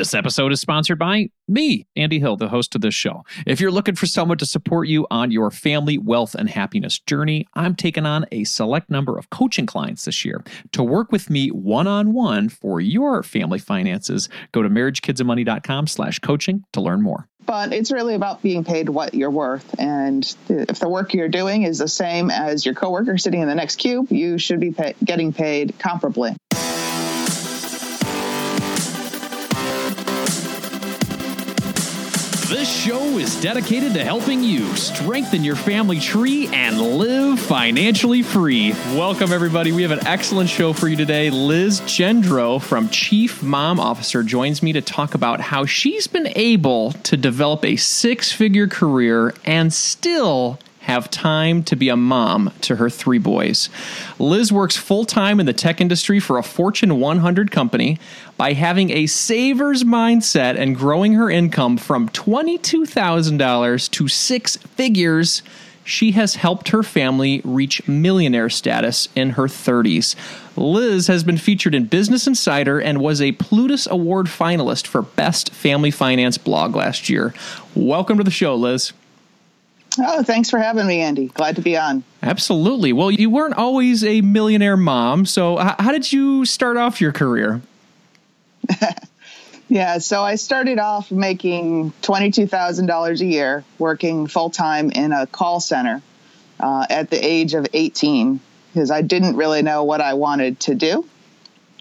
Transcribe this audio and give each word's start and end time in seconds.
This 0.00 0.14
episode 0.14 0.50
is 0.50 0.62
sponsored 0.62 0.98
by 0.98 1.28
me, 1.46 1.86
Andy 1.94 2.18
Hill, 2.20 2.38
the 2.38 2.48
host 2.48 2.74
of 2.74 2.80
this 2.80 2.94
show. 2.94 3.22
If 3.46 3.60
you're 3.60 3.70
looking 3.70 3.96
for 3.96 4.06
someone 4.06 4.38
to 4.38 4.46
support 4.46 4.88
you 4.88 5.06
on 5.10 5.30
your 5.30 5.50
family, 5.50 5.98
wealth, 5.98 6.34
and 6.34 6.48
happiness 6.48 6.98
journey, 7.00 7.46
I'm 7.52 7.74
taking 7.74 8.06
on 8.06 8.24
a 8.32 8.44
select 8.44 8.88
number 8.88 9.18
of 9.18 9.28
coaching 9.28 9.66
clients 9.66 10.06
this 10.06 10.24
year. 10.24 10.42
To 10.72 10.82
work 10.82 11.12
with 11.12 11.28
me 11.28 11.48
one-on-one 11.48 12.48
for 12.48 12.80
your 12.80 13.22
family 13.22 13.58
finances, 13.58 14.30
go 14.52 14.62
to 14.62 14.70
marriagekidsandmoney.com 14.70 15.86
slash 15.86 16.18
coaching 16.20 16.64
to 16.72 16.80
learn 16.80 17.02
more. 17.02 17.28
But 17.44 17.74
it's 17.74 17.92
really 17.92 18.14
about 18.14 18.40
being 18.40 18.64
paid 18.64 18.88
what 18.88 19.12
you're 19.12 19.30
worth. 19.30 19.78
And 19.78 20.24
if 20.48 20.78
the 20.78 20.88
work 20.88 21.12
you're 21.12 21.28
doing 21.28 21.64
is 21.64 21.76
the 21.76 21.88
same 21.88 22.30
as 22.30 22.64
your 22.64 22.74
coworker 22.74 23.18
sitting 23.18 23.42
in 23.42 23.48
the 23.48 23.54
next 23.54 23.76
cube, 23.76 24.10
you 24.10 24.38
should 24.38 24.60
be 24.60 24.70
pay- 24.70 24.94
getting 25.04 25.34
paid 25.34 25.74
comparably. 25.78 26.36
This 32.50 32.68
show 32.68 33.16
is 33.16 33.40
dedicated 33.40 33.94
to 33.94 34.04
helping 34.04 34.42
you 34.42 34.66
strengthen 34.74 35.44
your 35.44 35.54
family 35.54 36.00
tree 36.00 36.48
and 36.52 36.80
live 36.80 37.38
financially 37.38 38.24
free. 38.24 38.72
Welcome, 38.96 39.32
everybody. 39.32 39.70
We 39.70 39.82
have 39.82 39.92
an 39.92 40.04
excellent 40.04 40.50
show 40.50 40.72
for 40.72 40.88
you 40.88 40.96
today. 40.96 41.30
Liz 41.30 41.80
Gendro 41.82 42.60
from 42.60 42.88
Chief 42.88 43.40
Mom 43.40 43.78
Officer 43.78 44.24
joins 44.24 44.64
me 44.64 44.72
to 44.72 44.80
talk 44.80 45.14
about 45.14 45.40
how 45.40 45.64
she's 45.64 46.08
been 46.08 46.26
able 46.34 46.90
to 46.90 47.16
develop 47.16 47.64
a 47.64 47.76
six 47.76 48.32
figure 48.32 48.66
career 48.66 49.32
and 49.44 49.72
still 49.72 50.58
have 50.90 51.08
time 51.08 51.62
to 51.62 51.76
be 51.76 51.88
a 51.88 51.96
mom 51.96 52.52
to 52.62 52.74
her 52.74 52.90
three 52.90 53.18
boys. 53.18 53.68
Liz 54.18 54.52
works 54.52 54.76
full 54.76 55.04
time 55.04 55.38
in 55.38 55.46
the 55.46 55.52
tech 55.52 55.80
industry 55.80 56.18
for 56.18 56.36
a 56.36 56.42
Fortune 56.42 56.98
100 56.98 57.52
company 57.52 57.96
by 58.36 58.54
having 58.54 58.90
a 58.90 59.06
saver's 59.06 59.84
mindset 59.84 60.58
and 60.58 60.74
growing 60.74 61.12
her 61.12 61.30
income 61.30 61.76
from 61.76 62.08
$22,000 62.08 63.90
to 63.92 64.08
six 64.08 64.56
figures. 64.56 65.42
She 65.84 66.10
has 66.12 66.34
helped 66.34 66.70
her 66.70 66.82
family 66.82 67.40
reach 67.44 67.86
millionaire 67.86 68.50
status 68.50 69.08
in 69.14 69.30
her 69.30 69.44
30s. 69.44 70.16
Liz 70.56 71.06
has 71.06 71.22
been 71.22 71.38
featured 71.38 71.74
in 71.74 71.84
Business 71.84 72.26
Insider 72.26 72.80
and 72.80 73.00
was 73.00 73.22
a 73.22 73.30
Plutus 73.32 73.86
Award 73.86 74.26
finalist 74.26 74.88
for 74.88 75.02
Best 75.02 75.52
Family 75.52 75.92
Finance 75.92 76.36
blog 76.36 76.74
last 76.74 77.08
year. 77.08 77.32
Welcome 77.76 78.18
to 78.18 78.24
the 78.24 78.30
show, 78.32 78.56
Liz. 78.56 78.92
Oh, 80.02 80.22
thanks 80.22 80.48
for 80.48 80.58
having 80.58 80.86
me, 80.86 81.00
Andy. 81.00 81.26
Glad 81.26 81.56
to 81.56 81.62
be 81.62 81.76
on. 81.76 82.04
Absolutely. 82.22 82.92
Well, 82.92 83.10
you 83.10 83.28
weren't 83.28 83.54
always 83.54 84.02
a 84.02 84.22
millionaire 84.22 84.76
mom. 84.76 85.26
So, 85.26 85.56
how 85.56 85.92
did 85.92 86.10
you 86.10 86.46
start 86.46 86.76
off 86.78 87.00
your 87.00 87.12
career? 87.12 87.60
yeah, 89.68 89.98
so 89.98 90.22
I 90.22 90.36
started 90.36 90.78
off 90.78 91.10
making 91.10 91.92
$22,000 92.02 93.20
a 93.20 93.24
year 93.24 93.64
working 93.78 94.26
full 94.26 94.48
time 94.48 94.90
in 94.90 95.12
a 95.12 95.26
call 95.26 95.60
center 95.60 96.02
uh, 96.58 96.86
at 96.88 97.10
the 97.10 97.18
age 97.22 97.54
of 97.54 97.66
18 97.72 98.40
because 98.72 98.90
I 98.90 99.02
didn't 99.02 99.36
really 99.36 99.62
know 99.62 99.84
what 99.84 100.00
I 100.00 100.14
wanted 100.14 100.60
to 100.60 100.74
do. 100.74 101.06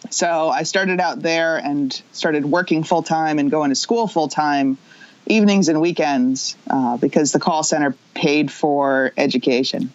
So, 0.09 0.50
I 0.50 0.64
started 0.64 1.00
out 1.00 1.22
there 1.22 1.58
and 1.58 2.02
started 2.12 2.45
working 2.45 2.84
full 2.84 3.03
time 3.03 3.40
and 3.40 3.50
going 3.50 3.70
to 3.70 3.75
school 3.75 4.08
full 4.08 4.28
time 4.28 4.78
evenings 5.30 5.69
and 5.69 5.80
weekends 5.80 6.58
uh, 6.69 6.97
because 6.97 7.31
the 7.31 7.39
call 7.39 7.63
center 7.63 7.95
paid 8.13 8.52
for 8.52 9.13
education. 9.16 9.94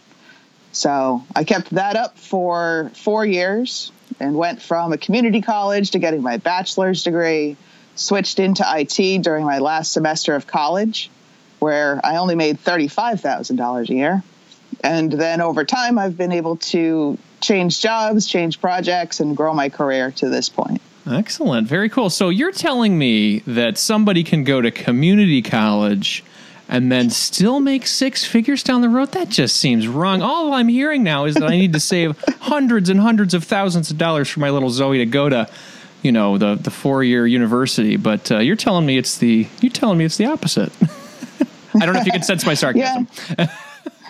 So 0.73 1.23
I 1.37 1.45
kept 1.45 1.71
that 1.71 1.97
up 1.97 2.19
for 2.19 2.91
four 2.95 3.27
years 3.27 3.93
and 4.19 4.35
went 4.35 4.63
from 4.63 4.93
a 4.93 4.99
community 4.99 5.43
college 5.43 5.91
to 5.93 5.99
getting 5.99 6.23
my 6.23 6.39
bachelor's 6.39 7.03
degree, 7.03 7.57
switched 7.97 8.39
into 8.39 8.65
IT 8.67 9.23
during 9.23 9.45
my 9.45 9.59
last 9.59 9.93
semester 9.93 10.35
of 10.35 10.47
college, 10.47 11.11
where 11.59 12.01
I 12.05 12.17
only 12.17 12.35
made 12.35 12.59
$35,000 12.59 13.89
a 13.89 13.95
year. 13.95 14.23
And 14.83 15.13
then 15.13 15.41
over 15.41 15.65
time, 15.65 15.99
I've 15.99 16.17
been 16.17 16.33
able 16.33 16.57
to 16.57 17.19
change 17.41 17.81
jobs, 17.81 18.27
change 18.27 18.61
projects, 18.61 19.21
and 19.21 19.37
grow 19.37 19.55
my 19.55 19.69
career 19.69 20.11
to 20.13 20.29
this 20.29 20.49
point. 20.49 20.81
Excellent. 21.07 21.69
Very 21.69 21.89
cool. 21.89 22.09
So 22.11 22.29
you're 22.31 22.53
telling 22.53 22.99
me 22.99 23.41
that 23.41 23.77
somebody 23.79 24.25
can 24.25 24.45
go 24.45 24.61
to 24.61 24.71
community 24.71 25.43
college 25.43 26.25
and 26.69 26.91
then 26.91 27.11
still 27.11 27.61
make 27.61 27.87
six 27.87 28.25
figures 28.25 28.63
down 28.63 28.81
the 28.81 28.89
road? 28.89 29.13
That 29.13 29.29
just 29.29 29.57
seems 29.57 29.87
wrong. 29.87 30.23
All 30.23 30.53
I'm 30.55 30.69
hearing 30.69 31.03
now 31.03 31.27
is 31.27 31.35
that 31.35 31.45
I 31.45 31.57
need 31.57 31.73
to 31.75 31.81
save 31.93 32.19
hundreds 32.41 32.89
and 32.89 33.01
hundreds 33.01 33.35
of 33.35 33.45
thousands 33.45 33.91
of 33.91 33.99
dollars 33.99 34.29
for 34.29 34.41
my 34.41 34.51
little 34.51 34.71
Zoe 34.71 34.99
to 34.99 35.07
go 35.07 35.29
to, 35.29 35.49
you 36.03 36.13
know, 36.13 36.39
the 36.39 36.55
the 36.55 36.71
four 36.71 37.05
year 37.05 37.27
university. 37.27 37.97
But 37.97 38.31
uh, 38.33 38.39
you're 38.39 38.57
telling 38.57 38.87
me 38.87 38.97
it's 38.97 39.19
the 39.19 39.47
you're 39.61 39.73
telling 39.73 39.99
me 39.99 40.05
it's 40.05 40.17
the 40.17 40.27
opposite. 40.27 40.73
I 41.75 41.85
don't 41.85 41.95
know 41.95 42.01
if 42.01 42.07
you 42.07 42.13
can 42.13 42.23
sense 42.23 42.47
my 42.47 42.55
sarcasm. 42.55 43.09
Yeah. 43.39 43.55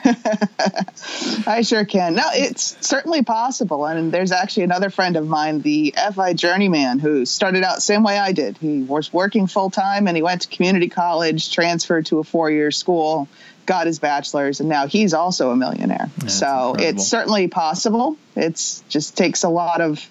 I 1.46 1.62
sure 1.62 1.84
can. 1.84 2.14
No, 2.14 2.24
it's 2.32 2.76
certainly 2.86 3.22
possible. 3.22 3.86
And 3.86 4.12
there's 4.12 4.32
actually 4.32 4.64
another 4.64 4.90
friend 4.90 5.16
of 5.16 5.26
mine, 5.26 5.60
the 5.60 5.94
FI 6.14 6.34
journeyman, 6.34 6.98
who 6.98 7.24
started 7.24 7.64
out 7.64 7.82
same 7.82 8.02
way 8.02 8.18
I 8.18 8.32
did. 8.32 8.58
He 8.58 8.82
was 8.82 9.12
working 9.12 9.46
full 9.46 9.70
time 9.70 10.06
and 10.06 10.16
he 10.16 10.22
went 10.22 10.42
to 10.42 10.48
community 10.48 10.88
college, 10.88 11.52
transferred 11.52 12.06
to 12.06 12.18
a 12.18 12.24
four 12.24 12.50
year 12.50 12.70
school, 12.70 13.28
got 13.66 13.86
his 13.86 13.98
bachelor's, 13.98 14.60
and 14.60 14.68
now 14.68 14.86
he's 14.86 15.14
also 15.14 15.50
a 15.50 15.56
millionaire. 15.56 16.10
That's 16.18 16.38
so 16.38 16.70
incredible. 16.70 17.00
it's 17.00 17.08
certainly 17.08 17.48
possible. 17.48 18.16
It's 18.36 18.82
just 18.88 19.16
takes 19.16 19.42
a 19.42 19.48
lot 19.48 19.80
of 19.80 20.06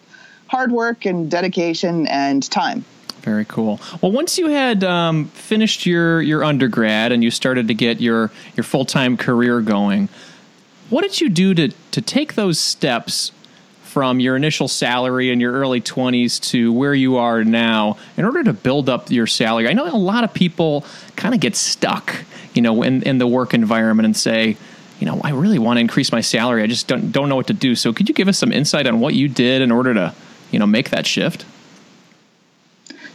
hard 0.47 0.71
work 0.71 1.05
and 1.05 1.29
dedication 1.29 2.07
and 2.07 2.49
time. 2.49 2.85
Very 3.23 3.45
cool. 3.45 3.79
Well, 4.01 4.11
once 4.11 4.37
you 4.37 4.47
had 4.47 4.83
um, 4.83 5.25
finished 5.29 5.85
your 5.85 6.21
your 6.21 6.43
undergrad 6.43 7.13
and 7.13 7.23
you 7.23 7.31
started 7.31 7.69
to 7.69 7.73
get 7.73 8.01
your 8.01 8.31
your 8.57 8.65
full 8.65 8.83
time 8.83 9.15
career 9.15 9.61
going, 9.61 10.09
what 10.89 11.03
did 11.03 11.21
you 11.21 11.29
do 11.29 11.53
to 11.53 11.69
to 11.69 12.01
take 12.01 12.35
those 12.35 12.59
steps 12.59 13.31
from 13.81 14.19
your 14.19 14.35
initial 14.35 14.67
salary 14.67 15.31
in 15.31 15.39
your 15.39 15.53
early 15.53 15.79
20s 15.79 16.41
to 16.49 16.73
where 16.73 16.95
you 16.95 17.15
are 17.15 17.43
now 17.43 17.95
in 18.17 18.25
order 18.25 18.43
to 18.43 18.51
build 18.51 18.89
up 18.89 19.09
your 19.09 19.27
salary? 19.27 19.69
I 19.69 19.73
know 19.73 19.85
a 19.85 19.95
lot 19.95 20.25
of 20.25 20.33
people 20.33 20.83
kind 21.15 21.33
of 21.33 21.39
get 21.39 21.55
stuck, 21.55 22.25
you 22.53 22.61
know, 22.61 22.83
in, 22.83 23.03
in 23.03 23.19
the 23.19 23.27
work 23.27 23.53
environment 23.53 24.05
and 24.05 24.17
say, 24.17 24.57
you 24.99 25.05
know, 25.05 25.21
I 25.23 25.29
really 25.29 25.59
want 25.59 25.77
to 25.77 25.81
increase 25.81 26.11
my 26.11 26.21
salary. 26.21 26.61
I 26.61 26.67
just 26.67 26.87
don't 26.87 27.13
don't 27.13 27.29
know 27.29 27.37
what 27.37 27.47
to 27.47 27.53
do. 27.53 27.75
So 27.75 27.93
could 27.93 28.09
you 28.09 28.15
give 28.15 28.27
us 28.27 28.37
some 28.37 28.51
insight 28.51 28.85
on 28.85 28.99
what 28.99 29.13
you 29.13 29.29
did 29.29 29.61
in 29.61 29.71
order 29.71 29.93
to, 29.93 30.13
you 30.51 30.59
know, 30.59 30.67
make 30.67 30.89
that 30.89 31.07
shift? 31.07 31.45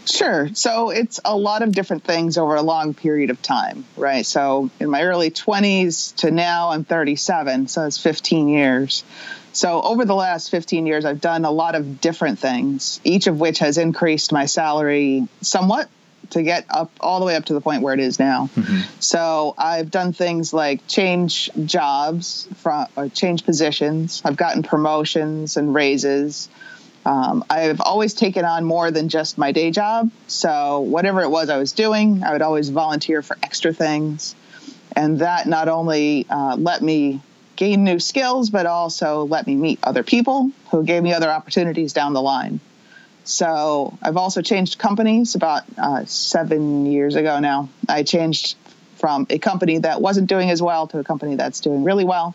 Sure. 0.08 0.48
So 0.54 0.90
it's 0.90 1.20
a 1.24 1.36
lot 1.36 1.62
of 1.62 1.72
different 1.72 2.04
things 2.04 2.38
over 2.38 2.54
a 2.54 2.62
long 2.62 2.94
period 2.94 3.30
of 3.30 3.42
time, 3.42 3.84
right? 3.96 4.24
So 4.24 4.70
in 4.80 4.88
my 4.90 5.02
early 5.02 5.30
20s 5.30 6.16
to 6.16 6.30
now, 6.30 6.70
I'm 6.70 6.84
37, 6.84 7.68
so 7.68 7.84
it's 7.84 7.98
15 7.98 8.48
years. 8.48 9.04
So 9.52 9.82
over 9.82 10.04
the 10.04 10.14
last 10.14 10.50
15 10.50 10.86
years, 10.86 11.04
I've 11.04 11.20
done 11.20 11.44
a 11.44 11.50
lot 11.50 11.74
of 11.74 12.00
different 12.00 12.38
things, 12.38 13.00
each 13.04 13.26
of 13.26 13.38
which 13.38 13.58
has 13.58 13.76
increased 13.76 14.32
my 14.32 14.46
salary 14.46 15.26
somewhat 15.40 15.88
to 16.30 16.42
get 16.42 16.66
up 16.68 16.90
all 17.00 17.20
the 17.20 17.26
way 17.26 17.36
up 17.36 17.46
to 17.46 17.54
the 17.54 17.60
point 17.60 17.82
where 17.82 17.94
it 17.94 18.00
is 18.00 18.18
now. 18.18 18.50
Mm-hmm. 18.54 18.80
So 19.00 19.54
I've 19.56 19.90
done 19.90 20.12
things 20.12 20.52
like 20.52 20.86
change 20.86 21.50
jobs, 21.64 22.48
from, 22.56 22.86
or 22.96 23.08
change 23.08 23.44
positions. 23.44 24.22
I've 24.24 24.36
gotten 24.36 24.62
promotions 24.62 25.56
and 25.56 25.74
raises. 25.74 26.48
Um, 27.08 27.42
I've 27.48 27.80
always 27.80 28.12
taken 28.12 28.44
on 28.44 28.64
more 28.64 28.90
than 28.90 29.08
just 29.08 29.38
my 29.38 29.50
day 29.50 29.70
job. 29.70 30.10
So, 30.26 30.80
whatever 30.80 31.22
it 31.22 31.30
was 31.30 31.48
I 31.48 31.56
was 31.56 31.72
doing, 31.72 32.22
I 32.22 32.32
would 32.32 32.42
always 32.42 32.68
volunteer 32.68 33.22
for 33.22 33.34
extra 33.42 33.72
things. 33.72 34.36
And 34.94 35.20
that 35.20 35.46
not 35.46 35.68
only 35.68 36.26
uh, 36.28 36.56
let 36.56 36.82
me 36.82 37.22
gain 37.56 37.82
new 37.82 37.98
skills, 37.98 38.50
but 38.50 38.66
also 38.66 39.24
let 39.24 39.46
me 39.46 39.56
meet 39.56 39.78
other 39.82 40.02
people 40.02 40.50
who 40.70 40.84
gave 40.84 41.02
me 41.02 41.14
other 41.14 41.30
opportunities 41.30 41.94
down 41.94 42.12
the 42.12 42.20
line. 42.20 42.60
So, 43.24 43.96
I've 44.02 44.18
also 44.18 44.42
changed 44.42 44.78
companies 44.78 45.34
about 45.34 45.62
uh, 45.78 46.04
seven 46.04 46.84
years 46.84 47.14
ago 47.14 47.40
now. 47.40 47.70
I 47.88 48.02
changed 48.02 48.58
from 48.96 49.26
a 49.30 49.38
company 49.38 49.78
that 49.78 50.02
wasn't 50.02 50.28
doing 50.28 50.50
as 50.50 50.60
well 50.60 50.86
to 50.88 50.98
a 50.98 51.04
company 51.04 51.36
that's 51.36 51.60
doing 51.60 51.84
really 51.84 52.04
well. 52.04 52.34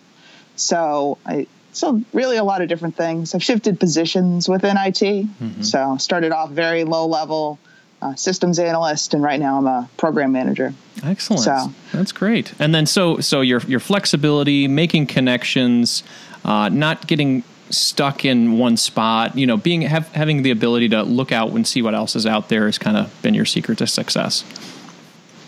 So, 0.55 1.19
I 1.27 1.45
so 1.73 2.01
really 2.13 2.37
a 2.37 2.43
lot 2.43 2.61
of 2.61 2.69
different 2.69 2.95
things. 2.95 3.35
I've 3.35 3.43
shifted 3.43 3.79
positions 3.79 4.47
within 4.47 4.77
IT. 4.77 4.99
Mm-hmm. 5.01 5.61
So 5.63 5.97
started 5.97 6.31
off 6.31 6.51
very 6.51 6.83
low 6.83 7.07
level 7.07 7.59
uh, 8.01 8.15
systems 8.15 8.59
analyst, 8.59 9.13
and 9.13 9.23
right 9.23 9.39
now 9.39 9.57
I'm 9.57 9.67
a 9.67 9.89
program 9.97 10.31
manager. 10.31 10.73
Excellent. 11.03 11.43
So 11.43 11.73
that's 11.91 12.11
great. 12.11 12.53
And 12.59 12.73
then 12.73 12.85
so 12.85 13.19
so 13.19 13.41
your 13.41 13.61
your 13.61 13.79
flexibility, 13.79 14.67
making 14.67 15.07
connections, 15.07 16.03
uh, 16.45 16.69
not 16.69 17.07
getting 17.07 17.43
stuck 17.69 18.25
in 18.25 18.57
one 18.57 18.77
spot. 18.77 19.37
You 19.37 19.47
know, 19.47 19.57
being 19.57 19.81
have, 19.81 20.09
having 20.09 20.43
the 20.43 20.51
ability 20.51 20.89
to 20.89 21.03
look 21.03 21.31
out 21.31 21.51
and 21.51 21.65
see 21.65 21.81
what 21.81 21.95
else 21.95 22.15
is 22.15 22.25
out 22.25 22.49
there 22.49 22.65
has 22.65 22.77
kind 22.77 22.97
of 22.97 23.21
been 23.21 23.33
your 23.33 23.45
secret 23.45 23.77
to 23.79 23.87
success. 23.87 24.43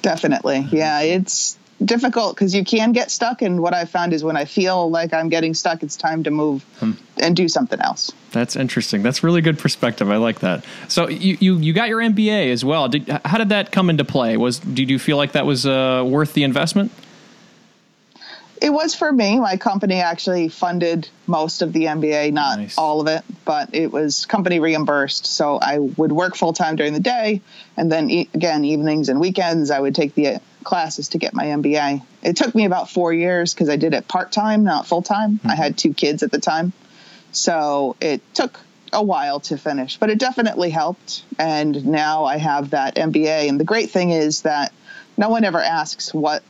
Definitely, 0.01 0.67
yeah. 0.71 1.01
It's 1.01 1.57
difficult 1.83 2.35
because 2.35 2.55
you 2.55 2.63
can 2.63 2.91
get 2.91 3.11
stuck. 3.11 3.41
And 3.41 3.61
what 3.61 3.73
I 3.73 3.85
found 3.85 4.13
is 4.13 4.23
when 4.23 4.37
I 4.37 4.45
feel 4.45 4.89
like 4.89 5.13
I'm 5.13 5.29
getting 5.29 5.53
stuck, 5.53 5.83
it's 5.83 5.95
time 5.95 6.23
to 6.23 6.31
move 6.31 6.63
hmm. 6.79 6.91
and 7.17 7.35
do 7.35 7.47
something 7.47 7.79
else. 7.79 8.11
That's 8.31 8.55
interesting. 8.55 9.03
That's 9.03 9.23
really 9.23 9.41
good 9.41 9.59
perspective. 9.59 10.09
I 10.09 10.17
like 10.17 10.39
that. 10.39 10.65
So 10.87 11.07
you 11.09 11.37
you, 11.39 11.57
you 11.57 11.73
got 11.73 11.89
your 11.89 11.99
MBA 11.99 12.51
as 12.51 12.63
well. 12.63 12.87
Did, 12.87 13.07
how 13.25 13.37
did 13.37 13.49
that 13.49 13.71
come 13.71 13.89
into 13.89 14.05
play? 14.05 14.37
Was 14.37 14.59
did 14.59 14.89
you 14.89 14.99
feel 14.99 15.17
like 15.17 15.33
that 15.33 15.45
was 15.45 15.65
uh, 15.65 16.03
worth 16.05 16.33
the 16.33 16.43
investment? 16.43 16.91
It 18.61 18.69
was 18.69 18.95
for 18.95 19.11
me. 19.11 19.39
My 19.39 19.57
company 19.57 19.95
actually 19.95 20.47
funded 20.47 21.09
most 21.27 21.61
of 21.61 21.73
the 21.73 21.83
MBA, 21.83 22.31
not 22.31 22.57
nice. 22.57 22.77
all 22.77 23.01
of 23.01 23.07
it, 23.07 23.23
but 23.43 23.75
it 23.75 23.91
was 23.91 24.25
company 24.25 24.59
reimbursed. 24.59 25.25
So 25.25 25.59
I 25.61 25.79
would 25.79 26.11
work 26.11 26.35
full 26.35 26.53
time 26.53 26.77
during 26.77 26.93
the 26.93 27.01
day, 27.01 27.41
and 27.75 27.91
then 27.91 28.09
e- 28.09 28.29
again 28.33 28.63
evenings 28.63 29.09
and 29.09 29.19
weekends 29.19 29.71
I 29.71 29.79
would 29.79 29.93
take 29.93 30.15
the 30.15 30.39
classes 30.65 31.09
to 31.09 31.17
get 31.17 31.33
my 31.33 31.45
MBA. 31.45 32.03
It 32.21 32.35
took 32.35 32.53
me 32.53 32.65
about 32.65 32.89
four 32.89 33.13
years 33.13 33.53
because 33.53 33.69
I 33.69 33.77
did 33.77 33.93
it 33.93 34.07
part 34.07 34.33
time, 34.33 34.63
not 34.65 34.85
full 34.85 35.01
time. 35.01 35.35
Mm-hmm. 35.35 35.51
I 35.51 35.55
had 35.55 35.77
two 35.77 35.93
kids 35.93 36.23
at 36.23 36.31
the 36.31 36.39
time, 36.39 36.73
so 37.31 37.95
it 38.01 38.21
took 38.33 38.59
a 38.91 39.03
while 39.03 39.39
to 39.41 39.57
finish, 39.57 39.97
but 39.97 40.09
it 40.09 40.19
definitely 40.19 40.69
helped. 40.69 41.23
And 41.39 41.85
now 41.85 42.25
I 42.25 42.37
have 42.37 42.71
that 42.71 42.95
MBA. 42.95 43.49
And 43.49 43.59
the 43.59 43.63
great 43.63 43.91
thing 43.91 44.11
is 44.11 44.41
that 44.43 44.73
no 45.17 45.29
one 45.29 45.43
ever 45.43 45.61
asks 45.61 46.13
what 46.13 46.43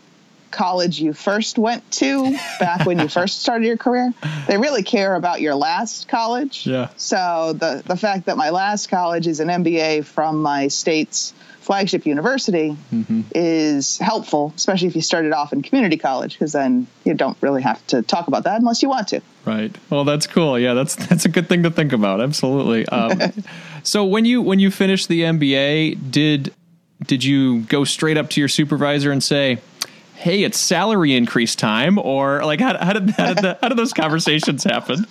college 0.52 1.00
you 1.00 1.12
first 1.12 1.58
went 1.58 1.90
to 1.92 2.32
back 2.60 2.86
when 2.86 2.98
you 2.98 3.08
first 3.10 3.42
started 3.42 3.66
your 3.66 3.78
career. 3.78 4.14
They 4.48 4.58
really 4.58 4.84
care 4.84 5.16
about 5.16 5.42
your 5.42 5.56
last 5.56 6.08
college. 6.08 6.66
Yeah. 6.66 6.90
So 6.96 7.54
the 7.54 7.84
the 7.86 7.98
fact 7.98 8.28
that 8.28 8.38
my 8.38 8.52
last 8.52 8.90
college 8.90 9.28
is 9.28 9.40
an 9.40 9.50
MBA 9.50 10.06
from 10.06 10.42
my 10.42 10.70
state's 10.70 11.34
flagship 11.66 12.06
university 12.06 12.78
mm-hmm. 12.94 13.22
is 13.34 13.98
helpful, 13.98 14.54
especially 14.56 14.88
if 14.88 14.96
you 14.96 15.02
started 15.02 15.34
off 15.34 15.52
in 15.52 15.64
community 15.64 15.98
college, 15.98 16.34
because 16.34 16.52
then 16.52 16.86
you 17.04 17.16
don't 17.16 17.36
really 17.42 17.64
have 17.64 17.86
to 17.88 18.04
talk 18.04 18.28
about 18.28 18.44
that 18.44 18.60
unless 18.60 18.84
you 18.84 18.90
want 18.90 19.08
to. 19.08 19.22
Right. 19.46 19.76
Well, 19.90 20.04
that's 20.04 20.28
cool. 20.28 20.60
Yeah, 20.60 20.76
that's 20.76 20.96
that's 21.08 21.26
a 21.26 21.30
good 21.30 21.50
thing 21.50 21.64
to 21.64 21.72
think 21.72 21.92
about. 21.92 22.22
Absolutely. 22.22 22.88
Um, 22.88 23.20
so 23.84 24.06
when 24.06 24.26
you 24.26 24.42
when 24.42 24.60
you 24.60 24.70
finished 24.70 25.08
the 25.08 25.22
MBA, 25.22 26.12
did 26.12 26.54
did 27.08 27.24
you 27.24 27.62
go 27.62 27.84
straight 27.84 28.18
up 28.18 28.30
to 28.32 28.40
your 28.40 28.48
supervisor 28.50 29.12
and 29.12 29.24
say? 29.24 29.60
hey, 30.16 30.44
it's 30.44 30.58
salary 30.58 31.14
increase 31.14 31.56
time, 31.56 32.00
or 32.00 32.44
like 32.46 32.60
how, 32.60 32.78
how 32.84 32.94
did 32.94 33.10
how 33.12 33.34
did, 33.34 33.44
the, 33.44 33.58
how 33.62 33.68
did 33.68 33.78
those 33.78 33.94
conversations 33.94 34.64
happen? 34.64 35.06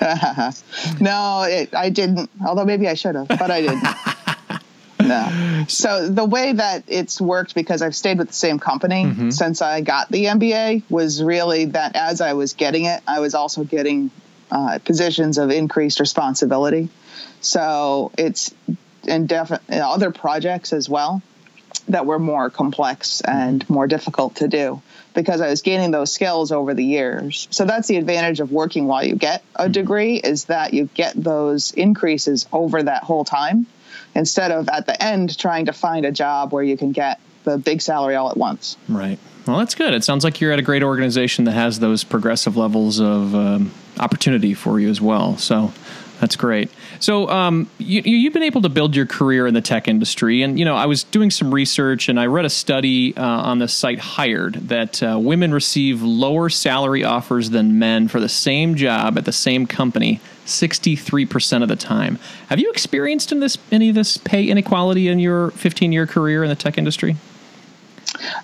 no, 1.00 1.42
it, 1.42 1.74
I 1.74 1.90
didn't. 1.90 2.30
Although 2.46 2.64
maybe 2.64 2.88
I 2.88 2.94
should 2.94 3.14
have, 3.14 3.28
but 3.28 3.50
I 3.50 3.60
didn't. 3.60 3.86
No. 5.12 5.64
So 5.68 6.08
the 6.08 6.24
way 6.24 6.52
that 6.52 6.84
it's 6.88 7.20
worked, 7.20 7.54
because 7.54 7.82
I've 7.82 7.94
stayed 7.94 8.18
with 8.18 8.28
the 8.28 8.34
same 8.34 8.58
company 8.58 9.04
mm-hmm. 9.04 9.30
since 9.30 9.62
I 9.62 9.80
got 9.80 10.10
the 10.10 10.26
MBA, 10.26 10.84
was 10.90 11.22
really 11.22 11.66
that 11.66 11.96
as 11.96 12.20
I 12.20 12.32
was 12.34 12.54
getting 12.54 12.84
it, 12.84 13.02
I 13.06 13.20
was 13.20 13.34
also 13.34 13.64
getting 13.64 14.10
uh, 14.50 14.78
positions 14.84 15.38
of 15.38 15.50
increased 15.50 16.00
responsibility. 16.00 16.88
So 17.40 18.12
it's 18.18 18.54
in 19.04 19.26
definitely 19.26 19.78
other 19.78 20.10
projects 20.10 20.72
as 20.72 20.88
well 20.88 21.22
that 21.88 22.06
were 22.06 22.18
more 22.18 22.50
complex 22.50 23.20
and 23.22 23.68
more 23.68 23.86
difficult 23.86 24.36
to 24.36 24.48
do 24.48 24.80
because 25.14 25.40
I 25.40 25.48
was 25.48 25.62
gaining 25.62 25.90
those 25.90 26.12
skills 26.12 26.52
over 26.52 26.74
the 26.74 26.84
years. 26.84 27.48
So 27.50 27.64
that's 27.64 27.88
the 27.88 27.96
advantage 27.96 28.40
of 28.40 28.52
working 28.52 28.86
while 28.86 29.04
you 29.04 29.16
get 29.16 29.42
a 29.54 29.64
mm-hmm. 29.64 29.72
degree 29.72 30.16
is 30.16 30.44
that 30.44 30.74
you 30.74 30.88
get 30.94 31.14
those 31.14 31.72
increases 31.72 32.46
over 32.52 32.82
that 32.82 33.02
whole 33.02 33.24
time 33.24 33.66
instead 34.14 34.50
of 34.50 34.68
at 34.68 34.86
the 34.86 35.02
end 35.02 35.38
trying 35.38 35.66
to 35.66 35.72
find 35.72 36.04
a 36.04 36.12
job 36.12 36.52
where 36.52 36.62
you 36.62 36.76
can 36.76 36.92
get 36.92 37.20
the 37.44 37.58
big 37.58 37.82
salary 37.82 38.14
all 38.14 38.30
at 38.30 38.36
once. 38.36 38.76
Right. 38.88 39.18
Well, 39.46 39.58
that's 39.58 39.74
good. 39.74 39.94
It 39.94 40.04
sounds 40.04 40.22
like 40.22 40.40
you're 40.40 40.52
at 40.52 40.58
a 40.58 40.62
great 40.62 40.82
organization 40.82 41.44
that 41.46 41.52
has 41.52 41.80
those 41.80 42.04
progressive 42.04 42.56
levels 42.56 43.00
of 43.00 43.34
um, 43.34 43.72
opportunity 43.98 44.54
for 44.54 44.78
you 44.78 44.88
as 44.88 45.00
well. 45.00 45.36
So 45.36 45.72
that's 46.20 46.36
great. 46.36 46.70
So 47.00 47.28
um, 47.28 47.68
you, 47.78 48.24
have 48.26 48.32
been 48.32 48.44
able 48.44 48.62
to 48.62 48.68
build 48.68 48.94
your 48.94 49.06
career 49.06 49.48
in 49.48 49.54
the 49.54 49.60
tech 49.60 49.88
industry, 49.88 50.42
and 50.42 50.56
you 50.56 50.64
know 50.64 50.76
I 50.76 50.86
was 50.86 51.02
doing 51.02 51.32
some 51.32 51.52
research 51.52 52.08
and 52.08 52.20
I 52.20 52.26
read 52.26 52.44
a 52.44 52.50
study 52.50 53.16
uh, 53.16 53.24
on 53.24 53.58
the 53.58 53.66
site 53.66 53.98
Hired 53.98 54.54
that 54.68 55.02
uh, 55.02 55.18
women 55.20 55.52
receive 55.52 56.00
lower 56.00 56.48
salary 56.48 57.02
offers 57.02 57.50
than 57.50 57.80
men 57.80 58.06
for 58.06 58.20
the 58.20 58.28
same 58.28 58.76
job 58.76 59.18
at 59.18 59.24
the 59.24 59.32
same 59.32 59.66
company. 59.66 60.20
63% 60.46 61.62
of 61.62 61.68
the 61.68 61.76
time. 61.76 62.18
Have 62.48 62.58
you 62.58 62.70
experienced 62.70 63.32
in 63.32 63.40
this 63.40 63.58
any 63.70 63.88
of 63.88 63.94
this 63.94 64.16
pay 64.16 64.46
inequality 64.46 65.08
in 65.08 65.18
your 65.18 65.50
15-year 65.52 66.06
career 66.06 66.42
in 66.42 66.48
the 66.48 66.56
tech 66.56 66.78
industry? 66.78 67.16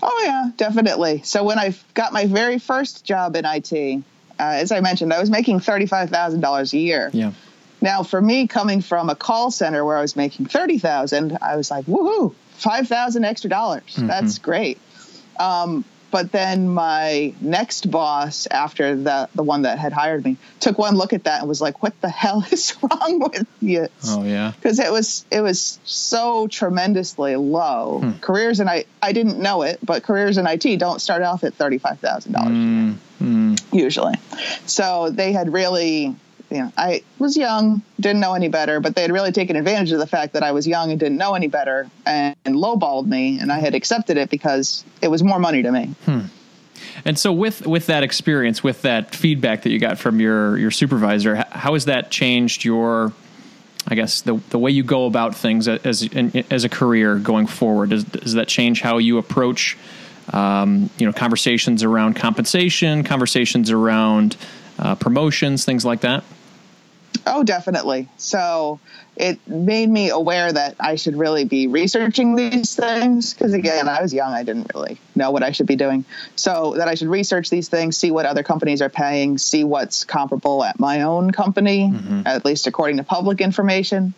Oh 0.03 0.23
yeah, 0.25 0.51
definitely. 0.57 1.23
So 1.25 1.45
when 1.45 1.59
I 1.59 1.75
got 1.95 2.13
my 2.13 2.27
very 2.27 2.59
first 2.59 3.05
job 3.05 3.37
in 3.37 3.45
IT, 3.45 4.03
uh, 4.41 4.43
as 4.43 4.73
I 4.73 4.81
mentioned, 4.81 5.13
I 5.13 5.21
was 5.21 5.31
making 5.31 5.61
$35,000 5.61 6.73
a 6.73 6.79
year. 6.79 7.11
Yeah. 7.13 7.33
Now, 7.81 8.03
for 8.03 8.21
me, 8.21 8.47
coming 8.47 8.81
from 8.81 9.09
a 9.09 9.15
call 9.15 9.51
center 9.51 9.85
where 9.85 9.97
I 9.97 10.01
was 10.01 10.17
making 10.17 10.47
thirty 10.47 10.79
thousand, 10.79 11.39
I 11.41 11.57
was 11.57 11.71
like, 11.71 11.87
"Woohoo! 11.87 12.35
Five 12.57 12.89
thousand 12.89 13.25
extra 13.25 13.49
dollars. 13.49 13.95
Mm-hmm. 13.95 14.09
That's 14.09 14.39
great." 14.39 14.81
Um, 15.39 15.85
but 16.11 16.33
then 16.33 16.69
my 16.69 17.35
next 17.41 17.91
boss, 17.91 18.47
after 18.47 18.97
the 18.97 19.29
the 19.35 19.43
one 19.43 19.63
that 19.63 19.79
had 19.79 19.93
hired 19.93 20.25
me, 20.25 20.37
took 20.61 20.79
one 20.79 20.97
look 20.97 21.13
at 21.13 21.25
that 21.25 21.41
and 21.41 21.49
was 21.49 21.61
like, 21.61 21.83
"What 21.83 22.01
the 22.01 22.09
hell 22.09 22.45
is 22.51 22.75
wrong 22.83 23.21
with 23.21 23.47
you?" 23.61 23.89
Oh 24.07 24.25
yeah, 24.25 24.53
because 24.57 24.79
it 24.79 24.91
was 24.91 25.25
it 25.31 25.41
was 25.41 25.79
so 25.85 26.47
tremendously 26.49 27.37
low. 27.37 28.01
Hmm. 28.01 28.19
Careers 28.21 28.61
and 28.61 28.71
I 28.71 28.85
I 29.03 29.13
didn't 29.13 29.39
know 29.39 29.63
it, 29.63 29.79
but 29.83 30.03
careers 30.03 30.39
in 30.39 30.47
IT 30.47 30.79
don't 30.79 31.01
start 31.01 31.23
off 31.23 31.45
at 31.45 31.55
thirty 31.55 31.79
five 31.79 31.99
thousand 32.01 32.33
mm. 32.33 32.37
dollars 32.37 32.99
mm. 33.23 33.75
usually. 33.75 34.15
So 34.67 35.11
they 35.11 35.33
had 35.33 35.53
really 35.53 36.15
you 36.51 36.59
know, 36.59 36.73
I 36.77 37.03
was 37.19 37.37
young, 37.37 37.83
didn't 38.01 38.21
know 38.21 38.35
any 38.35 38.49
better, 38.49 38.81
but 38.81 38.95
they 38.95 39.03
had 39.03 39.13
really 39.13 39.33
taken 39.33 39.57
advantage 39.57 39.93
of 39.93 39.99
the 39.99 40.07
fact 40.07 40.33
that 40.33 40.43
I 40.43 40.53
was 40.53 40.67
young 40.67 40.91
and 40.91 40.99
didn't 40.99 41.19
know 41.19 41.35
any 41.35 41.49
better 41.49 41.91
and, 42.07 42.35
and 42.45 42.55
lowballed 42.55 43.07
me, 43.07 43.39
and 43.39 43.53
I 43.53 43.59
had 43.59 43.75
accepted 43.75 44.17
it 44.17 44.31
because 44.31 44.85
it 45.03 45.09
was 45.09 45.23
more 45.23 45.39
money 45.39 45.63
to 45.63 45.71
me. 45.71 45.95
Hmm. 46.05 46.21
And 47.05 47.19
so, 47.19 47.33
with 47.33 47.67
with 47.67 47.87
that 47.87 48.03
experience, 48.03 48.63
with 48.63 48.83
that 48.83 49.15
feedback 49.15 49.63
that 49.63 49.71
you 49.71 49.79
got 49.79 49.99
from 49.99 50.21
your 50.21 50.57
your 50.57 50.71
supervisor, 50.71 51.37
how 51.51 51.75
has 51.75 51.85
that 51.85 52.11
changed 52.11 52.65
your, 52.65 53.13
I 53.87 53.95
guess, 53.95 54.23
the 54.23 54.41
the 54.51 54.59
way 54.59 54.71
you 54.71 54.83
go 54.83 55.07
about 55.07 55.35
things 55.35 55.69
as 55.69 56.09
as 56.51 56.65
a 56.65 56.69
career 56.69 57.17
going 57.17 57.47
forward? 57.47 57.91
Does 57.91 58.05
does 58.05 58.35
that 58.35 58.49
change 58.49 58.81
how 58.81 58.99
you 58.99 59.19
approach, 59.19 59.77
um, 60.33 60.89
you 60.99 61.07
know, 61.07 61.13
conversations 61.13 61.83
around 61.83 62.17
compensation, 62.17 63.05
conversations 63.05 63.71
around 63.71 64.37
uh, 64.79 64.95
promotions, 64.95 65.65
things 65.65 65.85
like 65.85 66.01
that? 66.01 66.25
Oh, 67.27 67.43
definitely. 67.43 68.09
So 68.17 68.81
it 69.17 69.47
made 69.47 69.89
me 69.89 70.11
aware 70.11 70.51
that 70.51 70.77
I 70.81 70.95
should 70.95 71.17
really 71.17 71.45
be 71.45 71.67
researching 71.67 72.37
these 72.37 72.75
things 72.75 73.35
because, 73.35 73.53
again, 73.53 73.89
I 73.89 74.01
was 74.01 74.15
young. 74.15 74.33
I 74.33 74.45
didn't 74.45 74.71
really 74.75 74.99
know 75.15 75.31
what 75.31 75.43
I 75.43 75.51
should 75.51 75.67
be 75.67 75.77
doing. 75.77 76.05
So 76.37 76.75
that 76.77 76.89
I 76.89 76.95
should 76.95 77.09
research 77.09 77.51
these 77.51 77.69
things, 77.69 77.97
see 77.97 78.11
what 78.11 78.25
other 78.25 78.43
companies 78.43 78.81
are 78.81 78.89
paying, 78.89 79.37
see 79.39 79.65
what's 79.65 80.05
comparable 80.05 80.65
at 80.65 80.79
my 80.79 81.03
own 81.03 81.31
company, 81.31 81.91
mm-hmm. 81.93 82.23
at 82.25 82.45
least 82.45 82.67
according 82.67 82.99
to 82.99 83.03
public 83.03 83.41
information. 83.41 84.15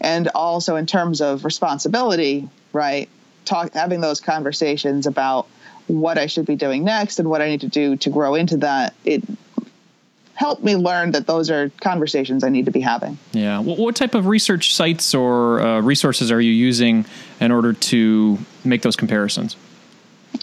And 0.00 0.28
also 0.34 0.76
in 0.76 0.86
terms 0.86 1.20
of 1.20 1.44
responsibility, 1.44 2.48
right? 2.72 3.08
Talk, 3.44 3.74
having 3.74 4.00
those 4.00 4.20
conversations 4.20 5.06
about 5.06 5.48
what 5.86 6.16
I 6.16 6.26
should 6.26 6.46
be 6.46 6.56
doing 6.56 6.84
next 6.84 7.18
and 7.18 7.28
what 7.28 7.42
I 7.42 7.48
need 7.48 7.60
to 7.60 7.68
do 7.68 7.96
to 7.96 8.10
grow 8.10 8.34
into 8.34 8.58
that. 8.58 8.94
It 9.04 9.22
helped 10.34 10.64
me 10.64 10.76
learn 10.76 11.12
that 11.12 11.26
those 11.26 11.50
are 11.50 11.70
conversations 11.80 12.44
I 12.44 12.48
need 12.48 12.64
to 12.64 12.70
be 12.70 12.80
having. 12.80 13.18
Yeah. 13.32 13.60
What, 13.60 13.78
what 13.78 13.96
type 13.96 14.14
of 14.14 14.26
research 14.26 14.74
sites 14.74 15.14
or 15.14 15.60
uh, 15.60 15.80
resources 15.80 16.30
are 16.30 16.40
you 16.40 16.52
using 16.52 17.06
in 17.40 17.52
order 17.52 17.72
to 17.72 18.38
make 18.64 18.82
those 18.82 18.96
comparisons? 18.96 19.56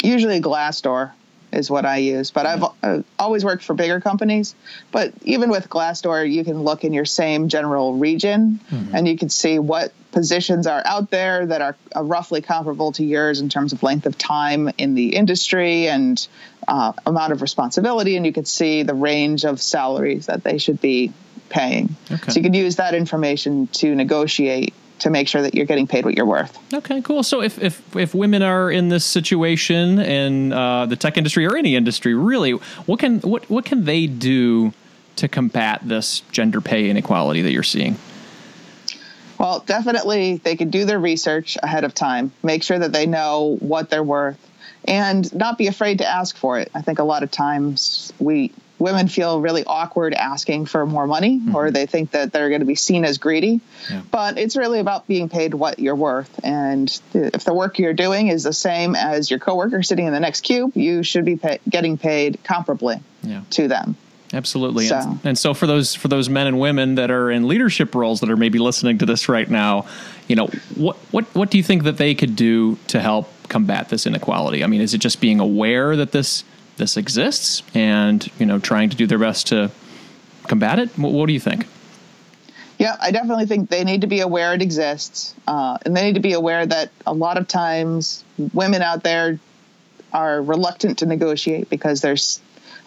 Usually 0.02 0.40
Glassdoor 0.40 1.12
is 1.52 1.70
what 1.70 1.86
I 1.86 1.98
use. 1.98 2.32
But 2.32 2.46
I've 2.46 2.64
uh, 2.82 3.02
always 3.20 3.44
worked 3.44 3.64
for 3.64 3.74
bigger 3.74 4.00
companies. 4.00 4.56
But 4.92 5.14
even 5.24 5.50
with 5.50 5.70
Glassdoor, 5.70 6.30
you 6.32 6.44
can 6.44 6.64
look 6.64 6.84
in 6.84 6.94
your 6.94 7.06
same 7.06 7.50
general 7.50 7.94
region 7.94 8.60
mm-hmm. 8.70 8.96
and 8.96 9.08
you 9.08 9.18
can 9.18 9.30
see 9.30 9.60
what 9.60 9.92
positions 10.12 10.68
are 10.68 10.82
out 10.86 11.10
there 11.10 11.46
that 11.46 11.62
are 11.62 11.76
uh, 11.96 12.04
roughly 12.04 12.42
comparable 12.42 12.92
to 12.94 13.04
yours 13.04 13.40
in 13.40 13.50
terms 13.50 13.74
of 13.74 13.84
length 13.84 14.06
of 14.06 14.18
time 14.18 14.70
in 14.78 14.96
the 14.96 15.16
industry 15.16 15.88
and 15.88 16.28
uh, 16.68 16.94
amount 17.06 17.34
of 17.34 17.42
responsibility. 17.42 18.16
And 18.16 18.26
you 18.26 18.34
can 18.34 18.46
see 18.46 18.84
the 18.84 18.94
range 18.94 19.46
of 19.46 19.62
salaries 19.62 20.28
that 20.28 20.44
they 20.44 20.58
should 20.58 20.82
be 20.82 21.14
paying. 21.50 21.96
Okay. 22.12 22.32
So 22.32 22.40
you 22.40 22.44
can 22.44 22.54
use 22.54 22.78
that 22.78 22.94
information 22.94 23.68
to 23.68 23.96
negotiate 23.96 24.74
to 25.00 25.10
make 25.10 25.28
sure 25.28 25.42
that 25.42 25.56
you're 25.56 25.66
getting 25.66 25.88
paid 25.88 26.06
what 26.06 26.16
you're 26.16 26.28
worth. 26.28 26.56
Okay, 26.74 27.02
cool. 27.02 27.24
So 27.24 27.42
if 27.42 27.62
if, 27.62 27.96
if 27.96 28.14
women 28.14 28.44
are 28.44 28.70
in 28.70 28.90
this 28.90 29.04
situation 29.04 30.00
in 30.00 30.54
uh, 30.54 30.86
the 30.86 30.96
tech 30.96 31.18
industry 31.18 31.46
or 31.46 31.58
any 31.58 31.76
industry, 31.76 32.14
really, 32.14 32.52
what 32.52 33.00
can 33.00 33.20
what 33.22 33.50
what 33.50 33.66
can 33.66 33.86
they 33.86 34.06
do 34.06 34.74
to 35.16 35.28
combat 35.28 35.82
this 35.84 36.22
gender 36.32 36.62
pay 36.62 36.90
inequality 36.90 37.42
that 37.42 37.52
you're 37.52 37.64
seeing? 37.64 37.98
Well, 39.42 39.62
definitely 39.66 40.38
they 40.38 40.56
can 40.56 40.70
do 40.70 40.86
their 40.86 41.00
research 41.00 41.58
ahead 41.64 41.84
of 41.84 41.96
time. 41.96 42.32
Make 42.44 42.62
sure 42.62 42.78
that 42.78 42.92
they 42.92 43.08
know 43.08 43.58
what 43.60 43.90
they're 43.90 44.04
worth 44.04 44.38
and 44.86 45.34
not 45.34 45.58
be 45.58 45.66
afraid 45.66 45.98
to 45.98 46.06
ask 46.06 46.38
for 46.38 46.60
it. 46.60 46.70
I 46.76 46.82
think 46.82 47.00
a 47.00 47.04
lot 47.04 47.24
of 47.24 47.32
times 47.32 48.14
we 48.20 48.52
women 48.78 49.08
feel 49.08 49.42
really 49.42 49.64
awkward 49.66 50.14
asking 50.14 50.68
for 50.68 50.86
more 50.86 51.08
money 51.08 51.40
mm-hmm. 51.40 51.56
or 51.56 51.72
they 51.72 51.88
think 51.88 52.12
that 52.12 52.32
they're 52.32 52.50
going 52.50 52.62
to 52.62 52.68
be 52.68 52.76
seen 52.76 53.04
as 53.04 53.18
greedy. 53.18 53.62
Yeah. 53.90 54.04
But 54.12 54.38
it's 54.38 54.56
really 54.56 54.80
about 54.80 55.08
being 55.08 55.28
paid 55.28 55.56
what 55.56 55.80
you're 55.80 55.96
worth. 55.96 56.40
And 56.44 57.02
if 57.16 57.44
the 57.44 57.54
work 57.54 57.80
you're 57.80 57.94
doing 57.94 58.28
is 58.28 58.44
the 58.44 58.54
same 58.54 58.96
as 58.96 59.32
your 59.32 59.40
coworker 59.40 59.82
sitting 59.82 60.06
in 60.06 60.14
the 60.14 60.20
next 60.20 60.42
cube, 60.42 60.78
you 60.78 61.02
should 61.02 61.26
be 61.26 61.38
pay- 61.38 61.60
getting 61.68 61.98
paid 61.98 62.40
comparably 62.44 63.02
yeah. 63.24 63.42
to 63.52 63.68
them. 63.68 63.98
Absolutely. 64.34 64.86
So. 64.86 64.96
And, 64.96 65.20
and, 65.24 65.38
so 65.38 65.54
for 65.54 65.68
those 65.68 65.94
for 65.94 66.08
those 66.08 66.30
men 66.30 66.48
and 66.48 66.60
women 66.60 66.96
that 66.96 67.12
are 67.12 67.30
in 67.30 67.48
leadership 67.48 67.94
roles 67.94 68.22
that 68.22 68.30
are 68.30 68.38
maybe 68.38 68.60
listening 68.60 68.98
to 69.00 69.06
this 69.06 69.28
right 69.28 69.50
now, 69.50 69.86
you 70.28 70.36
know, 70.36 70.48
what 70.76 70.96
what 71.12 71.26
what 71.36 71.52
do 71.52 71.58
you 71.58 71.64
think 71.64 71.84
that 71.84 71.98
they 71.98 72.16
could 72.16 72.36
do 72.36 72.78
to 72.88 73.02
help 73.02 73.30
combat 73.50 73.90
this 73.90 74.08
inequality? 74.08 74.64
I 74.64 74.68
mean, 74.68 74.80
is 74.82 74.94
it 74.94 75.00
just 75.00 75.20
being 75.20 75.40
aware 75.40 75.98
that 75.98 76.14
this 76.14 76.46
this 76.78 76.98
exists 76.98 77.62
and 77.74 78.30
you 78.40 78.46
know 78.46 78.60
trying 78.60 78.90
to 78.90 78.98
do 78.98 79.06
their 79.06 79.20
best 79.20 79.48
to 79.48 79.72
combat 80.48 80.80
it. 80.80 80.90
What, 80.98 81.14
what 81.14 81.28
do 81.28 81.34
you 81.34 81.40
think? 81.40 81.68
Yeah, 82.80 82.98
I 83.00 83.12
definitely 83.12 83.46
think 83.46 83.70
they 83.70 83.84
need 83.84 84.02
to 84.02 84.08
be 84.08 84.22
aware 84.22 84.56
it 84.56 84.62
exists, 84.62 85.36
uh, 85.48 85.78
and 85.86 85.96
they 85.96 86.04
need 86.04 86.16
to 86.16 86.22
be 86.22 86.34
aware 86.34 86.66
that 86.66 86.90
a 87.06 87.14
lot 87.14 87.38
of 87.38 87.48
times 87.48 88.24
women 88.54 88.82
out 88.82 89.04
there 89.04 89.40
are 90.12 90.42
reluctant 90.42 90.98
to 91.00 91.06
negotiate 91.06 91.70
because 91.70 92.02
they're 92.02 92.18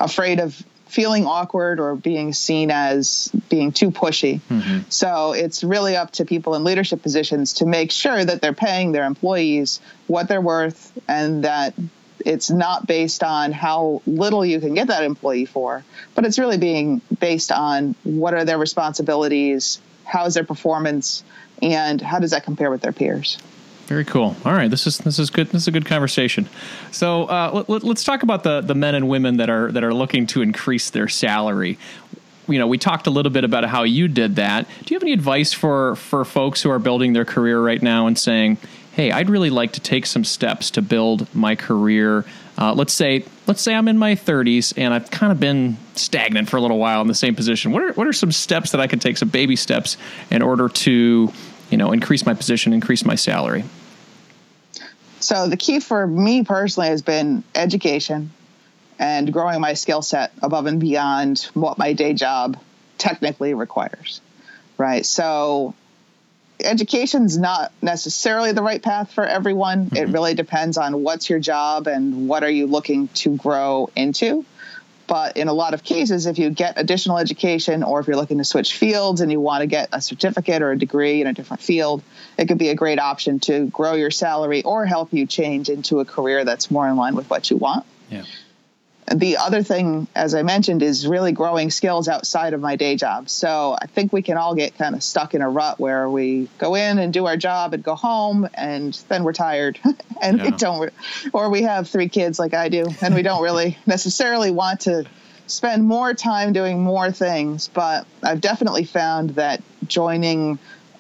afraid 0.01 0.41
of 0.41 0.63
feeling 0.95 1.27
awkward 1.27 1.81
or 1.81 1.97
being 1.97 2.33
seen 2.33 2.71
as 2.71 3.29
being 3.49 3.73
too 3.73 3.91
pushy. 3.91 4.41
Mm-hmm. 4.49 4.89
So 4.91 5.33
it's 5.33 5.65
really 5.65 5.97
up 5.97 6.13
to 6.13 6.25
people 6.25 6.55
in 6.55 6.63
leadership 6.63 7.03
positions 7.03 7.55
to 7.55 7.67
make 7.67 7.91
sure 7.91 8.25
that 8.25 8.41
they're 8.41 8.53
paying 8.53 8.93
their 8.93 9.05
employees 9.05 9.81
what 10.07 10.29
they're 10.29 10.41
worth 10.41 10.97
and 11.09 11.45
that 11.45 11.75
it's 12.25 12.49
not 12.49 12.87
based 12.87 13.25
on 13.25 13.51
how 13.51 14.03
little 14.07 14.47
you 14.47 14.61
can 14.61 14.75
get 14.75 14.87
that 14.87 15.03
employee 15.03 15.47
for, 15.47 15.85
but 16.15 16.25
it's 16.25 16.39
really 16.39 16.59
being 16.59 17.01
based 17.19 17.51
on 17.51 17.97
what 18.05 18.33
are 18.33 18.45
their 18.45 18.57
responsibilities, 18.57 19.81
how 20.05 20.25
is 20.27 20.35
their 20.35 20.45
performance, 20.45 21.25
and 21.61 22.01
how 22.01 22.21
does 22.21 22.31
that 22.31 22.45
compare 22.45 22.71
with 22.71 22.83
their 22.83 22.93
peers. 22.93 23.37
Very 23.87 24.05
cool. 24.05 24.35
All 24.45 24.53
right, 24.53 24.71
this 24.71 24.87
is 24.87 24.99
this 24.99 25.19
is 25.19 25.29
good. 25.29 25.49
This 25.49 25.63
is 25.63 25.69
a 25.69 25.71
good 25.71 25.85
conversation. 25.85 26.49
So 26.91 27.25
uh, 27.25 27.65
let, 27.69 27.85
us 27.85 28.03
talk 28.03 28.23
about 28.23 28.43
the 28.43 28.63
the 28.63 28.75
men 28.75 28.95
and 28.95 29.09
women 29.09 29.37
that 29.37 29.51
are 29.51 29.71
that 29.73 29.85
are 29.85 29.93
looking 29.93 30.27
to 30.29 30.41
increase 30.41 30.91
their 30.91 31.09
salary. 31.09 31.79
You 32.49 32.59
know, 32.59 32.67
we 32.67 32.79
talked 32.79 33.07
a 33.07 33.11
little 33.11 33.33
bit 33.33 33.45
about 33.45 33.65
how 33.65 33.83
you 33.83 34.09
did 34.09 34.37
that. 34.37 34.67
Do 34.85 34.95
you 34.95 34.97
have 34.97 35.03
any 35.03 35.13
advice 35.13 35.53
for 35.53 35.97
for 35.97 36.25
folks 36.25 36.63
who 36.63 36.71
are 36.71 36.79
building 36.79 37.13
their 37.13 37.27
career 37.27 37.61
right 37.61 37.81
now 37.81 38.07
and 38.07 38.19
saying, 38.19 38.57
hey, 38.95 39.11
I'd 39.11 39.29
really 39.29 39.51
like 39.51 39.73
to 39.73 39.81
take 39.81 40.07
some 40.07 40.25
steps 40.25 40.71
to 40.73 40.83
build 40.83 41.33
my 41.35 41.57
career. 41.57 42.25
Uh, 42.57 42.73
let's 42.73 42.93
say 42.93 43.25
let's 43.47 43.61
say 43.61 43.75
I'm 43.75 43.89
in 43.89 43.99
my 43.99 44.15
30s 44.15 44.73
and 44.79 44.95
I've 44.95 45.11
kind 45.11 45.33
of 45.33 45.41
been 45.41 45.77
stagnant 45.95 46.49
for 46.49 46.57
a 46.57 46.61
little 46.61 46.79
while 46.79 47.01
in 47.03 47.09
the 47.09 47.15
same 47.15 47.35
position. 47.35 47.73
What 47.73 47.83
are 47.83 47.93
what 47.93 48.07
are 48.07 48.13
some 48.13 48.33
steps 48.33 48.71
that 48.71 48.81
I 48.81 48.87
can 48.87 48.99
take, 48.99 49.19
some 49.19 49.29
baby 49.29 49.57
steps, 49.57 49.97
in 50.31 50.41
order 50.41 50.69
to 50.69 51.33
you 51.75 51.79
know 51.79 51.91
increase 51.91 52.25
my 52.25 52.35
position, 52.35 52.73
increase 52.73 53.05
my 53.05 53.17
salary? 53.17 53.65
So 55.19 55.49
the 55.49 55.57
key 55.57 55.81
for 55.81 56.07
me 56.07 56.45
personally 56.45 56.89
has 56.89 57.03
been 57.03 57.43
education 57.53 58.31
and 59.01 59.33
growing 59.33 59.61
my 59.61 59.75
skill 59.75 60.01
set 60.01 60.33
above 60.41 60.67
and 60.67 60.79
beyond 60.79 61.51
what 61.53 61.77
my 61.77 61.93
day 61.93 62.15
job 62.15 62.57
technically 62.97 63.55
requires. 63.55 64.21
Right. 64.79 65.05
So 65.05 65.75
education's 66.61 67.37
not 67.37 67.73
necessarily 67.83 68.53
the 68.53 68.63
right 68.63 68.81
path 68.81 69.13
for 69.13 69.27
everyone. 69.27 69.87
Mm-hmm. 69.87 69.97
It 69.97 70.09
really 70.11 70.35
depends 70.35 70.79
on 70.79 71.03
what's 71.03 71.29
your 71.29 71.41
job 71.41 71.89
and 71.89 72.29
what 72.29 72.45
are 72.45 72.51
you 72.51 72.69
looking 72.69 73.09
to 73.09 73.37
grow 73.37 73.91
into. 73.97 74.45
But 75.07 75.37
in 75.37 75.49
a 75.49 75.53
lot 75.53 75.75
of 75.75 75.83
cases, 75.83 76.27
if 76.27 76.39
you 76.39 76.51
get 76.51 76.75
additional 76.79 77.19
education 77.19 77.83
or 77.83 78.01
if 78.01 78.07
you're 78.07 78.17
looking 78.17 78.39
to 78.39 78.45
switch 78.45 78.75
fields 78.75 79.21
and 79.21 79.31
you 79.31 79.41
want 79.41 79.61
to 79.61 79.67
get 79.67 79.89
a 79.93 80.01
certificate 80.01 80.63
or 80.63 80.73
a 80.73 80.79
degree 80.79 81.21
in 81.21 81.27
a 81.27 81.33
different 81.33 81.63
field, 81.63 82.03
it 82.39 82.47
could 82.47 82.59
be 82.59 82.71
a 82.71 82.75
great 82.75 82.99
option 82.99 83.41
to 83.41 83.67
grow 83.67 83.95
your 83.95 84.11
salary 84.11 84.63
or 84.63 84.87
help 84.87 85.13
you 85.13 85.27
change 85.27 85.69
into 85.69 86.01
a 86.01 86.05
career 86.05 86.45
that's 86.45 86.71
more 86.71 86.89
in 86.89 86.97
line 86.97 87.15
with 87.15 87.29
what 87.29 87.51
you 87.51 87.57
want. 87.57 87.85
Yeah 88.11 88.25
the 89.13 89.37
other 89.37 89.63
thing, 89.63 90.07
as 90.15 90.35
I 90.35 90.43
mentioned, 90.43 90.83
is 90.83 91.07
really 91.07 91.33
growing 91.33 91.71
skills 91.71 92.09
outside 92.09 92.55
of 92.55 92.61
my 92.61 92.77
day 92.77 92.97
job. 92.97 93.29
So 93.29 93.77
I 93.81 93.87
think 93.87 94.13
we 94.13 94.23
can 94.23 94.39
all 94.39 94.55
get 94.55 94.79
kind 94.79 94.95
of 94.95 95.03
stuck 95.03 95.35
in 95.35 95.43
a 95.43 95.49
rut 95.49 95.79
where 95.79 96.09
we 96.09 96.49
go 96.59 96.75
in 96.75 96.99
and 96.99 97.13
do 97.13 97.27
our 97.27 97.37
job 97.37 97.75
and 97.75 97.83
go 97.83 97.95
home, 97.95 98.49
and 98.55 98.95
then 99.09 99.25
we're 99.25 99.35
tired, 99.35 99.79
and 100.23 100.39
yeah. 100.39 100.45
we 100.45 100.51
don't, 100.53 100.93
or 101.33 101.51
we 101.51 101.63
have 101.63 101.89
three 101.89 102.09
kids 102.09 102.39
like 102.39 102.55
I 102.55 102.69
do, 102.69 102.87
and 103.03 103.15
we 103.15 103.23
don't 103.23 103.43
really 103.43 103.77
necessarily 103.87 104.51
want 104.51 104.81
to 104.81 105.05
spend 105.47 105.85
more 105.85 106.15
time 106.15 106.55
doing 106.55 106.83
more 106.83 107.13
things. 107.13 107.69
But 107.69 108.07
I've 108.23 108.41
definitely 108.41 108.85
found 108.85 109.31
that 109.31 109.63
joining 109.87 110.59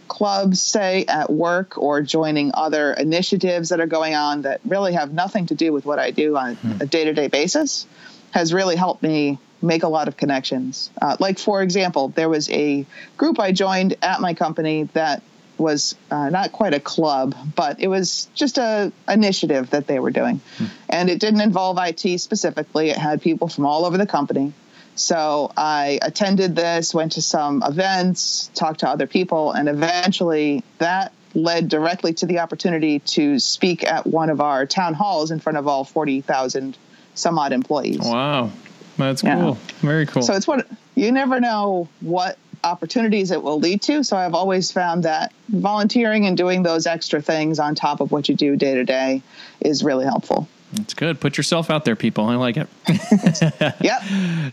clubs, 0.09 0.61
say 0.61 1.07
at 1.07 1.31
work, 1.31 1.79
or 1.79 2.03
joining 2.03 2.51
other 2.53 2.93
initiatives 2.93 3.71
that 3.71 3.81
are 3.81 3.87
going 3.87 4.15
on 4.15 4.43
that 4.43 4.61
really 4.67 4.93
have 4.93 5.15
nothing 5.15 5.47
to 5.47 5.55
do 5.55 5.73
with 5.73 5.87
what 5.87 5.99
I 5.99 6.11
do 6.11 6.37
on 6.37 6.57
hmm. 6.57 6.83
a 6.83 6.87
day 6.87 7.05
to 7.05 7.15
day 7.15 7.29
basis 7.29 7.87
has 8.35 8.53
really 8.53 8.75
helped 8.75 9.00
me 9.00 9.38
make 9.62 9.85
a 9.85 9.88
lot 9.88 10.09
of 10.09 10.17
connections. 10.17 10.91
Uh, 11.00 11.17
like, 11.21 11.38
for 11.38 11.62
example, 11.62 12.09
there 12.09 12.29
was 12.29 12.50
a 12.50 12.85
group 13.17 13.38
I 13.38 13.53
joined 13.53 13.95
at 14.03 14.21
my 14.21 14.35
company 14.35 14.88
that 14.93 15.23
was 15.57 15.95
uh, 16.11 16.31
not 16.31 16.50
quite 16.50 16.75
a 16.75 16.81
club, 16.81 17.37
but 17.55 17.79
it 17.79 17.87
was 17.87 18.26
just 18.35 18.59
a 18.59 18.93
initiative 19.09 19.71
that 19.71 19.87
they 19.87 20.00
were 20.00 20.11
doing, 20.11 20.41
hmm. 20.59 20.64
and 20.91 21.09
it 21.09 21.21
didn't 21.21 21.43
involve 21.43 21.79
IT 21.81 22.19
specifically. 22.19 22.91
It 22.91 22.99
had 22.99 23.23
people 23.23 23.47
from 23.47 23.67
all 23.67 23.85
over 23.85 23.97
the 23.97 24.07
company, 24.07 24.53
so 24.97 25.53
I 25.57 26.00
attended 26.03 26.57
this, 26.57 26.93
went 26.93 27.12
to 27.12 27.23
some 27.23 27.62
events, 27.62 28.50
talked 28.57 28.81
to 28.81 28.88
other 28.88 29.07
people, 29.07 29.53
and 29.53 29.69
eventually 29.69 30.64
that 30.79 31.12
led 31.35 31.69
directly 31.69 32.14
to 32.14 32.26
the 32.26 32.41
opportunity 32.41 32.99
to 32.99 33.38
speak 33.38 33.85
at 33.85 34.07
one 34.09 34.29
of 34.29 34.41
our 34.41 34.67
town 34.67 34.95
halls 34.95 35.31
in 35.31 35.38
front 35.38 35.59
of 35.59 35.69
all 35.69 35.85
40,000 35.85 36.76
some 37.14 37.38
odd 37.38 37.52
employees. 37.52 38.00
Wow. 38.00 38.50
That's 38.97 39.23
yeah. 39.23 39.37
cool. 39.37 39.54
Very 39.80 40.06
cool. 40.06 40.23
So 40.23 40.35
it's 40.35 40.47
what 40.47 40.66
you 40.94 41.11
never 41.11 41.40
know 41.40 41.88
what 42.00 42.38
opportunities 42.62 43.30
it 43.30 43.42
will 43.42 43.59
lead 43.59 43.83
to. 43.83 44.02
So 44.02 44.16
I've 44.16 44.35
always 44.35 44.73
found 44.73 45.02
that 45.02 45.33
volunteering 45.49 46.26
and 46.26 46.37
doing 46.37 46.62
those 46.62 46.87
extra 46.87 47.21
things 47.21 47.59
on 47.59 47.75
top 47.75 48.00
of 48.00 48.11
what 48.11 48.28
you 48.28 48.35
do 48.35 48.56
day 48.56 48.75
to 48.75 48.85
day 48.85 49.23
is 49.61 49.85
really 49.85 50.04
helpful. 50.04 50.49
It's 50.76 50.94
good. 50.94 51.21
Put 51.21 51.37
yourself 51.37 51.71
out 51.71 51.85
there, 51.85 51.94
people. 51.94 52.25
I 52.25 52.35
like 52.35 52.56
it. 52.56 52.68
yep. 53.80 54.02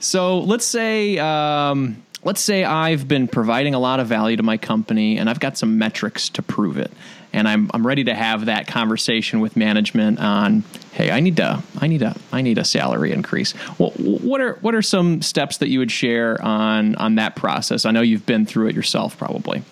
So 0.02 0.40
let's 0.40 0.66
say, 0.66 1.18
um, 1.18 2.04
let's 2.24 2.42
say 2.42 2.64
I've 2.64 3.08
been 3.08 3.28
providing 3.28 3.74
a 3.74 3.80
lot 3.80 4.00
of 4.00 4.08
value 4.08 4.38
to 4.38 4.44
my 4.44 4.58
company, 4.58 5.18
and 5.18 5.30
I've 5.30 5.40
got 5.40 5.58
some 5.58 5.80
metrics 5.80 6.30
to 6.30 6.44
prove 6.44 6.78
it, 6.78 6.92
and 7.34 7.48
I'm 7.48 7.70
I'm 7.74 7.86
ready 7.86 8.04
to 8.06 8.14
have 8.14 8.46
that 8.46 8.68
conversation 8.68 9.40
with 9.40 9.56
management 9.56 10.20
on, 10.20 10.64
hey, 10.92 11.12
I 11.12 11.20
need 11.20 11.38
to, 11.38 11.64
I 11.80 11.88
need 11.88 12.02
a, 12.02 12.16
I 12.32 12.42
need 12.42 12.58
a 12.58 12.66
salary 12.66 13.12
increase. 13.12 13.54
Well, 13.78 13.92
what 13.92 14.42
are 14.42 14.56
what 14.56 14.76
are 14.76 14.82
some 14.82 15.22
steps 15.22 15.58
that 15.58 15.70
you 15.70 15.80
would 15.80 15.92
share 15.92 16.42
on 16.42 16.96
on 16.96 17.16
that 17.16 17.36
process? 17.36 17.86
I 17.86 17.92
know 17.92 18.02
you've 18.02 18.26
been 18.26 18.46
through 18.46 18.68
it 18.68 18.76
yourself, 18.76 19.18
probably. 19.18 19.64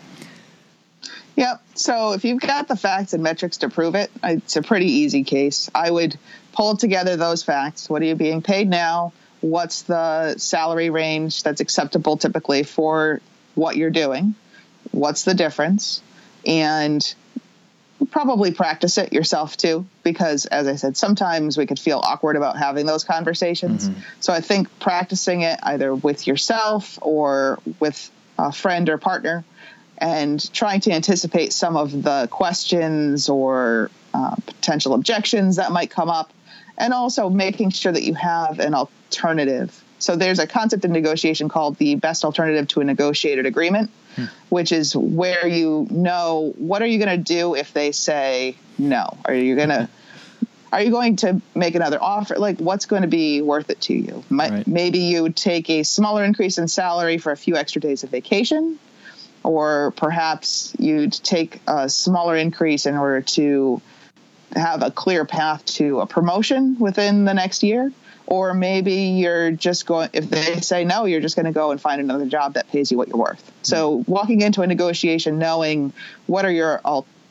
Yep. 1.35 1.61
So 1.75 2.11
if 2.11 2.25
you've 2.25 2.41
got 2.41 2.67
the 2.67 2.75
facts 2.75 3.13
and 3.13 3.23
metrics 3.23 3.57
to 3.57 3.69
prove 3.69 3.95
it, 3.95 4.11
it's 4.23 4.57
a 4.57 4.61
pretty 4.61 4.87
easy 4.87 5.23
case. 5.23 5.69
I 5.73 5.89
would 5.89 6.17
pull 6.51 6.75
together 6.75 7.15
those 7.15 7.43
facts. 7.43 7.89
What 7.89 8.01
are 8.01 8.05
you 8.05 8.15
being 8.15 8.41
paid 8.41 8.69
now? 8.69 9.13
What's 9.39 9.83
the 9.83 10.37
salary 10.37 10.89
range 10.89 11.43
that's 11.43 11.61
acceptable 11.61 12.17
typically 12.17 12.63
for 12.63 13.21
what 13.55 13.77
you're 13.77 13.89
doing? 13.89 14.35
What's 14.91 15.23
the 15.23 15.33
difference? 15.33 16.01
And 16.45 17.01
probably 18.11 18.51
practice 18.51 18.97
it 18.97 19.13
yourself 19.13 19.57
too, 19.57 19.85
because 20.03 20.45
as 20.45 20.67
I 20.67 20.75
said, 20.75 20.95
sometimes 20.97 21.57
we 21.57 21.65
could 21.65 21.79
feel 21.79 21.99
awkward 22.03 22.35
about 22.35 22.57
having 22.57 22.85
those 22.85 23.03
conversations. 23.03 23.89
Mm-hmm. 23.89 23.99
So 24.19 24.33
I 24.33 24.41
think 24.41 24.79
practicing 24.79 25.41
it 25.41 25.59
either 25.63 25.93
with 25.93 26.27
yourself 26.27 26.97
or 27.01 27.59
with 27.79 28.09
a 28.37 28.51
friend 28.51 28.89
or 28.89 28.97
partner 28.97 29.43
and 29.97 30.53
trying 30.53 30.79
to 30.81 30.91
anticipate 30.91 31.51
some 31.51 31.75
of 31.75 32.03
the 32.03 32.27
questions 32.31 33.27
or 33.27 33.91
uh, 34.13 34.35
potential 34.45 34.93
objections 34.93 35.57
that 35.57 35.71
might 35.71 35.91
come 35.91 36.09
up, 36.09 36.31
and 36.77 36.93
also 36.93 37.29
making 37.29 37.69
sure 37.69 37.91
that 37.91 38.03
you 38.03 38.13
have 38.13 38.59
an 38.59 38.73
alternative. 38.73 39.83
So 39.99 40.15
there's 40.15 40.39
a 40.39 40.47
concept 40.47 40.85
in 40.85 40.93
negotiation 40.93 41.49
called 41.49 41.75
the 41.75 41.95
best 41.95 42.23
alternative 42.23 42.69
to 42.69 42.79
a 42.79 42.85
negotiated 42.85 43.45
agreement, 43.45 43.91
hmm. 44.15 44.25
which 44.49 44.71
is 44.71 44.95
where 44.95 45.47
you 45.47 45.87
know 45.89 46.53
what 46.57 46.81
are 46.81 46.87
you 46.87 46.97
going 46.97 47.17
to 47.17 47.23
do 47.23 47.55
if 47.55 47.73
they 47.73 47.91
say 47.91 48.55
no? 48.77 49.17
Are 49.25 49.33
you 49.33 49.55
going 49.55 49.69
to 49.69 49.89
are 50.71 50.81
you 50.81 50.91
going 50.91 51.15
to 51.17 51.41
make 51.55 51.75
another 51.75 52.01
offer? 52.01 52.35
Like, 52.37 52.59
what's 52.59 52.85
going 52.85 53.01
to 53.01 53.07
be 53.07 53.41
worth 53.41 53.69
it 53.69 53.81
to 53.81 53.93
you? 53.93 54.23
right. 54.51 54.67
Maybe 54.67 54.99
you 54.99 55.29
take 55.29 55.69
a 55.69 55.83
smaller 55.83 56.23
increase 56.23 56.57
in 56.57 56.67
salary 56.67 57.17
for 57.17 57.31
a 57.31 57.37
few 57.37 57.55
extra 57.55 57.81
days 57.81 58.03
of 58.03 58.11
vacation, 58.11 58.77
or 59.43 59.91
perhaps 59.91 60.75
you'd 60.77 61.13
take 61.13 61.59
a 61.67 61.89
smaller 61.89 62.35
increase 62.35 62.85
in 62.85 62.95
order 62.95 63.21
to 63.21 63.81
have 64.55 64.83
a 64.83 64.91
clear 64.91 65.25
path 65.25 65.65
to 65.65 66.01
a 66.01 66.07
promotion 66.07 66.77
within 66.79 67.25
the 67.25 67.33
next 67.33 67.63
year 67.63 67.91
or 68.29 68.53
maybe 68.53 68.93
you're 68.93 69.51
just 69.51 69.87
going 69.87 70.09
if 70.13 70.29
they 70.29 70.61
say 70.61 70.85
no 70.85 71.05
you're 71.05 71.19
just 71.19 71.35
going 71.35 71.47
to 71.47 71.51
go 71.51 71.71
and 71.71 71.81
find 71.81 71.99
another 71.99 72.27
job 72.27 72.53
that 72.53 72.69
pays 72.69 72.91
you 72.91 72.97
what 72.97 73.07
you're 73.07 73.17
worth. 73.17 73.51
So 73.63 74.03
walking 74.07 74.41
into 74.41 74.61
a 74.61 74.67
negotiation 74.67 75.39
knowing 75.39 75.91
what 76.27 76.45
are 76.45 76.51
your 76.51 76.79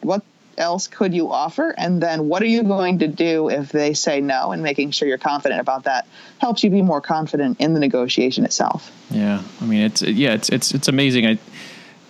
what 0.01 0.23
else 0.59 0.89
could 0.89 1.15
you 1.15 1.31
offer? 1.31 1.73
And 1.79 2.03
then 2.03 2.27
what 2.29 2.43
are 2.43 2.47
you 2.47 2.65
going 2.65 2.99
to 2.99 3.07
do 3.07 3.49
if 3.49 3.71
they 3.71 3.95
say 3.95 4.21
no? 4.21 4.51
And 4.51 4.61
making 4.61 4.91
sure 4.91 5.07
you're 5.07 5.17
confident 5.17 5.61
about 5.61 5.85
that 5.85 6.09
helps 6.39 6.65
you 6.65 6.71
be 6.71 6.83
more 6.83 7.01
confident 7.01 7.61
in 7.61 7.75
the 7.75 7.81
negotiation 7.81 8.45
itself. 8.45 8.91
Yeah 9.11 9.43
i 9.61 9.65
mean 9.65 9.83
it's 9.83 10.03
yeah 10.03 10.35
it's 10.35 10.49
it's 10.49 10.75
it's 10.75 10.89
amazing. 10.89 11.27
I 11.27 11.39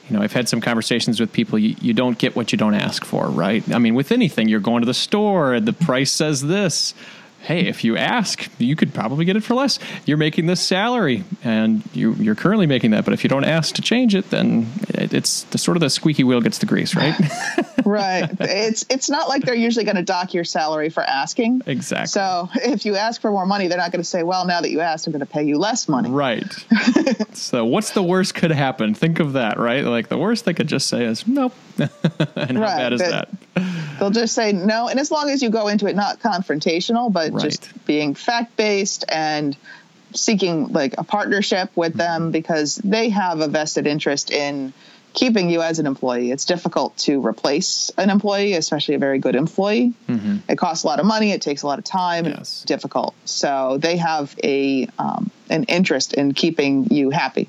you 0.08 0.16
know, 0.16 0.22
I've 0.22 0.32
had 0.32 0.48
some 0.48 0.62
conversations 0.62 1.20
with 1.20 1.34
people. 1.34 1.58
You, 1.58 1.76
you 1.82 1.92
don't 1.92 2.16
get 2.16 2.34
what 2.34 2.50
you 2.50 2.56
don't 2.56 2.72
ask 2.72 3.04
for, 3.04 3.26
right? 3.26 3.62
I 3.70 3.78
mean, 3.78 3.94
with 3.94 4.10
anything, 4.10 4.48
you're 4.48 4.58
going 4.58 4.80
to 4.80 4.86
the 4.86 4.94
store 4.94 5.60
the 5.60 5.74
price 5.74 6.10
says 6.10 6.40
this 6.40 6.94
hey, 7.40 7.66
if 7.66 7.84
you 7.84 7.96
ask, 7.96 8.50
you 8.58 8.76
could 8.76 8.92
probably 8.92 9.24
get 9.24 9.36
it 9.36 9.42
for 9.42 9.54
less. 9.54 9.78
You're 10.06 10.16
making 10.16 10.46
this 10.46 10.60
salary, 10.60 11.24
and 11.42 11.82
you, 11.94 12.30
are 12.30 12.34
currently 12.34 12.66
making 12.66 12.90
that. 12.90 13.04
But 13.04 13.14
if 13.14 13.24
you 13.24 13.30
don't 13.30 13.44
ask 13.44 13.74
to 13.76 13.82
change 13.82 14.14
it, 14.14 14.30
then 14.30 14.70
it, 14.90 15.14
it's 15.14 15.44
the 15.44 15.58
sort 15.58 15.76
of 15.76 15.80
the 15.80 15.90
squeaky 15.90 16.24
wheel 16.24 16.40
gets 16.40 16.58
the 16.58 16.66
grease, 16.66 16.94
right? 16.94 17.14
right. 17.84 18.28
It's 18.40 18.84
it's 18.90 19.08
not 19.08 19.28
like 19.28 19.42
they're 19.42 19.54
usually 19.54 19.84
going 19.84 19.96
to 19.96 20.02
dock 20.02 20.34
your 20.34 20.44
salary 20.44 20.90
for 20.90 21.02
asking. 21.02 21.62
Exactly. 21.66 22.08
So 22.08 22.48
if 22.54 22.84
you 22.84 22.96
ask 22.96 23.20
for 23.20 23.30
more 23.30 23.46
money, 23.46 23.68
they're 23.68 23.78
not 23.78 23.92
going 23.92 24.02
to 24.02 24.08
say, 24.08 24.22
"Well, 24.22 24.46
now 24.46 24.60
that 24.60 24.70
you 24.70 24.80
asked, 24.80 25.06
I'm 25.06 25.12
going 25.12 25.20
to 25.20 25.26
pay 25.26 25.44
you 25.44 25.58
less 25.58 25.88
money." 25.88 26.10
Right. 26.10 26.52
so 27.32 27.64
what's 27.64 27.90
the 27.90 28.02
worst 28.02 28.34
could 28.34 28.50
happen? 28.50 28.94
Think 28.94 29.20
of 29.20 29.34
that, 29.34 29.58
right? 29.58 29.84
Like 29.84 30.08
the 30.08 30.18
worst 30.18 30.44
they 30.44 30.54
could 30.54 30.68
just 30.68 30.88
say 30.88 31.04
is 31.04 31.26
nope. 31.26 31.54
and 32.36 32.58
right. 32.58 32.70
how 32.70 32.76
bad 32.76 32.92
is 32.92 33.00
that? 33.00 33.28
They'll 33.98 34.10
just 34.10 34.34
say 34.34 34.52
no, 34.52 34.88
and 34.88 35.00
as 35.00 35.10
long 35.10 35.30
as 35.30 35.42
you 35.42 35.50
go 35.50 35.68
into 35.68 35.86
it 35.86 35.96
not 35.96 36.20
confrontational, 36.20 37.12
but 37.12 37.32
right. 37.32 37.42
just 37.42 37.84
being 37.86 38.14
fact 38.14 38.56
based 38.56 39.04
and 39.08 39.56
seeking 40.14 40.68
like 40.68 40.94
a 40.98 41.04
partnership 41.04 41.70
with 41.76 41.94
them 41.94 42.22
mm-hmm. 42.22 42.30
because 42.30 42.76
they 42.76 43.10
have 43.10 43.40
a 43.40 43.48
vested 43.48 43.86
interest 43.86 44.30
in 44.30 44.72
keeping 45.14 45.50
you 45.50 45.62
as 45.62 45.78
an 45.78 45.86
employee. 45.86 46.30
It's 46.30 46.44
difficult 46.44 46.96
to 46.98 47.24
replace 47.24 47.90
an 47.98 48.10
employee, 48.10 48.54
especially 48.54 48.94
a 48.94 48.98
very 48.98 49.18
good 49.18 49.34
employee. 49.34 49.92
Mm-hmm. 50.08 50.36
It 50.48 50.56
costs 50.56 50.84
a 50.84 50.86
lot 50.86 51.00
of 51.00 51.06
money. 51.06 51.32
It 51.32 51.42
takes 51.42 51.62
a 51.62 51.66
lot 51.66 51.78
of 51.78 51.84
time. 51.84 52.26
Yes. 52.26 52.38
It's 52.38 52.62
difficult. 52.62 53.14
So 53.24 53.78
they 53.80 53.96
have 53.96 54.34
a 54.42 54.88
um, 54.98 55.30
an 55.50 55.64
interest 55.64 56.12
in 56.12 56.34
keeping 56.34 56.92
you 56.92 57.10
happy. 57.10 57.48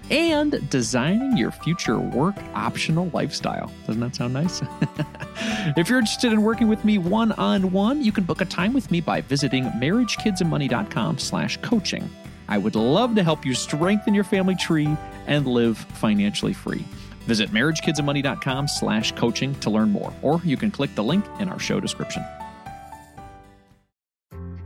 and 0.11 0.69
designing 0.69 1.37
your 1.37 1.51
future 1.51 1.99
work 1.99 2.35
optional 2.53 3.09
lifestyle. 3.13 3.71
Doesn't 3.87 4.01
that 4.01 4.15
sound 4.15 4.33
nice? 4.33 4.61
if 5.77 5.89
you're 5.89 5.99
interested 5.99 6.33
in 6.33 6.43
working 6.43 6.67
with 6.67 6.83
me 6.85 6.97
one 6.97 7.31
on 7.33 7.71
one, 7.71 8.03
you 8.03 8.11
can 8.11 8.25
book 8.25 8.41
a 8.41 8.45
time 8.45 8.73
with 8.73 8.91
me 8.91 9.01
by 9.01 9.21
visiting 9.21 9.63
marriagekidsandmoney.com 9.63 11.17
slash 11.17 11.57
coaching. 11.57 12.09
I 12.49 12.57
would 12.57 12.75
love 12.75 13.15
to 13.15 13.23
help 13.23 13.45
you 13.45 13.53
strengthen 13.53 14.13
your 14.13 14.25
family 14.25 14.55
tree 14.55 14.95
and 15.27 15.47
live 15.47 15.77
financially 15.77 16.53
free. 16.53 16.83
Visit 17.21 17.51
marriagekidsandmoney.com 17.51 18.67
slash 18.67 19.13
coaching 19.13 19.55
to 19.61 19.69
learn 19.69 19.91
more, 19.91 20.13
or 20.21 20.41
you 20.43 20.57
can 20.57 20.69
click 20.69 20.93
the 20.95 21.03
link 21.03 21.25
in 21.39 21.47
our 21.47 21.59
show 21.59 21.79
description. 21.79 22.25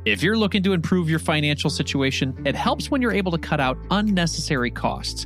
If 0.06 0.22
you're 0.22 0.38
looking 0.38 0.62
to 0.62 0.74
improve 0.74 1.10
your 1.10 1.18
financial 1.18 1.72
situation, 1.72 2.39
it 2.46 2.54
helps 2.54 2.91
when 2.91 3.02
you're 3.02 3.12
able 3.12 3.32
to 3.32 3.39
cut 3.39 3.60
out 3.60 3.76
unnecessary 3.89 4.69
costs. 4.69 5.26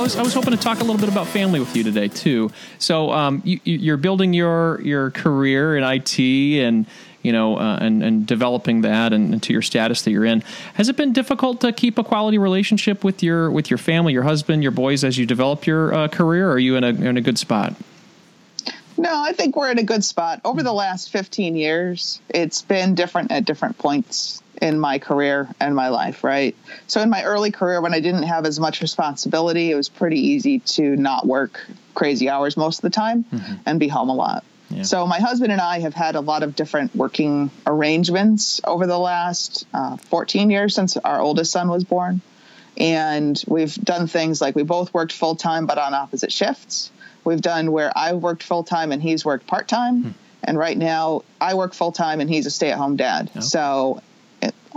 I 0.00 0.02
was, 0.02 0.16
I 0.16 0.22
was 0.22 0.32
hoping 0.32 0.52
to 0.52 0.56
talk 0.56 0.78
a 0.78 0.80
little 0.80 0.96
bit 0.96 1.10
about 1.10 1.26
family 1.26 1.60
with 1.60 1.76
you 1.76 1.84
today 1.84 2.08
too. 2.08 2.50
So 2.78 3.10
um, 3.10 3.42
you, 3.44 3.60
you're 3.64 3.98
building 3.98 4.32
your 4.32 4.80
your 4.80 5.10
career 5.10 5.76
in 5.76 5.84
IT 5.84 6.18
and 6.18 6.86
you 7.20 7.32
know 7.32 7.58
uh, 7.58 7.76
and 7.82 8.02
and 8.02 8.26
developing 8.26 8.80
that 8.80 9.12
and, 9.12 9.34
and, 9.34 9.42
to 9.42 9.52
your 9.52 9.60
status 9.60 10.00
that 10.00 10.10
you're 10.10 10.24
in. 10.24 10.42
Has 10.72 10.88
it 10.88 10.96
been 10.96 11.12
difficult 11.12 11.60
to 11.60 11.72
keep 11.74 11.98
a 11.98 12.02
quality 12.02 12.38
relationship 12.38 13.04
with 13.04 13.22
your 13.22 13.50
with 13.50 13.68
your 13.68 13.76
family, 13.76 14.14
your 14.14 14.22
husband, 14.22 14.62
your 14.62 14.72
boys 14.72 15.04
as 15.04 15.18
you 15.18 15.26
develop 15.26 15.66
your 15.66 15.92
uh, 15.92 16.08
career? 16.08 16.50
Are 16.50 16.58
you 16.58 16.76
in 16.76 16.84
a 16.84 16.88
in 16.88 17.18
a 17.18 17.20
good 17.20 17.36
spot? 17.36 17.74
No, 18.96 19.22
I 19.22 19.34
think 19.34 19.54
we're 19.54 19.70
in 19.70 19.78
a 19.78 19.82
good 19.82 20.02
spot. 20.02 20.40
Over 20.46 20.62
the 20.62 20.72
last 20.72 21.12
15 21.12 21.56
years, 21.56 22.22
it's 22.30 22.62
been 22.62 22.94
different 22.94 23.32
at 23.32 23.44
different 23.44 23.76
points 23.76 24.42
in 24.60 24.78
my 24.78 24.98
career 24.98 25.48
and 25.58 25.74
my 25.74 25.88
life, 25.88 26.22
right? 26.22 26.54
So 26.86 27.00
in 27.00 27.10
my 27.10 27.24
early 27.24 27.50
career, 27.50 27.80
when 27.80 27.94
I 27.94 28.00
didn't 28.00 28.24
have 28.24 28.44
as 28.44 28.60
much 28.60 28.82
responsibility, 28.82 29.70
it 29.70 29.74
was 29.74 29.88
pretty 29.88 30.20
easy 30.20 30.58
to 30.60 30.96
not 30.96 31.26
work 31.26 31.66
crazy 31.94 32.28
hours 32.28 32.56
most 32.56 32.78
of 32.78 32.82
the 32.82 32.90
time 32.90 33.24
mm-hmm. 33.24 33.54
and 33.66 33.80
be 33.80 33.88
home 33.88 34.10
a 34.10 34.14
lot. 34.14 34.44
Yeah. 34.70 34.82
So 34.82 35.06
my 35.06 35.18
husband 35.18 35.50
and 35.50 35.60
I 35.60 35.80
have 35.80 35.94
had 35.94 36.14
a 36.14 36.20
lot 36.20 36.42
of 36.42 36.54
different 36.54 36.94
working 36.94 37.50
arrangements 37.66 38.60
over 38.64 38.86
the 38.86 38.98
last 38.98 39.66
uh, 39.74 39.96
14 39.96 40.50
years 40.50 40.74
since 40.74 40.96
our 40.96 41.20
oldest 41.20 41.50
son 41.50 41.68
was 41.68 41.84
born. 41.84 42.20
And 42.76 43.42
we've 43.48 43.74
done 43.74 44.06
things 44.06 44.40
like 44.40 44.54
we 44.54 44.62
both 44.62 44.94
worked 44.94 45.12
full 45.12 45.34
time 45.34 45.66
but 45.66 45.76
on 45.76 45.92
opposite 45.92 46.32
shifts. 46.32 46.92
We've 47.24 47.40
done 47.40 47.72
where 47.72 47.92
I've 47.96 48.16
worked 48.16 48.42
full 48.42 48.62
time 48.62 48.92
and 48.92 49.02
he's 49.02 49.24
worked 49.24 49.46
part 49.46 49.66
time. 49.68 50.02
Hmm. 50.02 50.10
And 50.42 50.58
right 50.58 50.78
now 50.78 51.22
I 51.40 51.54
work 51.54 51.74
full 51.74 51.92
time 51.92 52.20
and 52.20 52.30
he's 52.30 52.46
a 52.46 52.50
stay 52.50 52.70
at 52.70 52.78
home 52.78 52.96
dad. 52.96 53.30
Oh. 53.36 53.40
So 53.40 54.02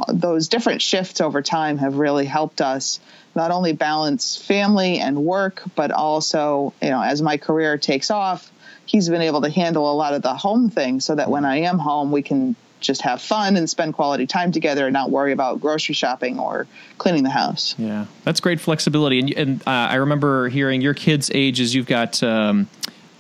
those 0.08 0.48
different 0.48 0.82
shifts 0.82 1.22
over 1.22 1.42
time 1.42 1.78
have 1.78 1.96
really 1.96 2.26
helped 2.26 2.62
us 2.62 3.00
not 3.36 3.52
only 3.52 3.74
balance 3.74 4.38
family 4.38 5.00
and 5.00 5.18
work, 5.18 5.64
but 5.76 5.92
also, 5.92 6.74
you 6.82 6.90
know, 6.90 7.02
as 7.02 7.22
my 7.22 7.38
career 7.38 7.78
takes 7.78 8.12
off, 8.12 8.52
he's 8.86 9.10
been 9.10 9.22
able 9.22 9.42
to 9.42 9.50
handle 9.50 9.92
a 9.92 9.96
lot 9.96 10.14
of 10.14 10.22
the 10.22 10.34
home 10.34 10.70
things 10.70 11.06
so 11.06 11.16
that 11.16 11.30
when 11.30 11.46
I 11.46 11.62
am 11.62 11.80
home, 11.80 12.12
we 12.12 12.22
can 12.22 12.56
just 12.80 13.02
have 13.02 13.22
fun 13.22 13.56
and 13.56 13.70
spend 13.70 13.94
quality 13.94 14.28
time 14.28 14.52
together 14.52 14.86
and 14.86 14.94
not 14.94 15.10
worry 15.10 15.32
about 15.32 15.62
grocery 15.62 15.96
shopping 15.96 16.38
or 16.38 16.68
cleaning 16.98 17.24
the 17.24 17.30
house. 17.30 17.76
Yeah, 17.78 18.06
that's 18.24 18.40
great 18.40 18.60
flexibility. 18.60 19.20
And, 19.20 19.34
and 19.34 19.62
uh, 19.62 19.72
I 19.72 19.96
remember 19.96 20.50
hearing 20.50 20.82
your 20.82 20.94
kids' 20.94 21.32
ages. 21.34 21.74
You've 21.74 21.88
got 21.88 22.22
um, 22.22 22.68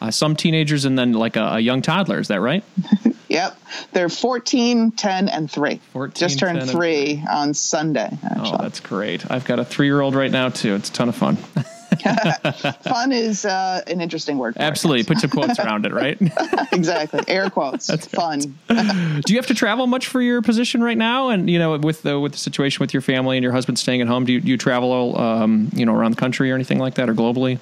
uh, 0.02 0.12
some 0.12 0.36
teenagers 0.36 0.86
and 0.86 1.00
then 1.00 1.14
like 1.14 1.38
a, 1.38 1.44
a 1.44 1.60
young 1.60 1.82
toddler. 1.82 2.20
Is 2.20 2.28
that 2.28 2.42
right? 2.42 2.64
Yep. 3.34 3.58
They're 3.93 4.10
14, 4.10 4.91
10, 4.91 5.28
and 5.28 5.50
3. 5.50 5.82
14, 5.91 6.13
Just 6.13 6.38
turned 6.38 6.69
3 6.69 7.24
on 7.30 7.56
Sunday, 7.56 8.10
oh, 8.12 8.28
actually. 8.30 8.52
Oh, 8.52 8.58
that's 8.62 8.80
great. 8.80 9.30
I've 9.32 9.43
got 9.43 9.58
a 9.58 9.65
three 9.65 9.88
year 9.88 10.02
old 10.02 10.13
right 10.13 10.32
now, 10.32 10.50
too. 10.50 10.76
It's 10.76 10.89
a 10.89 10.93
ton 10.93 11.10
of 11.10 11.15
fun. 11.15 11.36
fun 12.84 13.12
is 13.12 13.43
uh, 13.43 13.82
an 13.88 14.02
interesting 14.02 14.38
word. 14.38 14.56
Absolutely. 14.58 15.04
Put 15.04 15.17
some 15.17 15.32
quotes 15.32 15.58
around 15.65 15.88
it, 15.88 15.93
right? 15.93 16.17
exactly. 16.72 17.22
Air 17.28 17.50
quotes. 17.50 17.88
That's 17.88 18.06
fun. 18.06 18.39
do 18.67 19.34
you 19.34 19.38
have 19.38 19.48
to 19.48 19.56
travel 19.56 19.88
much 19.88 20.06
for 20.06 20.22
your 20.22 20.43
position 20.43 20.84
right 20.84 20.98
now? 20.98 21.30
And, 21.30 21.50
you 21.50 21.58
know, 21.58 21.76
with 21.80 22.04
the, 22.04 22.19
with 22.19 22.34
the 22.34 22.38
situation 22.38 22.84
with 22.84 22.93
your 22.93 23.02
family 23.02 23.38
and 23.38 23.43
your 23.43 23.54
husband 23.54 23.80
staying 23.80 24.02
at 24.02 24.08
home, 24.08 24.26
do 24.26 24.34
you, 24.34 24.41
do 24.41 24.48
you 24.48 24.58
travel, 24.58 25.19
um, 25.19 25.72
you 25.74 25.88
know, 25.88 25.96
around 25.96 26.12
the 26.12 26.17
country 26.17 26.52
or 26.52 26.56
anything 26.56 26.78
like 26.78 26.96
that 26.96 27.10
or 27.10 27.15
globally? 27.15 27.58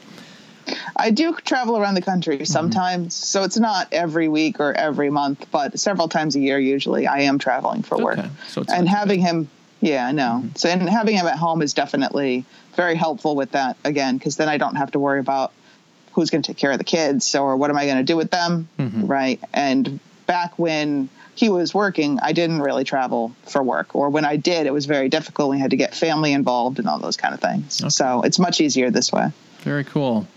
I 0.95 1.11
do 1.11 1.33
travel 1.33 1.77
around 1.77 1.95
the 1.95 2.01
country 2.01 2.35
mm-hmm. 2.35 2.45
sometimes, 2.45 3.15
mm-hmm. 3.15 3.23
so 3.25 3.43
it's 3.43 3.57
not 3.57 3.87
every 3.91 4.27
week 4.27 4.59
or 4.59 4.73
every 4.73 5.09
month, 5.09 5.45
but 5.51 5.79
several 5.79 6.07
times 6.07 6.35
a 6.35 6.39
year 6.39 6.59
usually 6.59 7.07
I 7.07 7.21
am 7.21 7.39
traveling 7.39 7.83
for 7.83 7.97
work. 7.97 8.19
Okay. 8.19 8.29
So 8.47 8.63
and 8.67 8.87
having 8.87 9.19
him, 9.19 9.49
yeah, 9.79 10.05
I 10.05 10.11
know. 10.11 10.41
Mm-hmm. 10.43 10.55
So 10.55 10.69
and 10.69 10.89
having 10.89 11.15
him 11.15 11.27
at 11.27 11.37
home 11.37 11.61
is 11.61 11.73
definitely 11.73 12.45
very 12.75 12.95
helpful 12.95 13.35
with 13.35 13.51
that 13.51 13.77
again, 13.83 14.17
because 14.17 14.37
then 14.37 14.49
I 14.49 14.57
don't 14.57 14.75
have 14.75 14.91
to 14.91 14.99
worry 14.99 15.19
about 15.19 15.51
who's 16.13 16.29
going 16.29 16.41
to 16.41 16.51
take 16.51 16.57
care 16.57 16.71
of 16.71 16.77
the 16.77 16.83
kids 16.83 17.35
or 17.35 17.55
what 17.55 17.69
am 17.69 17.77
I 17.77 17.85
going 17.85 17.97
to 17.97 18.03
do 18.03 18.17
with 18.17 18.31
them, 18.31 18.67
mm-hmm. 18.77 19.07
right? 19.07 19.39
And 19.53 19.99
back 20.25 20.59
when 20.59 21.09
he 21.35 21.47
was 21.49 21.73
working, 21.73 22.19
I 22.21 22.33
didn't 22.33 22.61
really 22.61 22.83
travel 22.83 23.33
for 23.43 23.63
work, 23.63 23.95
or 23.95 24.09
when 24.09 24.25
I 24.25 24.35
did, 24.35 24.67
it 24.67 24.73
was 24.73 24.85
very 24.85 25.07
difficult. 25.07 25.49
We 25.49 25.59
had 25.59 25.71
to 25.71 25.77
get 25.77 25.95
family 25.95 26.33
involved 26.33 26.79
and 26.79 26.87
all 26.87 26.99
those 26.99 27.15
kind 27.17 27.33
of 27.33 27.39
things. 27.39 27.81
Okay. 27.81 27.89
So 27.89 28.21
it's 28.23 28.37
much 28.37 28.59
easier 28.59 28.91
this 28.91 29.11
way. 29.11 29.31
Very 29.59 29.85
cool. 29.85 30.27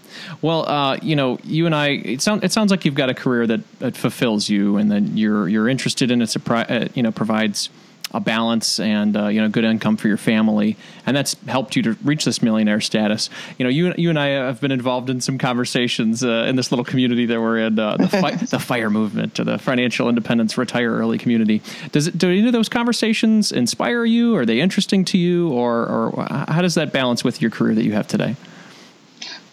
Well, 0.43 0.69
uh, 0.69 0.99
you 1.03 1.17
know, 1.17 1.39
you 1.45 1.67
and 1.67 1.75
I, 1.75 1.89
it, 1.89 2.23
sound, 2.23 2.45
it 2.45 2.53
sounds 2.53 2.71
like 2.71 2.85
you've 2.85 2.95
got 2.95 3.11
a 3.11 3.15
career 3.15 3.47
that, 3.47 3.79
that 3.81 3.97
fulfills 3.97 4.49
you 4.49 4.77
and 4.77 4.91
that 4.91 5.03
you're, 5.03 5.49
you're 5.49 5.69
interested 5.69 6.11
in 6.11 6.23
it, 6.23 6.37
uh, 6.51 6.89
you 6.95 7.03
know, 7.03 7.13
provides 7.13 7.71
a 8.15 8.21
balance 8.21 8.79
and 8.79 9.17
uh, 9.17 9.27
you 9.27 9.41
know 9.41 9.49
good 9.49 9.65
income 9.65 9.97
for 9.97 10.07
your 10.07 10.17
family, 10.17 10.77
and 11.05 11.17
that's 11.17 11.37
helped 11.47 11.75
you 11.75 11.83
to 11.83 11.97
reach 12.05 12.25
this 12.25 12.43
millionaire 12.43 12.81
status. 12.81 13.29
You 13.59 13.65
know, 13.65 13.71
you 13.71 13.93
you 13.99 14.09
and 14.09 14.19
I 14.19 14.29
have 14.29 14.61
been 14.61 14.71
involved 14.71 15.11
in 15.11 15.21
some 15.21 15.37
conversations 15.37 16.23
uh, 16.23 16.47
in 16.49 16.55
this 16.55 16.71
little 16.71 16.85
community 16.85 17.27
that 17.27 17.41
we're 17.41 17.59
in, 17.59 17.79
uh, 17.79 17.97
the, 17.97 18.09
fi- 18.09 18.35
the 18.51 18.61
fire 18.61 18.89
movement, 18.89 19.41
or 19.41 19.45
the 19.45 19.59
financial 19.59 20.09
independence 20.09 20.57
retire 20.57 20.93
early 20.93 21.19
community. 21.19 21.61
Does 21.91 22.07
it 22.07 22.17
do 22.17 22.31
any 22.31 22.47
of 22.47 22.53
those 22.53 22.69
conversations 22.69 23.51
inspire 23.51 24.05
you? 24.05 24.37
Are 24.37 24.47
they 24.47 24.61
interesting 24.61 25.05
to 25.07 25.19
you, 25.19 25.51
or 25.51 25.85
or 25.87 26.27
how 26.29 26.63
does 26.63 26.77
that 26.77 26.93
balance 26.93 27.25
with 27.25 27.43
your 27.43 27.51
career 27.51 27.75
that 27.75 27.85
you 27.85 27.93
have 27.93 28.07
today? 28.07 28.37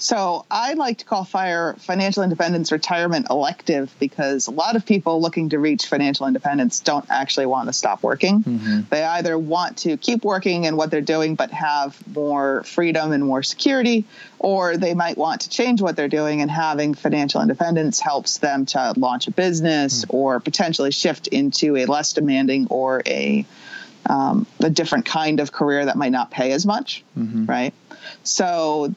So 0.01 0.45
I 0.49 0.73
like 0.73 0.97
to 0.97 1.05
call 1.05 1.23
FIRE 1.23 1.75
financial 1.77 2.23
independence 2.23 2.71
retirement 2.71 3.27
elective 3.29 3.93
because 3.99 4.47
a 4.47 4.51
lot 4.51 4.75
of 4.75 4.83
people 4.83 5.21
looking 5.21 5.49
to 5.49 5.59
reach 5.59 5.85
financial 5.85 6.25
independence 6.25 6.79
don't 6.79 7.05
actually 7.07 7.45
want 7.45 7.69
to 7.69 7.73
stop 7.73 8.01
working. 8.01 8.41
Mm-hmm. 8.41 8.79
They 8.89 9.03
either 9.03 9.37
want 9.37 9.77
to 9.79 9.97
keep 9.97 10.25
working 10.25 10.63
in 10.63 10.75
what 10.75 10.89
they're 10.89 11.01
doing 11.01 11.35
but 11.35 11.51
have 11.51 11.95
more 12.15 12.63
freedom 12.63 13.11
and 13.11 13.23
more 13.23 13.43
security, 13.43 14.05
or 14.39 14.75
they 14.75 14.95
might 14.95 15.19
want 15.19 15.41
to 15.41 15.49
change 15.49 15.83
what 15.83 15.95
they're 15.95 16.07
doing 16.07 16.41
and 16.41 16.49
having 16.49 16.95
financial 16.95 17.39
independence 17.39 17.99
helps 17.99 18.39
them 18.39 18.65
to 18.65 18.95
launch 18.97 19.27
a 19.27 19.31
business 19.31 20.03
mm-hmm. 20.03 20.17
or 20.17 20.39
potentially 20.39 20.91
shift 20.91 21.27
into 21.27 21.77
a 21.77 21.85
less 21.85 22.13
demanding 22.13 22.65
or 22.71 23.03
a 23.05 23.45
um, 24.09 24.47
a 24.59 24.69
different 24.71 25.05
kind 25.05 25.39
of 25.39 25.51
career 25.51 25.85
that 25.85 25.95
might 25.95 26.11
not 26.11 26.31
pay 26.31 26.53
as 26.53 26.65
much, 26.65 27.03
mm-hmm. 27.15 27.45
right? 27.45 27.71
So 28.23 28.95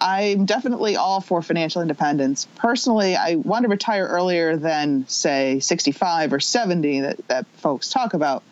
I'm 0.00 0.44
definitely 0.44 0.96
all 0.96 1.20
for 1.20 1.42
financial 1.42 1.82
independence. 1.82 2.46
Personally, 2.56 3.16
I 3.16 3.36
want 3.36 3.64
to 3.64 3.68
retire 3.68 4.06
earlier 4.06 4.56
than, 4.56 5.06
say, 5.08 5.60
65 5.60 6.32
or 6.32 6.40
70 6.40 7.00
that, 7.00 7.28
that 7.28 7.46
folks 7.58 7.90
talk 7.90 8.14
about. 8.14 8.42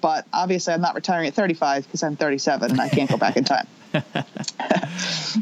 But 0.00 0.26
obviously, 0.32 0.74
I'm 0.74 0.80
not 0.80 0.94
retiring 0.94 1.28
at 1.28 1.34
35 1.34 1.84
because 1.84 2.02
I'm 2.02 2.16
37 2.16 2.72
and 2.72 2.80
I 2.80 2.88
can't 2.88 3.10
go 3.10 3.16
back 3.16 3.36
in 3.36 3.44
time. 3.44 3.66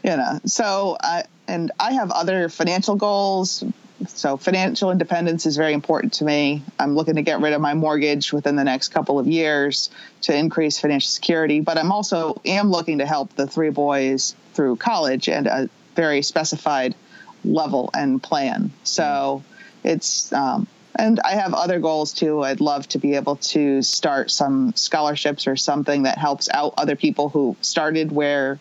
you 0.05 0.17
know, 0.17 0.41
so 0.45 0.97
I, 1.01 1.25
and 1.49 1.73
I 1.81 1.93
have 1.93 2.11
other 2.11 2.49
financial 2.49 2.97
goals. 2.97 3.65
So 4.09 4.37
financial 4.37 4.91
independence 4.91 5.47
is 5.47 5.57
very 5.57 5.73
important 5.73 6.15
to 6.15 6.25
me. 6.25 6.63
I'm 6.79 6.95
looking 6.95 7.17
to 7.17 7.23
get 7.23 7.41
rid 7.41 7.53
of 7.53 7.61
my 7.61 7.75
mortgage 7.75 8.33
within 8.33 8.57
the 8.57 8.65
next 8.65 8.89
couple 8.89 9.19
of 9.19 9.27
years 9.27 9.91
to 10.23 10.37
increase 10.37 10.79
financial 10.79 11.09
security, 11.09 11.61
but 11.61 11.79
I'm 11.79 11.93
also 11.93 12.41
am 12.45 12.71
looking 12.71 12.99
to 12.99 13.07
help 13.07 13.35
the 13.35 13.47
three 13.47 13.71
boys 13.71 14.35
through 14.55 14.77
college 14.77 15.29
and 15.29 15.47
a 15.47 15.69
very 15.95 16.23
specified 16.23 16.95
level 17.45 17.91
and 17.95 18.23
plan. 18.23 18.73
So 18.85 19.43
it's 19.85 20.33
um, 20.33 20.67
and 20.95 21.21
I 21.21 21.33
have 21.33 21.55
other 21.55 21.81
goals 21.81 22.13
too. 22.13 22.43
I'd 22.43 22.61
love 22.61 22.87
to 22.89 22.99
be 22.99 23.15
able 23.15 23.37
to 23.37 23.83
start 23.83 24.31
some 24.31 24.75
scholarships 24.77 25.47
or 25.47 25.57
something 25.57 26.03
that 26.03 26.19
helps 26.19 26.49
out 26.53 26.75
other 26.77 26.97
people 26.97 27.29
who 27.31 27.57
started 27.61 28.13
where 28.13 28.59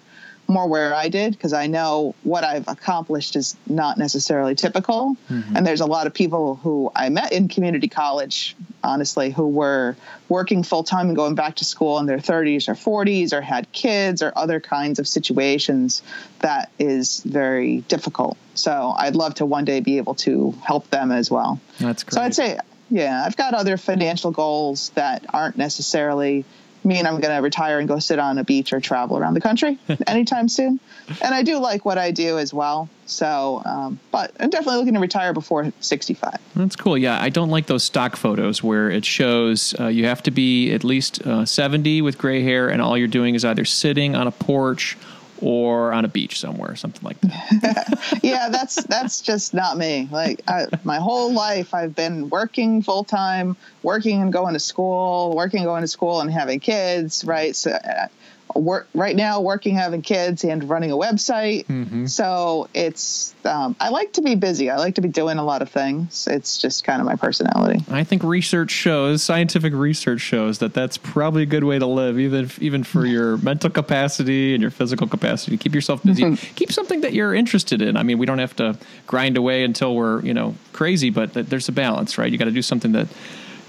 more 0.52 0.68
where 0.68 0.94
I 0.94 1.10
did 1.10 1.34
because 1.34 1.54
I 1.54 1.68
know 1.68 2.16
what 2.24 2.44
I've 2.44 2.68
accomplished 2.68 3.36
is 3.36 3.56
not 3.68 3.98
necessarily 3.98 4.56
typical. 4.56 5.18
Mm-hmm. 5.30 5.56
And 5.56 5.66
there's 5.66 5.82
a 5.82 5.86
lot 5.86 6.08
of 6.08 6.14
people 6.14 6.56
who 6.56 6.92
I 6.96 7.10
met 7.10 7.32
in 7.32 7.48
community 7.48 7.88
college, 7.88 8.56
honestly, 8.84 9.32
who 9.32 9.48
were 9.48 9.96
working 10.30 10.64
full 10.64 10.84
time 10.84 11.08
and 11.08 11.16
going 11.16 11.36
back 11.36 11.56
to 11.58 11.66
school 11.66 11.98
in 12.00 12.06
their 12.06 12.20
30s 12.20 12.68
or 12.68 12.76
40s 12.76 13.34
or 13.34 13.42
had 13.42 13.72
kids 13.72 14.22
or 14.22 14.32
other 14.36 14.60
kinds 14.60 15.00
of 15.00 15.08
situations 15.08 16.02
that 16.40 16.72
is 16.80 17.22
very 17.22 17.82
difficult. 17.82 18.38
So 18.54 18.94
I'd 18.98 19.16
love 19.16 19.36
to 19.36 19.46
one 19.46 19.66
day 19.66 19.80
be 19.80 19.98
able 19.98 20.16
to 20.16 20.52
help 20.64 20.90
them 20.90 21.12
as 21.12 21.32
well. 21.32 21.60
That's 21.80 22.04
great. 22.04 22.14
So 22.14 22.22
I'd 22.22 22.36
say, 22.36 22.60
yeah, 22.90 23.24
I've 23.26 23.38
got 23.38 23.54
other 23.54 23.78
financial 23.78 24.32
goals 24.32 24.90
that 24.92 25.26
aren't 25.34 25.58
necessarily 25.58 26.44
mean 26.84 27.06
I'm 27.06 27.20
going 27.20 27.36
to 27.36 27.41
retire 27.41 27.80
and 27.80 27.88
go 27.88 28.00
sit 28.00 28.20
on 28.20 28.38
a 28.38 28.44
beach 28.44 28.74
or 28.74 28.80
travel 28.80 29.17
around 29.17 29.34
the 29.34 29.41
country 29.41 29.78
anytime 30.08 30.50
soon. 30.50 30.80
And 31.22 31.34
I 31.34 31.44
do 31.44 31.58
like 31.58 31.86
what 31.86 31.98
I 31.98 32.12
do 32.12 32.38
as 32.38 32.54
well. 32.54 32.89
So, 33.06 33.62
um, 33.65 34.00
but 34.12 34.32
I'm 34.39 34.50
definitely 34.50 34.78
looking 34.78 34.94
to 34.94 35.00
retire 35.00 35.34
before 35.34 35.72
65. 35.82 36.39
That's 36.56 36.76
cool. 36.76 36.98
Yeah, 36.98 37.22
I 37.22 37.30
don't 37.30 37.50
like 37.50 37.67
those 37.67 37.84
stock 37.84 38.15
photos 38.15 38.63
where 38.63 38.89
it 38.89 39.06
shows 39.06 39.76
uh, 39.80 39.88
you 39.88 40.06
have 40.06 40.24
to 40.24 40.32
be 40.32 40.72
at 40.72 40.84
least 40.84 41.22
uh, 41.24 41.46
70 41.46 42.02
with 42.02 42.17
gray 42.17 42.41
hair, 42.41 42.70
and 42.70 42.82
all 42.82 42.98
you're 42.98 43.08
doing 43.08 43.36
is 43.36 43.44
either 43.44 43.65
sitting 43.65 44.15
on 44.15 44.28
a 44.28 44.32
porch 44.32 44.98
or 45.41 45.91
on 45.91 46.06
a 46.06 46.08
beach 46.08 46.39
somewhere, 46.39 46.75
something 46.75 47.04
like 47.04 47.19
that. 47.21 48.19
yeah, 48.23 48.49
that's 48.49 48.75
that's 48.84 49.21
just 49.21 49.54
not 49.54 49.77
me. 49.77 50.08
Like 50.12 50.41
I, 50.47 50.67
my 50.84 50.97
whole 50.97 51.34
life, 51.34 51.73
I've 51.73 51.95
been 51.95 52.30
working 52.30 52.82
full 52.82 53.04
time, 53.04 53.58
working 53.84 54.21
and 54.21 54.32
going 54.32 54.54
to 54.54 54.60
school, 54.60 55.34
working 55.36 55.63
going 55.63 55.82
to 55.82 55.88
school 55.88 56.21
and 56.21 56.32
having 56.32 56.60
kids. 56.60 57.25
Right, 57.25 57.56
so 57.56 57.71
uh, 57.71 58.08
work 58.56 58.88
right 58.94 59.16
now 59.16 59.42
working 59.42 59.76
having 59.76 60.02
kids 60.02 60.44
and 60.44 60.68
running 60.70 60.92
a 60.92 60.96
website. 60.96 61.66
Mm-hmm. 61.66 62.06
so 62.06 62.70
it's 62.74 63.34
um, 63.46 63.76
i 63.80 63.90
like 63.90 64.14
to 64.14 64.22
be 64.22 64.36
busy. 64.36 64.70
I 64.70 64.78
like 64.78 64.96
to 64.96 65.02
be 65.02 65.08
doing 65.08 65.38
a 65.38 65.44
lot 65.44 65.62
of 65.62 65.70
things. 65.70 66.28
It's 66.28 66.58
just 66.58 66.84
kind 66.84 67.02
of 67.02 67.06
my 67.06 67.16
personality. 67.16 67.84
I 67.90 68.04
think 68.04 68.24
research 68.24 68.72
shows 68.72 69.24
scientific 69.24 69.74
research 69.74 70.22
shows 70.22 70.60
that 70.60 70.74
that's 70.74 70.98
probably 70.98 71.44
a 71.44 71.48
good 71.48 71.64
way 71.64 71.80
to 71.80 71.86
live 71.86 72.20
even 72.20 72.50
even 72.60 72.84
for 72.84 73.06
your 73.06 73.38
mental 73.38 73.70
capacity 73.70 74.54
and 74.54 74.62
your 74.62 74.72
physical 74.72 75.08
capacity. 75.08 75.58
Keep 75.58 75.76
yourself 75.76 76.04
busy. 76.04 76.24
Mm-hmm. 76.24 76.56
keep 76.56 76.72
something 76.72 77.02
that 77.02 77.14
you're 77.14 77.34
interested 77.34 77.82
in. 77.82 77.98
I 77.98 78.04
mean 78.04 78.18
we 78.18 78.26
don't 78.26 78.40
have 78.40 78.56
to 78.58 78.78
grind 79.08 79.38
away 79.38 79.64
until 79.64 79.96
we're 79.96 80.22
you 80.22 80.34
know 80.34 80.56
crazy 80.74 81.10
but 81.10 81.34
there's 81.34 81.68
a 81.68 81.72
balance 81.72 82.18
right? 82.18 82.32
You 82.32 82.38
got 82.38 82.46
to 82.46 82.52
do 82.52 82.62
something 82.62 82.92
that 82.94 83.08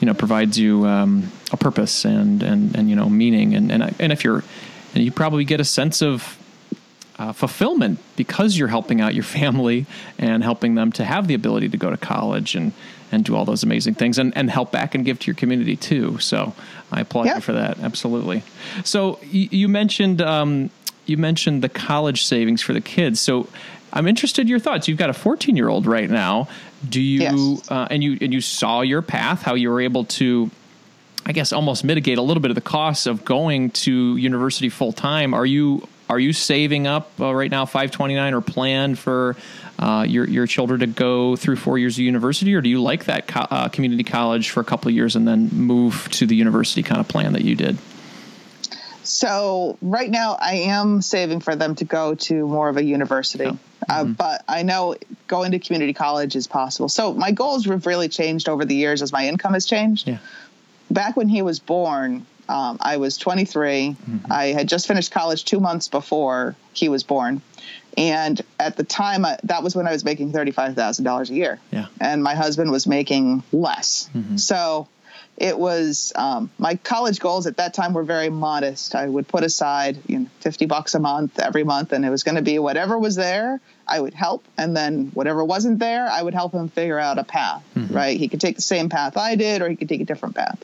you 0.03 0.07
know 0.07 0.15
provides 0.15 0.59
you 0.59 0.85
um, 0.85 1.31
a 1.53 1.57
purpose 1.57 2.05
and 2.05 2.43
and 2.43 2.77
and 2.77 2.91
you 2.91 2.97
know 2.97 3.09
meaning. 3.09 3.55
And 3.55 3.71
and 3.71 3.95
and 3.99 4.13
if 4.13 4.25
you're 4.25 4.43
and 4.95 5.05
you 5.05 5.11
probably 5.11 5.45
get 5.45 5.61
a 5.61 5.65
sense 5.65 6.03
of 6.03 6.39
uh, 7.19 7.33
fulfillment 7.33 7.99
because 8.17 8.57
you're 8.57 8.69
helping 8.69 9.01
out 9.01 9.15
your 9.15 9.25
family 9.41 9.87
and 10.19 10.43
helping 10.43 10.75
them 10.75 10.93
to 10.93 11.05
have 11.05 11.29
the 11.29 11.35
ability 11.35 11.69
to 11.69 11.77
go 11.77 11.91
to 11.91 11.97
college 11.97 12.55
and 12.55 12.73
and 13.13 13.27
do 13.27 13.37
all 13.37 13.45
those 13.45 13.63
amazing 13.63 13.95
things 13.95 14.17
and, 14.17 14.35
and 14.35 14.51
help 14.51 14.73
back 14.73 14.95
and 14.95 15.05
give 15.05 15.19
to 15.19 15.27
your 15.27 15.35
community 15.35 15.77
too. 15.77 16.19
So 16.19 16.55
I 16.91 17.03
applaud 17.03 17.27
you 17.27 17.41
for 17.43 17.53
that. 17.53 17.79
Absolutely. 17.79 18.43
So 18.85 19.19
you, 19.23 19.49
you 19.51 19.69
mentioned 19.69 20.23
um, 20.23 20.71
you 21.05 21.19
mentioned 21.19 21.63
the 21.63 21.69
college 21.69 22.25
savings 22.25 22.63
for 22.63 22.73
the 22.73 22.81
kids. 22.81 23.21
So 23.21 23.49
I'm 23.93 24.09
interested 24.09 24.43
in 24.43 24.49
your 24.49 24.59
thoughts. 24.59 24.89
You've 24.89 24.99
got 24.99 25.11
a 25.11 25.15
14 25.15 25.57
year 25.57 25.69
old 25.69 25.87
right 25.87 26.09
now. 26.09 26.49
Do 26.89 27.01
you 27.01 27.21
yes. 27.21 27.71
uh, 27.71 27.87
and 27.91 28.03
you 28.03 28.17
and 28.21 28.33
you 28.33 28.41
saw 28.41 28.81
your 28.81 29.03
path 29.03 29.43
how 29.43 29.55
you 29.55 29.71
were 29.71 29.81
able 29.81 30.05
to 30.07 30.51
I 31.25 31.33
guess 31.33 31.53
almost 31.53 31.85
mitigate 31.85 32.19
a 32.19 32.23
little 32.23 32.41
bit 32.41 32.51
of 32.51 32.57
the 32.57 32.61
costs 32.61 33.07
of 33.07 33.25
going 33.25 33.71
to 33.71 34.17
university 34.17 34.69
full 34.69 34.93
time. 34.93 35.35
Are 35.35 35.47
you 35.47 35.87
are 36.09 36.19
you 36.19 36.33
saving 36.33 36.87
up 36.87 37.11
uh, 37.21 37.35
right 37.35 37.51
now 37.51 37.65
529 37.65 38.35
or 38.35 38.41
plan 38.41 38.95
for 38.97 39.37
uh, 39.79 40.05
your 40.07 40.29
your 40.29 40.47
children 40.47 40.81
to 40.81 40.87
go 40.87 41.37
through 41.37 41.57
four 41.57 41.79
years 41.79 41.97
of 41.97 42.01
university, 42.01 42.55
or 42.55 42.61
do 42.61 42.69
you 42.69 42.83
like 42.83 43.07
that 43.07 43.27
co- 43.27 43.47
uh, 43.51 43.69
community 43.69 44.05
college 44.05 44.51
for 44.51 44.61
a 44.61 44.65
couple 44.65 44.89
of 44.89 44.95
years 44.95 45.17
and 45.17 45.27
then 45.27 45.49
move 45.49 46.09
to 46.11 46.27
the 46.27 46.37
university 46.37 46.83
kind 46.83 47.01
of 47.01 47.09
plan 47.09 47.33
that 47.33 47.43
you 47.43 47.55
did? 47.55 47.79
So 49.05 49.79
right 49.83 50.11
now, 50.11 50.37
I 50.41 50.55
am 50.55 51.03
saving 51.03 51.41
for 51.41 51.57
them 51.57 51.75
to 51.77 51.85
go 51.85 52.15
to 52.15 52.47
more 52.47 52.69
of 52.69 52.77
a 52.77 52.85
university, 52.85 53.47
uh, 53.47 53.55
mm-hmm. 53.89 54.13
but 54.13 54.45
I 54.47 54.63
know 54.63 54.97
going 55.27 55.53
to 55.53 55.59
community 55.59 55.93
college 55.93 56.37
is 56.37 56.47
possible. 56.47 56.89
So 56.89 57.13
my 57.13 57.33
goals 57.33 57.67
have 57.67 57.87
really 57.87 58.09
changed 58.09 58.49
over 58.49 58.65
the 58.65 58.77
years 58.77 59.03
as 59.03 59.13
my 59.13 59.27
income 59.27 59.55
has 59.55 59.67
changed. 59.67 60.07
Yeah. 60.09 60.19
Back 60.93 61.17
when 61.17 61.29
he 61.29 61.43
was 61.43 61.59
born, 61.59 62.27
um, 62.49 62.79
I 62.81 62.99
was 62.99 63.17
23. 63.19 63.91
Mm-hmm. 63.91 64.33
I 64.33 64.47
had 64.47 64.69
just 64.69 64.87
finished 64.87 65.11
college 65.11 65.45
two 65.45 65.61
months 65.61 65.89
before 65.89 66.57
he 66.73 66.89
was 66.89 67.03
born. 67.03 67.41
And 67.97 68.41
at 68.59 68.77
the 68.77 68.85
time, 68.85 69.25
I, 69.25 69.39
that 69.45 69.63
was 69.63 69.77
when 69.77 69.87
I 69.87 69.93
was 69.93 70.05
making 70.05 70.33
$35,000 70.33 71.31
a 71.31 71.35
year. 71.35 71.61
Yeah. 71.71 71.87
And 72.01 72.23
my 72.23 72.35
husband 72.35 72.71
was 72.71 72.87
making 72.87 73.43
less. 73.53 74.09
Mm-hmm. 74.15 74.37
So 74.39 74.89
it 75.37 75.59
was 75.59 76.13
um, 76.15 76.51
my 76.59 76.77
college 76.77 77.19
goals 77.19 77.47
at 77.47 77.57
that 77.57 77.75
time 77.75 77.95
were 77.95 78.05
very 78.05 78.29
modest. 78.29 78.95
I 78.95 79.09
would 79.09 79.27
put 79.27 79.45
aside 79.45 79.99
you 80.07 80.21
know 80.21 80.27
50 80.41 80.67
bucks 80.67 80.95
a 80.95 81.01
month 81.01 81.39
every 81.39 81.65
month, 81.65 81.93
and 81.93 82.05
it 82.05 82.11
was 82.11 82.23
going 82.23 82.37
to 82.37 82.43
be 82.43 82.59
whatever 82.59 82.99
was 82.99 83.17
there, 83.17 83.61
I 83.87 83.99
would 83.99 84.15
help. 84.15 84.45
And 84.59 84.77
then 84.77 85.11
whatever 85.15 85.45
wasn't 85.45 85.79
there, 85.79 86.07
I 86.07 86.23
would 86.23 86.35
help 86.35 86.53
him 86.53 86.69
figure 86.69 86.99
out 86.99 87.19
a 87.19 87.25
path, 87.25 87.65
mm-hmm. 87.75 87.95
right? 87.95 88.17
He 88.17 88.29
could 88.29 88.41
take 88.41 88.57
the 88.57 88.63
same 88.63 88.89
path 88.89 89.17
I 89.17 89.35
did, 89.37 89.63
or 89.63 89.69
he 89.69 89.77
could 89.77 89.89
take 89.89 90.01
a 90.01 90.05
different 90.05 90.35
path. 90.35 90.63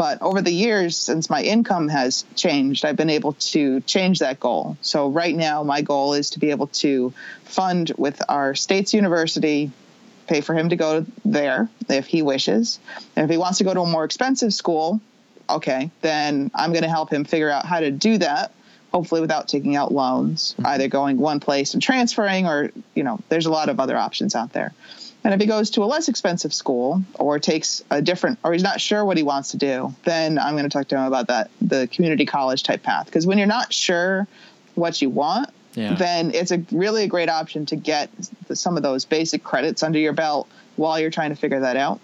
But 0.00 0.22
over 0.22 0.40
the 0.40 0.50
years, 0.50 0.96
since 0.96 1.28
my 1.28 1.42
income 1.42 1.88
has 1.88 2.24
changed, 2.34 2.86
I've 2.86 2.96
been 2.96 3.10
able 3.10 3.34
to 3.52 3.82
change 3.82 4.20
that 4.20 4.40
goal. 4.40 4.78
So 4.80 5.10
right 5.10 5.36
now, 5.36 5.62
my 5.62 5.82
goal 5.82 6.14
is 6.14 6.30
to 6.30 6.38
be 6.38 6.52
able 6.52 6.68
to 6.68 7.12
fund 7.44 7.92
with 7.98 8.22
our 8.26 8.54
state's 8.54 8.94
university, 8.94 9.70
pay 10.26 10.40
for 10.40 10.54
him 10.54 10.70
to 10.70 10.76
go 10.76 11.04
there 11.26 11.68
if 11.90 12.06
he 12.06 12.22
wishes. 12.22 12.80
And 13.14 13.24
if 13.24 13.30
he 13.30 13.36
wants 13.36 13.58
to 13.58 13.64
go 13.64 13.74
to 13.74 13.82
a 13.82 13.86
more 13.86 14.04
expensive 14.04 14.54
school, 14.54 15.02
okay, 15.50 15.90
then 16.00 16.50
I'm 16.54 16.72
going 16.72 16.84
to 16.84 16.88
help 16.88 17.12
him 17.12 17.26
figure 17.26 17.50
out 17.50 17.66
how 17.66 17.80
to 17.80 17.90
do 17.90 18.16
that 18.16 18.52
hopefully 18.92 19.20
without 19.20 19.48
taking 19.48 19.76
out 19.76 19.92
loans, 19.92 20.54
mm-hmm. 20.54 20.66
either 20.66 20.88
going 20.88 21.18
one 21.18 21.40
place 21.40 21.74
and 21.74 21.82
transferring 21.82 22.46
or, 22.46 22.72
you 22.94 23.04
know, 23.04 23.20
there's 23.28 23.46
a 23.46 23.50
lot 23.50 23.68
of 23.68 23.78
other 23.78 23.96
options 23.96 24.34
out 24.34 24.52
there. 24.52 24.72
And 25.22 25.34
if 25.34 25.40
he 25.40 25.46
goes 25.46 25.70
to 25.70 25.84
a 25.84 25.86
less 25.86 26.08
expensive 26.08 26.54
school 26.54 27.02
or 27.14 27.38
takes 27.38 27.84
a 27.90 28.00
different, 28.00 28.38
or 28.42 28.52
he's 28.52 28.62
not 28.62 28.80
sure 28.80 29.04
what 29.04 29.16
he 29.16 29.22
wants 29.22 29.50
to 29.50 29.58
do, 29.58 29.94
then 30.04 30.38
I'm 30.38 30.54
going 30.54 30.64
to 30.64 30.70
talk 30.70 30.88
to 30.88 30.96
him 30.96 31.04
about 31.04 31.26
that, 31.26 31.50
the 31.60 31.88
community 31.88 32.24
college 32.24 32.62
type 32.62 32.82
path. 32.82 33.06
Because 33.06 33.26
when 33.26 33.36
you're 33.36 33.46
not 33.46 33.72
sure 33.72 34.26
what 34.76 35.02
you 35.02 35.10
want, 35.10 35.50
yeah. 35.74 35.94
then 35.94 36.34
it's 36.34 36.52
a 36.52 36.64
really 36.72 37.04
a 37.04 37.06
great 37.06 37.28
option 37.28 37.66
to 37.66 37.76
get 37.76 38.10
some 38.54 38.76
of 38.76 38.82
those 38.82 39.04
basic 39.04 39.44
credits 39.44 39.82
under 39.82 39.98
your 39.98 40.14
belt 40.14 40.48
while 40.76 40.98
you're 40.98 41.10
trying 41.10 41.30
to 41.30 41.36
figure 41.36 41.60
that 41.60 41.76
out. 41.76 42.00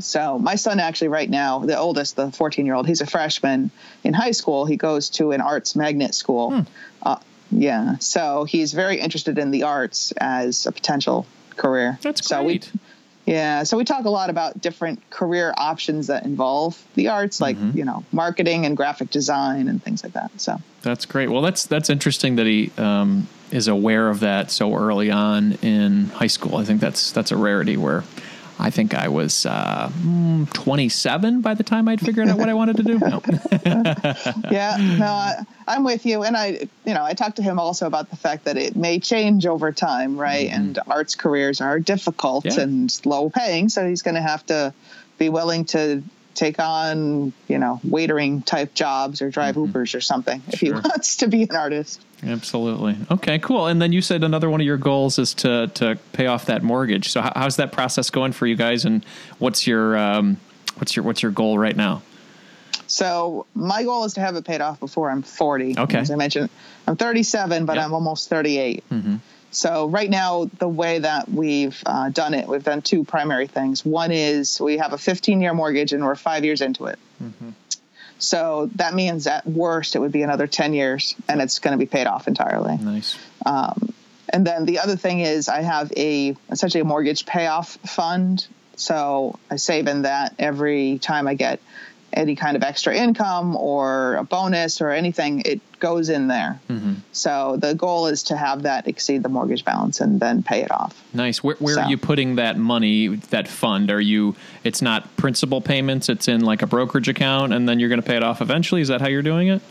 So 0.00 0.38
my 0.38 0.56
son 0.56 0.80
actually 0.80 1.08
right 1.08 1.28
now, 1.28 1.60
the 1.60 1.78
oldest, 1.78 2.16
the 2.16 2.30
14 2.30 2.66
year 2.66 2.74
old, 2.74 2.86
he's 2.86 3.00
a 3.00 3.06
freshman 3.06 3.70
in 4.04 4.12
high 4.12 4.32
school. 4.32 4.66
He 4.66 4.76
goes 4.76 5.08
to 5.10 5.32
an 5.32 5.40
arts 5.40 5.74
magnet 5.74 6.14
school. 6.14 6.50
Hmm. 6.50 6.60
Uh, 7.02 7.16
yeah, 7.50 7.96
so 7.98 8.44
he's 8.44 8.74
very 8.74 9.00
interested 9.00 9.38
in 9.38 9.50
the 9.50 9.62
arts 9.62 10.12
as 10.18 10.66
a 10.66 10.72
potential 10.72 11.26
career. 11.58 11.98
That's 12.02 12.26
so 12.26 12.42
great. 12.42 12.70
We, 12.72 12.80
yeah, 13.28 13.64
so 13.64 13.76
we 13.76 13.84
talk 13.84 14.06
a 14.06 14.10
lot 14.10 14.30
about 14.30 14.58
different 14.58 15.10
career 15.10 15.52
options 15.58 16.06
that 16.06 16.24
involve 16.24 16.82
the 16.94 17.08
arts, 17.08 17.42
like 17.42 17.58
mm-hmm. 17.58 17.76
you 17.76 17.84
know, 17.84 18.02
marketing 18.10 18.64
and 18.64 18.74
graphic 18.74 19.10
design 19.10 19.68
and 19.68 19.82
things 19.82 20.02
like 20.02 20.14
that. 20.14 20.30
So 20.40 20.56
that's 20.80 21.04
great. 21.04 21.28
Well, 21.28 21.42
that's 21.42 21.66
that's 21.66 21.90
interesting 21.90 22.36
that 22.36 22.46
he 22.46 22.72
um, 22.78 23.28
is 23.50 23.68
aware 23.68 24.08
of 24.08 24.20
that 24.20 24.50
so 24.50 24.74
early 24.74 25.10
on 25.10 25.52
in 25.60 26.06
high 26.06 26.26
school. 26.26 26.56
I 26.56 26.64
think 26.64 26.80
that's 26.80 27.12
that's 27.12 27.30
a 27.30 27.36
rarity 27.36 27.76
where 27.76 28.02
I 28.60 28.70
think 28.70 28.94
I 28.94 29.08
was 29.08 29.46
uh, 29.46 29.90
mm, 29.90 30.52
27 30.52 31.40
by 31.40 31.54
the 31.54 31.62
time 31.62 31.88
I'd 31.88 32.00
figured 32.00 32.28
out 32.28 32.38
what 32.38 32.48
I 32.48 32.54
wanted 32.54 32.76
to 32.78 32.82
do. 32.82 32.98
No. 33.08 33.22
yeah, 34.50 34.76
no, 34.98 35.06
I, 35.06 35.44
am 35.68 35.84
with 35.84 36.04
you. 36.04 36.24
And 36.24 36.36
I, 36.36 36.68
you 36.84 36.94
know, 36.94 37.04
I 37.04 37.14
talked 37.14 37.36
to 37.36 37.42
him 37.42 37.58
also 37.58 37.86
about 37.86 38.10
the 38.10 38.16
fact 38.16 38.44
that 38.44 38.56
it 38.56 38.76
may 38.76 38.98
change 38.98 39.46
over 39.46 39.72
time, 39.72 40.18
right? 40.18 40.48
Mm-hmm. 40.48 40.60
And 40.60 40.78
arts 40.88 41.14
careers 41.14 41.60
are 41.60 41.78
difficult 41.78 42.44
yeah. 42.44 42.60
and 42.60 43.00
low 43.06 43.30
paying. 43.30 43.68
So 43.68 43.88
he's 43.88 44.02
going 44.02 44.16
to 44.16 44.20
have 44.20 44.44
to 44.46 44.74
be 45.16 45.28
willing 45.28 45.64
to 45.66 46.02
take 46.38 46.60
on, 46.60 47.32
you 47.48 47.58
know, 47.58 47.80
waitering 47.84 48.44
type 48.44 48.72
jobs 48.74 49.20
or 49.20 49.28
drive 49.28 49.56
mm-hmm. 49.56 49.76
Ubers 49.76 49.94
or 49.94 50.00
something 50.00 50.40
if 50.48 50.60
he 50.60 50.70
wants 50.72 51.16
to 51.16 51.28
be 51.28 51.42
an 51.42 51.54
artist. 51.54 52.00
Absolutely. 52.22 52.96
Okay, 53.10 53.38
cool. 53.38 53.66
And 53.66 53.82
then 53.82 53.92
you 53.92 54.00
said 54.00 54.22
another 54.22 54.48
one 54.48 54.60
of 54.60 54.66
your 54.66 54.76
goals 54.76 55.18
is 55.18 55.34
to 55.34 55.68
to 55.74 55.98
pay 56.12 56.26
off 56.26 56.46
that 56.46 56.62
mortgage. 56.62 57.10
So 57.10 57.20
how's 57.34 57.56
that 57.56 57.72
process 57.72 58.10
going 58.10 58.32
for 58.32 58.46
you 58.46 58.56
guys 58.56 58.84
and 58.84 59.04
what's 59.38 59.66
your 59.66 59.96
um, 59.96 60.38
what's 60.76 60.94
your 60.96 61.04
what's 61.04 61.22
your 61.22 61.32
goal 61.32 61.58
right 61.58 61.76
now? 61.76 62.02
So 62.86 63.46
my 63.54 63.82
goal 63.82 64.04
is 64.04 64.14
to 64.14 64.20
have 64.20 64.36
it 64.36 64.46
paid 64.46 64.62
off 64.62 64.80
before 64.80 65.10
I'm 65.10 65.22
40. 65.22 65.78
Okay. 65.78 65.98
As 65.98 66.10
I 66.10 66.16
mentioned, 66.16 66.48
I'm 66.86 66.96
37, 66.96 67.66
but 67.66 67.76
yep. 67.76 67.84
I'm 67.84 67.92
almost 67.92 68.30
38. 68.30 68.82
Mm-hmm. 68.90 69.16
So 69.50 69.88
right 69.88 70.10
now, 70.10 70.50
the 70.58 70.68
way 70.68 70.98
that 70.98 71.28
we've 71.28 71.80
uh, 71.86 72.10
done 72.10 72.34
it, 72.34 72.48
we've 72.48 72.62
done 72.62 72.82
two 72.82 73.04
primary 73.04 73.46
things. 73.46 73.84
One 73.84 74.12
is 74.12 74.60
we 74.60 74.78
have 74.78 74.92
a 74.92 74.98
15 74.98 75.40
year 75.40 75.54
mortgage 75.54 75.92
and 75.92 76.04
we're 76.04 76.14
five 76.14 76.44
years 76.44 76.60
into 76.60 76.86
it. 76.86 76.98
Mm-hmm. 77.22 77.50
So 78.18 78.68
that 78.76 78.94
means 78.94 79.26
at 79.26 79.46
worst 79.46 79.94
it 79.94 80.00
would 80.00 80.12
be 80.12 80.22
another 80.22 80.46
10 80.46 80.74
years 80.74 81.14
and 81.28 81.40
it's 81.40 81.60
going 81.60 81.72
to 81.72 81.78
be 81.78 81.86
paid 81.86 82.06
off 82.06 82.28
entirely. 82.28 82.76
Nice. 82.76 83.16
Um, 83.46 83.94
and 84.28 84.46
then 84.46 84.66
the 84.66 84.80
other 84.80 84.96
thing 84.96 85.20
is 85.20 85.48
I 85.48 85.62
have 85.62 85.92
a 85.96 86.36
essentially 86.50 86.82
a 86.82 86.84
mortgage 86.84 87.24
payoff 87.24 87.76
fund. 87.86 88.46
So 88.76 89.38
I 89.50 89.56
save 89.56 89.86
in 89.86 90.02
that 90.02 90.34
every 90.38 90.98
time 90.98 91.26
I 91.26 91.34
get 91.34 91.60
any 92.12 92.36
kind 92.36 92.56
of 92.56 92.62
extra 92.62 92.94
income 92.94 93.56
or 93.56 94.16
a 94.16 94.24
bonus 94.24 94.80
or 94.80 94.90
anything, 94.90 95.42
it 95.44 95.60
goes 95.78 96.08
in 96.08 96.28
there. 96.28 96.60
Mm-hmm. 96.68 96.94
So 97.12 97.56
the 97.56 97.74
goal 97.74 98.06
is 98.06 98.24
to 98.24 98.36
have 98.36 98.62
that 98.62 98.88
exceed 98.88 99.22
the 99.22 99.28
mortgage 99.28 99.64
balance 99.64 100.00
and 100.00 100.18
then 100.18 100.42
pay 100.42 100.62
it 100.62 100.70
off. 100.70 101.00
Nice. 101.12 101.42
Where, 101.42 101.56
where 101.56 101.74
so. 101.74 101.82
are 101.82 101.90
you 101.90 101.98
putting 101.98 102.36
that 102.36 102.56
money, 102.56 103.08
that 103.08 103.46
fund? 103.46 103.90
Are 103.90 104.00
you, 104.00 104.36
it's 104.64 104.80
not 104.80 105.16
principal 105.16 105.60
payments, 105.60 106.08
it's 106.08 106.28
in 106.28 106.40
like 106.40 106.62
a 106.62 106.66
brokerage 106.66 107.08
account 107.08 107.52
and 107.52 107.68
then 107.68 107.78
you're 107.78 107.90
going 107.90 108.00
to 108.00 108.06
pay 108.06 108.16
it 108.16 108.22
off 108.22 108.40
eventually? 108.40 108.80
Is 108.80 108.88
that 108.88 109.00
how 109.00 109.08
you're 109.08 109.22
doing 109.22 109.48
it? 109.48 109.62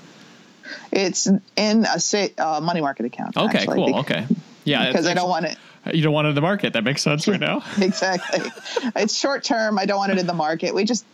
It's 0.91 1.28
in 1.56 1.86
a 1.86 2.32
uh, 2.38 2.62
money 2.62 2.82
market 2.82 3.06
account. 3.06 3.38
Okay, 3.38 3.60
actually, 3.60 3.76
cool. 3.76 3.86
Because, 3.88 4.06
okay. 4.06 4.28
Yeah. 4.63 4.88
Because 4.88 5.08
I 5.08 5.13
don't 5.13 5.30
want 5.30 5.45
it. 5.45 5.58
You 5.93 6.04
don't 6.04 6.13
want 6.13 6.28
it 6.28 6.30
in 6.30 6.36
the 6.36 6.41
market. 6.41 6.73
That 6.73 6.84
makes 6.84 7.02
sense 7.02 7.28
right 7.28 7.39
now. 7.39 7.63
exactly. 7.82 8.52
it's 8.95 9.15
short 9.15 9.43
term. 9.43 9.80
I 9.80 9.86
don't 9.86 9.97
want 9.97 10.12
it 10.12 10.17
in 10.17 10.28
the 10.28 10.34
market. 10.34 10.76
We 10.76 10.84
just, 10.84 11.06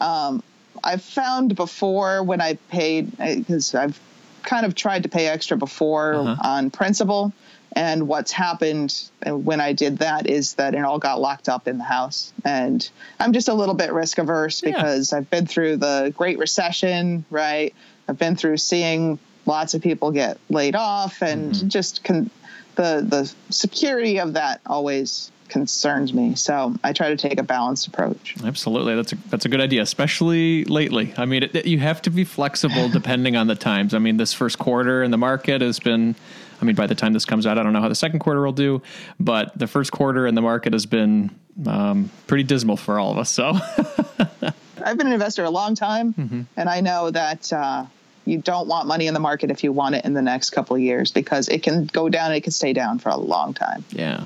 um, 0.00 0.42
I've 0.82 1.02
found 1.02 1.56
before 1.56 2.22
when 2.22 2.40
I 2.40 2.54
paid 2.68 3.16
because 3.18 3.74
I've 3.74 3.98
kind 4.42 4.64
of 4.66 4.74
tried 4.74 5.02
to 5.04 5.08
pay 5.08 5.26
extra 5.26 5.56
before 5.56 6.14
uh-huh. 6.14 6.36
on 6.42 6.70
principal. 6.70 7.32
And 7.72 8.08
what's 8.08 8.32
happened 8.32 8.92
when 9.24 9.60
I 9.60 9.74
did 9.74 9.98
that 9.98 10.26
is 10.26 10.54
that 10.54 10.74
it 10.74 10.84
all 10.84 10.98
got 10.98 11.20
locked 11.20 11.48
up 11.48 11.68
in 11.68 11.78
the 11.78 11.84
house. 11.84 12.32
And 12.44 12.88
I'm 13.20 13.32
just 13.32 13.48
a 13.48 13.54
little 13.54 13.76
bit 13.76 13.92
risk 13.92 14.18
averse 14.18 14.62
yeah. 14.62 14.72
because 14.72 15.12
I've 15.12 15.30
been 15.30 15.46
through 15.46 15.76
the 15.76 16.12
Great 16.16 16.38
Recession, 16.38 17.24
right? 17.30 17.72
I've 18.08 18.18
been 18.18 18.34
through 18.34 18.56
seeing 18.56 19.20
lots 19.46 19.74
of 19.74 19.82
people 19.82 20.10
get 20.10 20.38
laid 20.48 20.74
off 20.74 21.22
and 21.22 21.52
mm-hmm. 21.52 21.68
just 21.68 22.02
con- 22.02 22.30
the 22.74 23.04
the 23.06 23.32
security 23.52 24.18
of 24.18 24.34
that 24.34 24.60
always 24.66 25.30
concerns 25.50 26.12
me. 26.12 26.34
So 26.34 26.74
I 26.82 26.92
try 26.92 27.08
to 27.08 27.16
take 27.16 27.38
a 27.38 27.42
balanced 27.42 27.86
approach. 27.86 28.36
Absolutely, 28.44 28.94
that's 28.94 29.12
a 29.12 29.16
that's 29.28 29.44
a 29.44 29.48
good 29.48 29.60
idea, 29.60 29.82
especially 29.82 30.64
lately. 30.64 31.12
I 31.16 31.26
mean, 31.26 31.42
it, 31.42 31.54
it, 31.54 31.66
you 31.66 31.78
have 31.78 32.00
to 32.02 32.10
be 32.10 32.24
flexible 32.24 32.88
depending 32.92 33.36
on 33.36 33.46
the 33.46 33.54
times. 33.54 33.94
I 33.94 33.98
mean, 33.98 34.16
this 34.16 34.32
first 34.32 34.58
quarter 34.58 35.02
in 35.02 35.10
the 35.10 35.18
market 35.18 35.60
has 35.60 35.78
been. 35.78 36.14
I 36.60 36.66
mean, 36.66 36.76
by 36.76 36.86
the 36.86 36.94
time 36.94 37.14
this 37.14 37.24
comes 37.24 37.46
out, 37.46 37.56
I 37.56 37.62
don't 37.62 37.72
know 37.72 37.80
how 37.80 37.88
the 37.88 37.94
second 37.94 38.18
quarter 38.18 38.42
will 38.42 38.52
do, 38.52 38.82
but 39.18 39.58
the 39.58 39.66
first 39.66 39.92
quarter 39.92 40.26
in 40.26 40.34
the 40.34 40.42
market 40.42 40.74
has 40.74 40.84
been 40.84 41.30
um, 41.66 42.10
pretty 42.26 42.44
dismal 42.44 42.76
for 42.76 42.98
all 42.98 43.12
of 43.12 43.18
us. 43.18 43.30
So. 43.30 43.58
I've 44.84 44.96
been 44.96 45.08
an 45.08 45.12
investor 45.12 45.44
a 45.44 45.50
long 45.50 45.74
time, 45.74 46.14
mm-hmm. 46.14 46.42
and 46.56 46.68
I 46.68 46.80
know 46.80 47.10
that 47.10 47.52
uh, 47.52 47.84
you 48.24 48.38
don't 48.38 48.68
want 48.68 48.86
money 48.86 49.06
in 49.06 49.14
the 49.14 49.20
market 49.20 49.50
if 49.50 49.64
you 49.64 49.72
want 49.72 49.94
it 49.94 50.04
in 50.04 50.14
the 50.14 50.22
next 50.22 50.50
couple 50.50 50.76
of 50.76 50.82
years 50.82 51.10
because 51.10 51.48
it 51.48 51.62
can 51.62 51.86
go 51.86 52.08
down, 52.08 52.32
it 52.32 52.42
can 52.42 52.52
stay 52.52 52.72
down 52.72 52.98
for 52.98 53.08
a 53.08 53.16
long 53.16 53.54
time. 53.54 53.84
Yeah, 53.90 54.24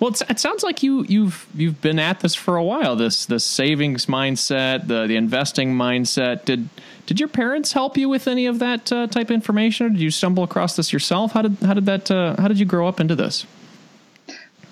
well, 0.00 0.14
it 0.28 0.38
sounds 0.38 0.62
like 0.62 0.82
you 0.82 1.04
you've 1.04 1.46
you've 1.54 1.80
been 1.80 1.98
at 1.98 2.20
this 2.20 2.34
for 2.34 2.56
a 2.56 2.64
while. 2.64 2.96
This 2.96 3.26
this 3.26 3.44
savings 3.44 4.06
mindset, 4.06 4.86
the 4.88 5.06
the 5.06 5.16
investing 5.16 5.74
mindset. 5.74 6.44
Did 6.44 6.68
did 7.06 7.20
your 7.20 7.28
parents 7.28 7.72
help 7.72 7.96
you 7.96 8.08
with 8.08 8.28
any 8.28 8.46
of 8.46 8.58
that 8.58 8.92
uh, 8.92 9.06
type 9.06 9.28
of 9.28 9.32
information, 9.32 9.86
or 9.86 9.90
did 9.90 10.00
you 10.00 10.10
stumble 10.10 10.42
across 10.42 10.76
this 10.76 10.92
yourself? 10.92 11.32
How 11.32 11.42
did 11.42 11.56
how 11.62 11.74
did 11.74 11.86
that 11.86 12.10
uh, 12.10 12.36
how 12.40 12.48
did 12.48 12.58
you 12.58 12.66
grow 12.66 12.86
up 12.86 13.00
into 13.00 13.14
this? 13.14 13.46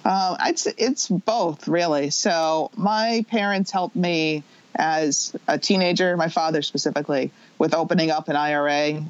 Uh, 0.04 0.36
it's 0.46 0.66
it's 0.78 1.08
both 1.08 1.66
really. 1.66 2.10
So 2.10 2.70
my 2.76 3.24
parents 3.28 3.70
helped 3.70 3.96
me 3.96 4.44
as 4.76 5.34
a 5.48 5.58
teenager, 5.58 6.16
my 6.16 6.28
father 6.28 6.62
specifically, 6.62 7.32
with 7.58 7.74
opening 7.74 8.10
up 8.10 8.28
an 8.28 8.36
IRA, 8.36 9.02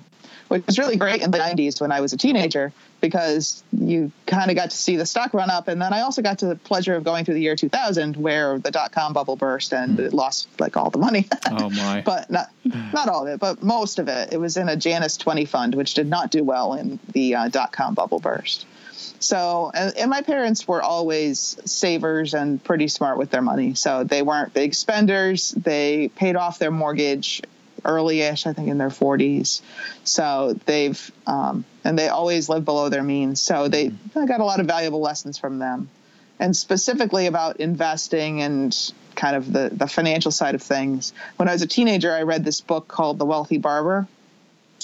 which 0.48 0.64
was 0.66 0.78
really 0.78 0.96
great 0.96 1.22
in 1.22 1.30
the 1.30 1.38
90s 1.38 1.80
when 1.80 1.92
I 1.92 2.00
was 2.00 2.12
a 2.12 2.16
teenager 2.16 2.72
because 3.00 3.62
you 3.72 4.10
kind 4.26 4.50
of 4.50 4.56
got 4.56 4.70
to 4.70 4.76
see 4.76 4.96
the 4.96 5.06
stock 5.06 5.34
run 5.34 5.50
up. 5.50 5.68
And 5.68 5.80
then 5.80 5.92
I 5.92 6.00
also 6.00 6.22
got 6.22 6.38
to 6.40 6.46
the 6.46 6.56
pleasure 6.56 6.94
of 6.94 7.04
going 7.04 7.24
through 7.24 7.34
the 7.34 7.40
year 7.40 7.56
2000 7.56 8.16
where 8.16 8.58
the 8.58 8.70
dot 8.70 8.92
com 8.92 9.12
bubble 9.12 9.36
burst 9.36 9.72
and 9.72 9.98
it 10.00 10.12
lost 10.12 10.48
like 10.58 10.76
all 10.76 10.90
the 10.90 10.98
money. 10.98 11.28
Oh, 11.50 11.70
my. 11.70 12.02
but 12.06 12.30
not, 12.30 12.50
not 12.64 13.08
all 13.08 13.26
of 13.26 13.28
it, 13.28 13.40
but 13.40 13.62
most 13.62 13.98
of 13.98 14.08
it. 14.08 14.32
It 14.32 14.38
was 14.38 14.56
in 14.56 14.68
a 14.68 14.76
Janus 14.76 15.16
20 15.16 15.44
fund, 15.44 15.74
which 15.74 15.94
did 15.94 16.08
not 16.08 16.30
do 16.30 16.42
well 16.42 16.74
in 16.74 16.98
the 17.12 17.34
uh, 17.34 17.48
dot 17.48 17.72
com 17.72 17.94
bubble 17.94 18.20
burst. 18.20 18.66
So, 19.18 19.70
and, 19.74 19.96
and, 19.96 20.10
my 20.10 20.22
parents 20.22 20.68
were 20.68 20.82
always 20.82 21.56
savers 21.64 22.34
and 22.34 22.62
pretty 22.62 22.88
smart 22.88 23.18
with 23.18 23.30
their 23.30 23.42
money. 23.42 23.74
So 23.74 24.04
they 24.04 24.22
weren't 24.22 24.52
big 24.52 24.74
spenders. 24.74 25.50
They 25.52 26.08
paid 26.08 26.36
off 26.36 26.58
their 26.58 26.70
mortgage 26.70 27.42
early-ish, 27.86 28.46
I 28.46 28.52
think 28.52 28.68
in 28.68 28.78
their 28.78 28.90
40s. 28.90 29.62
So 30.04 30.58
they've, 30.66 31.12
um, 31.26 31.64
and 31.84 31.98
they 31.98 32.08
always 32.08 32.48
lived 32.48 32.64
below 32.64 32.88
their 32.88 33.02
means. 33.02 33.40
So 33.40 33.68
they 33.68 33.92
I 34.14 34.26
got 34.26 34.40
a 34.40 34.44
lot 34.44 34.60
of 34.60 34.66
valuable 34.66 35.00
lessons 35.00 35.38
from 35.38 35.58
them. 35.58 35.88
And 36.38 36.54
specifically 36.54 37.26
about 37.26 37.60
investing 37.60 38.42
and 38.42 38.76
kind 39.14 39.36
of 39.36 39.50
the, 39.50 39.70
the 39.72 39.86
financial 39.86 40.30
side 40.30 40.54
of 40.54 40.62
things. 40.62 41.12
When 41.36 41.48
I 41.48 41.52
was 41.52 41.62
a 41.62 41.66
teenager, 41.66 42.12
I 42.12 42.22
read 42.22 42.44
this 42.44 42.60
book 42.60 42.86
called 42.86 43.18
The 43.18 43.24
Wealthy 43.24 43.58
Barber, 43.58 44.06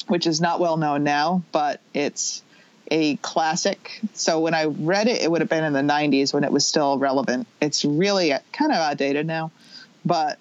which 0.08 0.26
is 0.26 0.40
not 0.40 0.58
well 0.58 0.78
known 0.78 1.04
now, 1.04 1.42
but 1.52 1.80
it's 1.92 2.42
a 2.90 3.16
classic. 3.16 4.00
So 4.14 4.40
when 4.40 4.54
I 4.54 4.64
read 4.64 5.06
it, 5.06 5.22
it 5.22 5.30
would 5.30 5.40
have 5.40 5.50
been 5.50 5.64
in 5.64 5.72
the 5.72 5.80
90s 5.80 6.34
when 6.34 6.44
it 6.44 6.50
was 6.50 6.66
still 6.66 6.98
relevant. 6.98 7.46
It's 7.60 7.84
really 7.84 8.32
kind 8.52 8.72
of 8.72 8.78
outdated 8.78 9.26
now, 9.26 9.52
but 10.04 10.38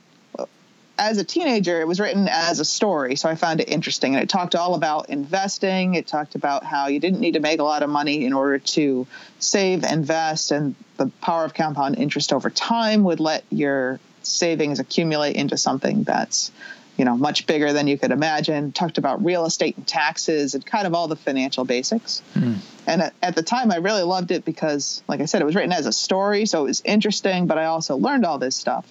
as 0.98 1.18
a 1.18 1.24
teenager, 1.24 1.82
it 1.82 1.88
was 1.88 2.00
written 2.00 2.28
as 2.30 2.60
a 2.60 2.66
story, 2.66 3.16
so 3.16 3.28
I 3.30 3.36
found 3.36 3.60
it 3.60 3.70
interesting. 3.70 4.16
And 4.16 4.24
it 4.24 4.30
talked 4.30 4.56
all 4.56 4.76
about 4.76 5.10
investing. 5.10 5.96
It 5.96 6.08
talked 6.08 6.36
about 6.36 6.64
how 6.64 6.88
you 6.88 7.00
didn't 7.00 7.20
need 7.20 7.34
to 7.34 7.40
make 7.40 7.60
a 7.60 7.64
lot 7.64 7.82
of 7.84 7.90
money 7.90 8.26
in 8.26 8.34
order 8.34 8.60
to 8.60 9.08
save, 9.40 9.84
invest, 9.84 10.52
and 10.52 10.76
the 10.98 11.08
power 11.22 11.44
of 11.44 11.54
compound 11.54 11.98
interest 11.98 12.32
over 12.32 12.50
time 12.50 13.04
would 13.04 13.20
let 13.20 13.44
your 13.50 14.00
savings 14.24 14.80
accumulate 14.80 15.36
into 15.36 15.58
something 15.58 16.04
that's 16.04 16.52
you 16.98 17.06
know 17.06 17.18
much 17.18 17.48
bigger 17.48 17.74
than 17.74 17.88
you 17.88 17.98
could 17.98 18.12
imagine 18.12 18.72
talked 18.72 19.00
about 19.00 19.24
real 19.26 19.46
estate 19.46 19.76
and 19.78 19.88
taxes 19.88 20.54
and 20.54 20.64
kind 20.64 20.86
of 20.86 20.94
all 20.94 21.08
the 21.08 21.16
financial 21.16 21.66
basics 21.66 22.22
mm. 22.36 22.58
and 22.86 23.02
at, 23.02 23.14
at, 23.24 23.36
the 23.36 23.42
time 23.42 23.72
i 23.72 23.78
really 23.78 24.04
loved 24.04 24.30
it 24.30 24.46
because 24.46 25.02
like 25.08 25.20
i 25.20 25.26
said 25.26 25.42
it 25.42 25.46
was 25.46 25.56
written 25.56 25.72
as 25.72 25.88
a 25.88 25.92
story 25.92 26.46
so 26.46 26.62
it 26.62 26.68
was 26.68 26.82
interesting 26.86 27.48
but 27.48 27.58
i 27.58 27.66
also 27.66 27.96
learned 27.96 28.26
all 28.26 28.38
this 28.38 28.56
stuff 28.56 28.86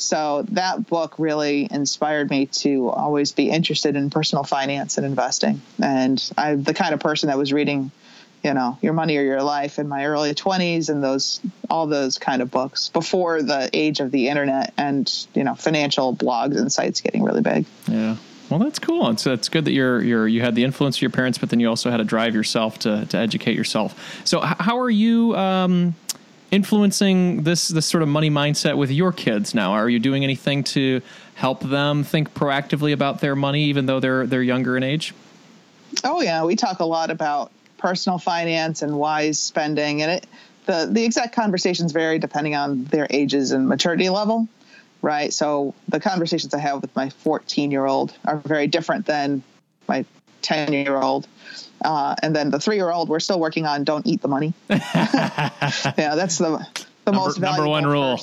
so 0.00 0.44
that 0.50 0.86
book 0.86 1.14
really 1.18 1.68
inspired 1.70 2.30
me 2.30 2.46
to 2.46 2.88
always 2.88 3.32
be 3.32 3.50
interested 3.50 3.96
in 3.96 4.10
personal 4.10 4.44
finance 4.44 4.96
and 4.96 5.06
investing. 5.06 5.60
And 5.80 6.22
I'm 6.38 6.62
the 6.62 6.74
kind 6.74 6.94
of 6.94 7.00
person 7.00 7.28
that 7.28 7.36
was 7.36 7.52
reading, 7.52 7.90
you 8.42 8.54
know, 8.54 8.78
Your 8.80 8.94
Money 8.94 9.18
or 9.18 9.22
Your 9.22 9.42
Life 9.42 9.78
in 9.78 9.88
my 9.88 10.06
early 10.06 10.34
20s 10.34 10.88
and 10.88 11.04
those 11.04 11.40
all 11.68 11.86
those 11.86 12.18
kind 12.18 12.40
of 12.40 12.50
books 12.50 12.88
before 12.88 13.42
the 13.42 13.68
age 13.72 14.00
of 14.00 14.10
the 14.10 14.28
internet 14.28 14.72
and, 14.76 15.26
you 15.34 15.44
know, 15.44 15.54
financial 15.54 16.16
blogs 16.16 16.56
and 16.56 16.72
sites 16.72 17.00
getting 17.00 17.22
really 17.22 17.42
big. 17.42 17.66
Yeah. 17.86 18.16
Well, 18.48 18.58
that's 18.58 18.80
cool. 18.80 19.08
It's 19.10 19.26
it's 19.26 19.48
good 19.48 19.64
that 19.66 19.72
you're 19.72 20.02
you're 20.02 20.26
you 20.26 20.40
had 20.40 20.56
the 20.56 20.64
influence 20.64 20.96
of 20.96 21.02
your 21.02 21.10
parents, 21.10 21.38
but 21.38 21.50
then 21.50 21.60
you 21.60 21.68
also 21.68 21.90
had 21.90 21.98
to 21.98 22.04
drive 22.04 22.34
yourself 22.34 22.80
to 22.80 23.06
to 23.06 23.16
educate 23.16 23.54
yourself. 23.56 24.22
So, 24.26 24.40
how 24.40 24.78
are 24.80 24.90
you? 24.90 25.36
Um, 25.36 25.94
influencing 26.50 27.42
this 27.42 27.68
this 27.68 27.86
sort 27.86 28.02
of 28.02 28.08
money 28.08 28.30
mindset 28.30 28.76
with 28.76 28.90
your 28.90 29.12
kids 29.12 29.54
now? 29.54 29.72
Are 29.72 29.88
you 29.88 29.98
doing 29.98 30.24
anything 30.24 30.64
to 30.64 31.00
help 31.34 31.60
them 31.60 32.04
think 32.04 32.34
proactively 32.34 32.92
about 32.92 33.20
their 33.20 33.36
money, 33.36 33.64
even 33.64 33.86
though 33.86 34.00
they're 34.00 34.26
they're 34.26 34.42
younger 34.42 34.76
in 34.76 34.82
age? 34.82 35.14
Oh 36.04 36.20
yeah, 36.20 36.44
we 36.44 36.56
talk 36.56 36.80
a 36.80 36.84
lot 36.84 37.10
about 37.10 37.50
personal 37.78 38.18
finance 38.18 38.82
and 38.82 38.96
wise 38.96 39.38
spending, 39.38 40.02
and 40.02 40.12
it 40.12 40.26
the 40.66 40.88
the 40.90 41.04
exact 41.04 41.34
conversations 41.34 41.92
vary 41.92 42.18
depending 42.18 42.54
on 42.54 42.84
their 42.84 43.06
ages 43.10 43.52
and 43.52 43.68
maturity 43.68 44.08
level, 44.08 44.48
right? 45.02 45.32
So 45.32 45.74
the 45.88 46.00
conversations 46.00 46.54
I 46.54 46.58
have 46.58 46.82
with 46.82 46.94
my 46.94 47.10
14 47.10 47.70
year 47.70 47.86
old 47.86 48.14
are 48.24 48.36
very 48.36 48.66
different 48.66 49.06
than 49.06 49.42
my 49.88 50.04
10 50.42 50.72
year 50.72 50.96
old. 50.96 51.26
Uh, 51.82 52.14
and 52.22 52.34
then 52.36 52.50
the 52.50 52.60
three 52.60 52.76
year 52.76 52.90
old, 52.90 53.08
we're 53.08 53.20
still 53.20 53.40
working 53.40 53.66
on 53.66 53.84
don't 53.84 54.06
eat 54.06 54.22
the 54.22 54.28
money. 54.28 54.52
yeah, 54.70 55.50
that's 55.94 56.38
the 56.38 56.66
the 57.04 57.12
number, 57.12 57.26
most 57.26 57.38
valuable. 57.38 57.64
Number 57.64 57.70
one 57.70 57.86
rule. 57.86 58.20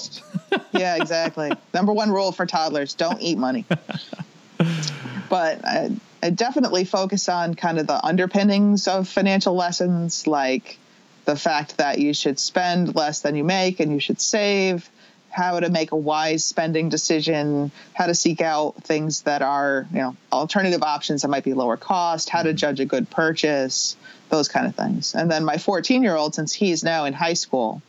yeah, 0.72 0.96
exactly. 0.96 1.52
number 1.74 1.94
one 1.94 2.12
rule 2.12 2.32
for 2.32 2.46
toddlers 2.46 2.94
don't 2.94 3.22
eat 3.22 3.38
money. 3.38 3.66
but 5.30 5.66
I, 5.66 5.92
I 6.22 6.30
definitely 6.30 6.86
focus 6.86 7.30
on 7.30 7.56
kind 7.56 7.80
of 7.80 7.88
the 7.88 8.06
underpinnings 8.06 8.88
of 8.88 9.08
financial 9.08 9.56
lessons, 9.56 10.28
like 10.28 10.78
the 11.26 11.36
fact 11.36 11.78
that 11.78 12.00
you 12.00 12.14
should 12.14 12.40
spend 12.40 12.96
less 12.96 13.22
than 13.22 13.36
you 13.36 13.44
make 13.44 13.80
and 13.80 13.92
you 13.92 14.00
should 14.00 14.22
save 14.22 14.90
how 15.38 15.60
to 15.60 15.70
make 15.70 15.92
a 15.92 15.96
wise 15.96 16.44
spending 16.44 16.90
decision, 16.90 17.72
how 17.94 18.08
to 18.08 18.16
seek 18.16 18.42
out 18.42 18.74
things 18.84 19.22
that 19.22 19.44
are, 19.44 19.86
you 19.94 20.00
know, 20.00 20.18
alternative 20.32 20.82
options 20.82 21.22
that 21.22 21.28
might 21.28 21.44
be 21.44 21.54
lower 21.54 21.78
cost, 21.78 22.28
how 22.28 22.42
to 22.42 22.50
mm-hmm. 22.50 22.58
judge 22.58 22.80
a 22.80 22.86
good 22.86 23.08
purchase, 23.12 23.96
those 24.30 24.48
kind 24.48 24.66
of 24.66 24.76
things. 24.76 25.14
And 25.14 25.30
then 25.30 25.46
my 25.46 25.60
14 25.60 26.02
year 26.02 26.16
old, 26.16 26.34
since 26.34 26.54
he's 26.54 26.84
now 26.84 27.06
in 27.06 27.14
high 27.14 27.36
school, 27.36 27.84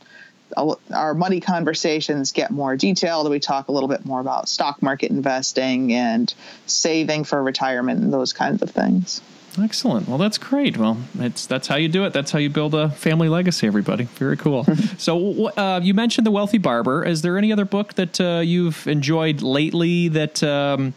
our 0.95 1.15
money 1.15 1.41
conversations 1.41 2.33
get 2.33 2.51
more 2.51 2.77
detailed. 2.77 3.31
We 3.31 3.41
talk 3.41 3.69
a 3.69 3.73
little 3.73 3.89
bit 3.89 4.05
more 4.05 4.21
about 4.21 4.51
stock 4.51 4.83
market 4.83 5.11
investing 5.11 5.93
and 5.95 6.33
saving 6.67 7.25
for 7.25 7.43
retirement 7.43 8.03
and 8.03 8.13
those 8.13 8.35
kinds 8.35 8.61
of 8.61 8.71
things. 8.71 9.23
Excellent. 9.63 10.09
Well, 10.09 10.19
that's 10.19 10.39
great. 10.39 10.77
Well, 10.77 10.99
it's 11.19 11.47
that's 11.47 11.67
how 11.67 11.77
you 11.77 11.89
do 11.89 12.05
it. 12.05 12.13
That's 12.13 12.31
how 12.31 12.39
you 12.39 12.51
build 12.51 12.75
a 12.75 12.91
family 12.91 13.29
legacy. 13.29 13.67
Everybody, 13.67 14.05
very 14.05 14.37
cool. 14.37 14.65
so, 14.99 15.49
uh, 15.49 15.81
you 15.83 15.95
mentioned 15.95 16.27
the 16.27 16.31
Wealthy 16.31 16.59
Barber. 16.59 17.05
Is 17.05 17.23
there 17.23 17.39
any 17.39 17.53
other 17.53 17.65
book 17.65 17.95
that 17.95 18.21
uh, 18.21 18.41
you've 18.41 18.87
enjoyed 18.87 19.43
lately 19.43 20.09
that 20.09 20.43
um, 20.43 20.95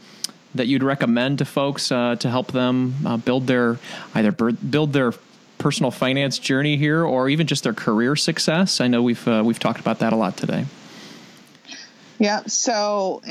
that 0.54 0.68
you'd 0.68 0.84
recommend 0.84 1.40
to 1.40 1.46
folks 1.46 1.92
uh, 1.92 2.16
to 2.18 2.30
help 2.30 2.52
them 2.52 2.96
uh, 3.06 3.18
build 3.18 3.48
their 3.48 3.80
either 4.14 4.32
build 4.32 4.94
their 4.94 5.14
personal 5.58 5.92
finance 5.92 6.40
journey 6.40 6.76
here, 6.78 7.04
or 7.04 7.30
even 7.30 7.48
just 7.48 7.64
their 7.64 7.74
career 7.74 8.16
success? 8.16 8.82
I 8.82 8.88
know 8.88 9.02
we've 9.02 9.28
uh, 9.28 9.44
we've 9.46 9.60
talked 9.60 9.80
about 9.80 10.00
that 10.00 10.14
a 10.14 10.16
lot 10.16 10.38
today. 10.38 10.66
Yeah. 12.22 12.44
So, 12.46 13.22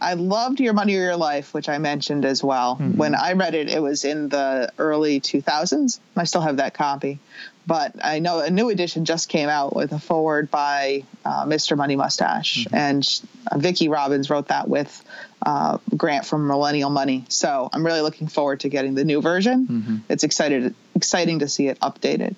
I 0.00 0.14
loved 0.14 0.58
Your 0.58 0.72
Money 0.72 0.96
or 0.96 1.02
Your 1.02 1.16
Life, 1.16 1.54
which 1.54 1.68
I 1.68 1.78
mentioned 1.78 2.24
as 2.24 2.42
well. 2.42 2.74
Mm-hmm. 2.74 2.96
When 2.96 3.14
I 3.14 3.34
read 3.34 3.54
it, 3.54 3.70
it 3.70 3.80
was 3.80 4.04
in 4.04 4.28
the 4.28 4.72
early 4.78 5.20
2000s. 5.20 6.00
I 6.16 6.24
still 6.24 6.40
have 6.40 6.56
that 6.56 6.74
copy. 6.74 7.20
But 7.64 7.94
I 8.02 8.18
know 8.18 8.40
a 8.40 8.50
new 8.50 8.70
edition 8.70 9.04
just 9.04 9.28
came 9.28 9.48
out 9.48 9.76
with 9.76 9.92
a 9.92 10.00
forward 10.00 10.50
by 10.50 11.04
uh, 11.24 11.44
Mr. 11.44 11.76
Money 11.76 11.94
Mustache. 11.94 12.64
Mm-hmm. 12.64 12.74
And 12.74 13.20
uh, 13.50 13.58
Vicki 13.58 13.88
Robbins 13.88 14.28
wrote 14.28 14.48
that 14.48 14.68
with 14.68 15.04
uh, 15.46 15.78
Grant 15.96 16.26
from 16.26 16.48
Millennial 16.48 16.90
Money. 16.90 17.24
So 17.28 17.70
I'm 17.72 17.86
really 17.86 18.00
looking 18.00 18.26
forward 18.26 18.60
to 18.60 18.68
getting 18.68 18.96
the 18.96 19.04
new 19.04 19.22
version. 19.22 19.66
Mm-hmm. 19.68 19.96
It's 20.08 20.24
excited, 20.24 20.74
exciting 20.96 21.38
to 21.38 21.48
see 21.48 21.68
it 21.68 21.78
updated. 21.78 22.34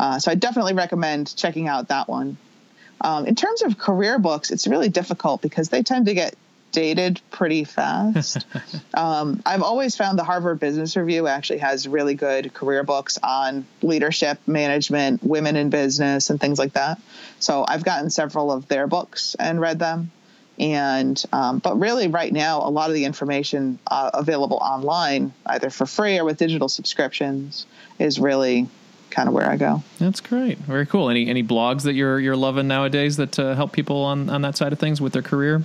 Uh, 0.00 0.18
so 0.18 0.32
I 0.32 0.34
definitely 0.34 0.74
recommend 0.74 1.36
checking 1.36 1.68
out 1.68 1.88
that 1.88 2.08
one. 2.08 2.36
Um, 3.04 3.26
in 3.26 3.34
terms 3.34 3.60
of 3.62 3.76
career 3.76 4.18
books, 4.18 4.50
it's 4.50 4.66
really 4.66 4.88
difficult 4.88 5.42
because 5.42 5.68
they 5.68 5.82
tend 5.82 6.06
to 6.06 6.14
get 6.14 6.34
dated 6.72 7.20
pretty 7.30 7.64
fast. 7.64 8.46
um, 8.94 9.42
I've 9.44 9.62
always 9.62 9.94
found 9.94 10.18
the 10.18 10.24
Harvard 10.24 10.58
Business 10.58 10.96
Review 10.96 11.28
actually 11.28 11.58
has 11.58 11.86
really 11.86 12.14
good 12.14 12.52
career 12.54 12.82
books 12.82 13.18
on 13.22 13.66
leadership, 13.82 14.38
management, 14.46 15.22
women 15.22 15.54
in 15.54 15.68
business, 15.68 16.30
and 16.30 16.40
things 16.40 16.58
like 16.58 16.72
that. 16.72 16.98
So 17.40 17.64
I've 17.68 17.84
gotten 17.84 18.08
several 18.08 18.50
of 18.50 18.68
their 18.68 18.86
books 18.86 19.36
and 19.38 19.60
read 19.60 19.78
them. 19.78 20.10
And 20.58 21.22
um, 21.32 21.58
but 21.58 21.78
really, 21.78 22.08
right 22.08 22.32
now, 22.32 22.60
a 22.60 22.70
lot 22.70 22.88
of 22.88 22.94
the 22.94 23.04
information 23.04 23.80
uh, 23.88 24.10
available 24.14 24.58
online, 24.58 25.32
either 25.44 25.68
for 25.68 25.84
free 25.84 26.18
or 26.18 26.24
with 26.24 26.38
digital 26.38 26.68
subscriptions, 26.68 27.66
is 27.98 28.20
really 28.20 28.68
kind 29.14 29.28
of 29.28 29.34
where 29.34 29.48
I 29.48 29.56
go. 29.56 29.82
That's 29.98 30.20
great. 30.20 30.58
Very 30.58 30.86
cool. 30.86 31.08
Any 31.08 31.28
any 31.28 31.42
blogs 31.42 31.82
that 31.82 31.94
you're 31.94 32.18
you're 32.18 32.36
loving 32.36 32.68
nowadays 32.68 33.16
that 33.16 33.38
uh, 33.38 33.54
help 33.54 33.72
people 33.72 34.02
on 34.02 34.28
on 34.28 34.42
that 34.42 34.56
side 34.56 34.72
of 34.72 34.78
things 34.78 35.00
with 35.00 35.12
their 35.12 35.22
career? 35.22 35.62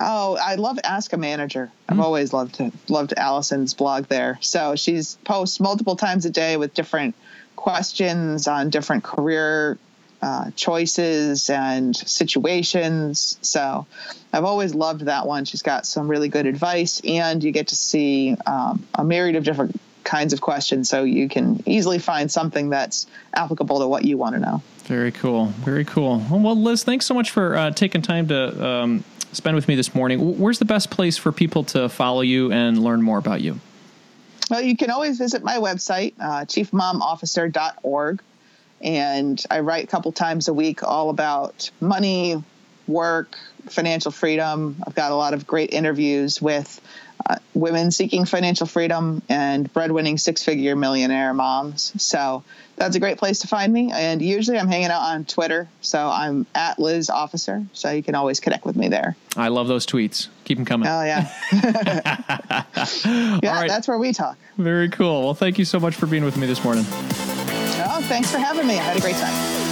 Oh, 0.00 0.36
I 0.40 0.54
love 0.54 0.78
Ask 0.84 1.12
a 1.12 1.16
Manager. 1.16 1.72
I've 1.88 1.96
mm. 1.96 2.02
always 2.02 2.32
loved 2.32 2.56
to, 2.56 2.70
loved 2.88 3.14
Allison's 3.16 3.74
blog 3.74 4.06
there. 4.06 4.38
So 4.40 4.76
she's 4.76 5.16
posts 5.24 5.58
multiple 5.58 5.96
times 5.96 6.24
a 6.24 6.30
day 6.30 6.56
with 6.56 6.72
different 6.72 7.16
questions 7.56 8.46
on 8.46 8.70
different 8.70 9.02
career 9.02 9.76
uh, 10.22 10.50
choices 10.54 11.50
and 11.50 11.96
situations. 11.96 13.38
So 13.42 13.86
I've 14.32 14.44
always 14.44 14.74
loved 14.74 15.02
that 15.02 15.26
one. 15.26 15.44
She's 15.44 15.62
got 15.62 15.86
some 15.86 16.08
really 16.08 16.28
good 16.28 16.46
advice, 16.46 17.00
and 17.04 17.42
you 17.42 17.50
get 17.50 17.68
to 17.68 17.76
see 17.76 18.36
um, 18.46 18.86
a 18.94 19.04
myriad 19.04 19.36
of 19.36 19.44
different 19.44 19.80
kinds 20.08 20.32
of 20.32 20.40
questions. 20.40 20.88
So 20.88 21.04
you 21.04 21.28
can 21.28 21.62
easily 21.66 21.98
find 21.98 22.30
something 22.30 22.70
that's 22.70 23.06
applicable 23.34 23.80
to 23.80 23.86
what 23.86 24.04
you 24.04 24.16
want 24.16 24.34
to 24.34 24.40
know. 24.40 24.62
Very 24.84 25.12
cool. 25.12 25.46
Very 25.46 25.84
cool. 25.84 26.24
Well, 26.30 26.56
Liz, 26.56 26.82
thanks 26.82 27.04
so 27.04 27.12
much 27.12 27.30
for 27.30 27.54
uh, 27.54 27.70
taking 27.72 28.00
time 28.00 28.26
to 28.28 28.66
um, 28.66 29.04
spend 29.32 29.54
with 29.54 29.68
me 29.68 29.74
this 29.74 29.94
morning. 29.94 30.38
Where's 30.38 30.58
the 30.58 30.64
best 30.64 30.90
place 30.90 31.18
for 31.18 31.30
people 31.30 31.62
to 31.64 31.90
follow 31.90 32.22
you 32.22 32.50
and 32.50 32.82
learn 32.82 33.02
more 33.02 33.18
about 33.18 33.42
you? 33.42 33.60
Well, 34.50 34.62
you 34.62 34.78
can 34.78 34.90
always 34.90 35.18
visit 35.18 35.44
my 35.44 35.58
website, 35.58 36.14
uh, 36.18 36.46
chiefmomofficer.org. 36.46 38.22
And 38.80 39.44
I 39.50 39.60
write 39.60 39.84
a 39.84 39.86
couple 39.88 40.12
times 40.12 40.48
a 40.48 40.54
week 40.54 40.82
all 40.82 41.10
about 41.10 41.70
money, 41.80 42.42
work, 42.86 43.36
financial 43.66 44.10
freedom. 44.10 44.76
I've 44.86 44.94
got 44.94 45.12
a 45.12 45.16
lot 45.16 45.34
of 45.34 45.46
great 45.46 45.74
interviews 45.74 46.40
with 46.40 46.80
women 47.54 47.90
seeking 47.90 48.24
financial 48.24 48.66
freedom 48.66 49.22
and 49.28 49.72
breadwinning 49.72 50.18
six 50.18 50.44
figure 50.44 50.76
millionaire 50.76 51.34
moms. 51.34 51.92
So 52.02 52.44
that's 52.76 52.96
a 52.96 53.00
great 53.00 53.18
place 53.18 53.40
to 53.40 53.48
find 53.48 53.72
me. 53.72 53.90
And 53.92 54.22
usually 54.22 54.58
I'm 54.58 54.68
hanging 54.68 54.90
out 54.90 55.02
on 55.02 55.24
Twitter. 55.24 55.68
So 55.80 56.08
I'm 56.08 56.46
at 56.54 56.78
Liz 56.78 57.10
Officer. 57.10 57.64
So 57.72 57.90
you 57.90 58.02
can 58.02 58.14
always 58.14 58.40
connect 58.40 58.64
with 58.64 58.76
me 58.76 58.88
there. 58.88 59.16
I 59.36 59.48
love 59.48 59.68
those 59.68 59.86
tweets. 59.86 60.28
Keep 60.44 60.58
them 60.58 60.64
coming. 60.64 60.88
Oh, 60.88 61.02
yeah. 61.02 61.30
yeah, 61.52 62.64
right. 63.42 63.68
that's 63.68 63.88
where 63.88 63.98
we 63.98 64.12
talk. 64.12 64.38
Very 64.56 64.88
cool. 64.88 65.24
Well, 65.24 65.34
thank 65.34 65.58
you 65.58 65.64
so 65.64 65.80
much 65.80 65.94
for 65.94 66.06
being 66.06 66.24
with 66.24 66.36
me 66.36 66.46
this 66.46 66.62
morning. 66.64 66.84
Oh, 66.90 68.00
thanks 68.04 68.30
for 68.30 68.38
having 68.38 68.66
me. 68.66 68.78
I 68.78 68.82
had 68.82 68.96
a 68.96 69.00
great 69.00 69.16
time. 69.16 69.68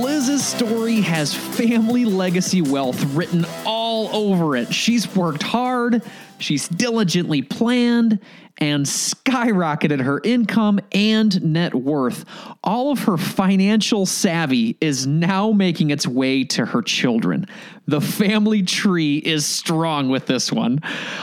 Liz's 0.00 0.46
story 0.46 1.00
has 1.00 1.34
family 1.34 2.04
legacy 2.04 2.62
wealth 2.62 3.02
written 3.12 3.44
all 3.66 3.79
over 4.08 4.56
it. 4.56 4.72
She's 4.72 5.14
worked 5.14 5.42
hard, 5.42 6.02
she's 6.38 6.68
diligently 6.68 7.42
planned, 7.42 8.18
and 8.60 8.84
skyrocketed 8.84 10.02
her 10.02 10.20
income 10.22 10.80
and 10.92 11.42
net 11.42 11.74
worth. 11.74 12.24
All 12.62 12.92
of 12.92 13.04
her 13.04 13.16
financial 13.16 14.04
savvy 14.04 14.76
is 14.80 15.06
now 15.06 15.50
making 15.50 15.90
its 15.90 16.06
way 16.06 16.44
to 16.44 16.66
her 16.66 16.82
children. 16.82 17.46
The 17.86 18.00
family 18.00 18.62
tree 18.62 19.16
is 19.16 19.46
strong 19.46 20.10
with 20.10 20.26
this 20.26 20.52
one. 20.52 20.80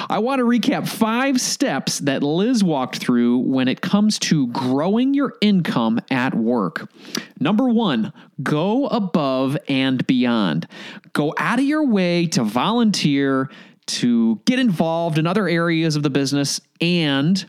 I 0.09 0.19
want 0.19 0.39
to 0.39 0.45
recap 0.45 0.87
five 0.87 1.39
steps 1.39 1.99
that 1.99 2.23
Liz 2.23 2.63
walked 2.63 2.97
through 2.97 3.37
when 3.39 3.67
it 3.67 3.81
comes 3.81 4.17
to 4.19 4.47
growing 4.47 5.13
your 5.13 5.35
income 5.39 6.01
at 6.09 6.33
work. 6.33 6.89
Number 7.39 7.69
one, 7.69 8.11
go 8.41 8.87
above 8.87 9.57
and 9.69 10.05
beyond. 10.07 10.67
Go 11.13 11.33
out 11.37 11.59
of 11.59 11.65
your 11.65 11.85
way 11.85 12.25
to 12.27 12.43
volunteer 12.43 12.66
to 13.87 14.41
get 14.45 14.59
involved 14.59 15.17
in 15.17 15.25
other 15.25 15.47
areas 15.47 15.95
of 15.95 16.03
the 16.03 16.09
business 16.09 16.59
and 16.81 17.45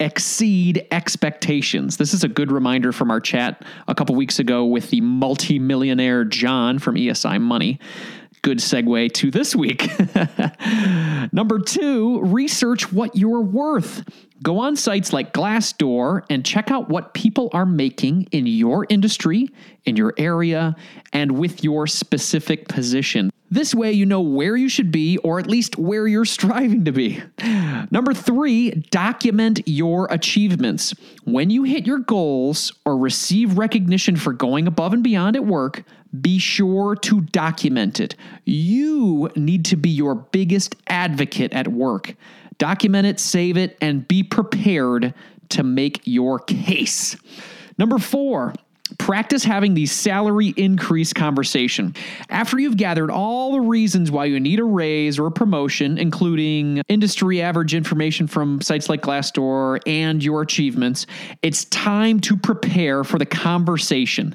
exceed 0.00 0.86
expectations. 0.92 1.96
This 1.96 2.14
is 2.14 2.22
a 2.22 2.28
good 2.28 2.52
reminder 2.52 2.92
from 2.92 3.10
our 3.10 3.20
chat 3.20 3.64
a 3.88 3.94
couple 3.94 4.14
weeks 4.14 4.38
ago 4.38 4.64
with 4.64 4.90
the 4.90 5.00
multimillionaire 5.00 6.24
John 6.24 6.78
from 6.78 6.94
ESI 6.94 7.40
Money. 7.40 7.80
Good 8.48 8.60
segue 8.60 9.12
to 9.12 9.30
this 9.30 9.54
week. 9.54 9.90
Number 11.34 11.58
two, 11.58 12.22
research 12.22 12.90
what 12.90 13.14
you're 13.14 13.42
worth. 13.42 14.08
Go 14.42 14.60
on 14.60 14.74
sites 14.74 15.12
like 15.12 15.34
Glassdoor 15.34 16.22
and 16.30 16.46
check 16.46 16.70
out 16.70 16.88
what 16.88 17.12
people 17.12 17.50
are 17.52 17.66
making 17.66 18.26
in 18.32 18.46
your 18.46 18.86
industry, 18.88 19.50
in 19.84 19.96
your 19.96 20.14
area, 20.16 20.76
and 21.12 21.32
with 21.32 21.62
your 21.62 21.86
specific 21.86 22.68
position. 22.68 23.30
This 23.50 23.74
way, 23.74 23.92
you 23.92 24.04
know 24.04 24.20
where 24.20 24.56
you 24.56 24.68
should 24.68 24.92
be, 24.92 25.16
or 25.18 25.38
at 25.38 25.46
least 25.46 25.78
where 25.78 26.06
you're 26.06 26.24
striving 26.38 26.84
to 26.84 26.92
be. 26.92 27.22
Number 27.90 28.12
three, 28.12 28.70
document 28.90 29.60
your 29.66 30.06
achievements. 30.10 30.94
When 31.24 31.50
you 31.50 31.64
hit 31.64 31.86
your 31.86 31.98
goals 31.98 32.72
or 32.84 32.96
receive 32.96 33.58
recognition 33.58 34.16
for 34.16 34.32
going 34.32 34.66
above 34.66 34.92
and 34.92 35.02
beyond 35.02 35.36
at 35.36 35.44
work, 35.44 35.84
be 36.20 36.38
sure 36.38 36.94
to 36.96 37.20
document 37.20 38.00
it. 38.00 38.14
You 38.44 39.30
need 39.36 39.66
to 39.66 39.76
be 39.76 39.90
your 39.90 40.14
biggest 40.14 40.76
advocate 40.86 41.52
at 41.52 41.68
work. 41.68 42.14
Document 42.58 43.06
it, 43.06 43.20
save 43.20 43.56
it, 43.56 43.76
and 43.80 44.06
be 44.08 44.22
prepared 44.22 45.14
to 45.50 45.62
make 45.62 46.00
your 46.04 46.38
case. 46.38 47.16
Number 47.78 47.98
four, 47.98 48.54
Practice 48.96 49.44
having 49.44 49.74
the 49.74 49.84
salary 49.84 50.54
increase 50.56 51.12
conversation. 51.12 51.94
After 52.30 52.58
you've 52.58 52.78
gathered 52.78 53.10
all 53.10 53.52
the 53.52 53.60
reasons 53.60 54.10
why 54.10 54.24
you 54.26 54.40
need 54.40 54.60
a 54.60 54.64
raise 54.64 55.18
or 55.18 55.26
a 55.26 55.30
promotion, 55.30 55.98
including 55.98 56.80
industry 56.88 57.42
average 57.42 57.74
information 57.74 58.26
from 58.26 58.62
sites 58.62 58.88
like 58.88 59.02
Glassdoor 59.02 59.80
and 59.86 60.24
your 60.24 60.40
achievements, 60.40 61.06
it's 61.42 61.66
time 61.66 62.18
to 62.20 62.36
prepare 62.36 63.04
for 63.04 63.18
the 63.18 63.26
conversation. 63.26 64.34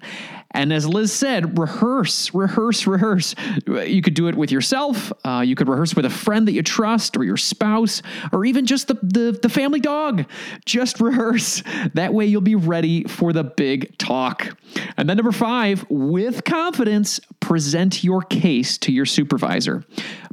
And 0.54 0.72
as 0.72 0.88
Liz 0.88 1.12
said, 1.12 1.58
rehearse, 1.58 2.34
rehearse, 2.34 2.86
rehearse. 2.86 3.34
You 3.66 4.02
could 4.02 4.14
do 4.14 4.28
it 4.28 4.36
with 4.36 4.52
yourself. 4.52 5.12
Uh, 5.26 5.44
you 5.46 5.56
could 5.56 5.68
rehearse 5.68 5.96
with 5.96 6.06
a 6.06 6.10
friend 6.10 6.48
that 6.48 6.52
you 6.52 6.62
trust, 6.62 7.18
or 7.18 7.24
your 7.24 7.38
spouse, 7.38 8.02
or 8.32 8.46
even 8.46 8.66
just 8.66 8.88
the, 8.88 8.96
the, 9.02 9.38
the 9.42 9.50
family 9.50 9.80
dog. 9.80 10.26
Just 10.66 11.00
rehearse. 11.00 11.64
That 11.94 12.14
way 12.14 12.26
you'll 12.26 12.42
be 12.42 12.56
ready 12.56 13.04
for 13.06 13.34
the 13.34 13.44
big 13.44 13.98
talk. 13.98 14.56
And 14.98 15.10
then 15.10 15.18
number 15.18 15.32
five, 15.32 15.86
with 15.90 16.44
confidence, 16.44 17.20
present 17.40 18.04
your 18.04 18.22
case 18.22 18.78
to 18.80 18.92
your 18.92 19.06
supervisor. 19.06 19.84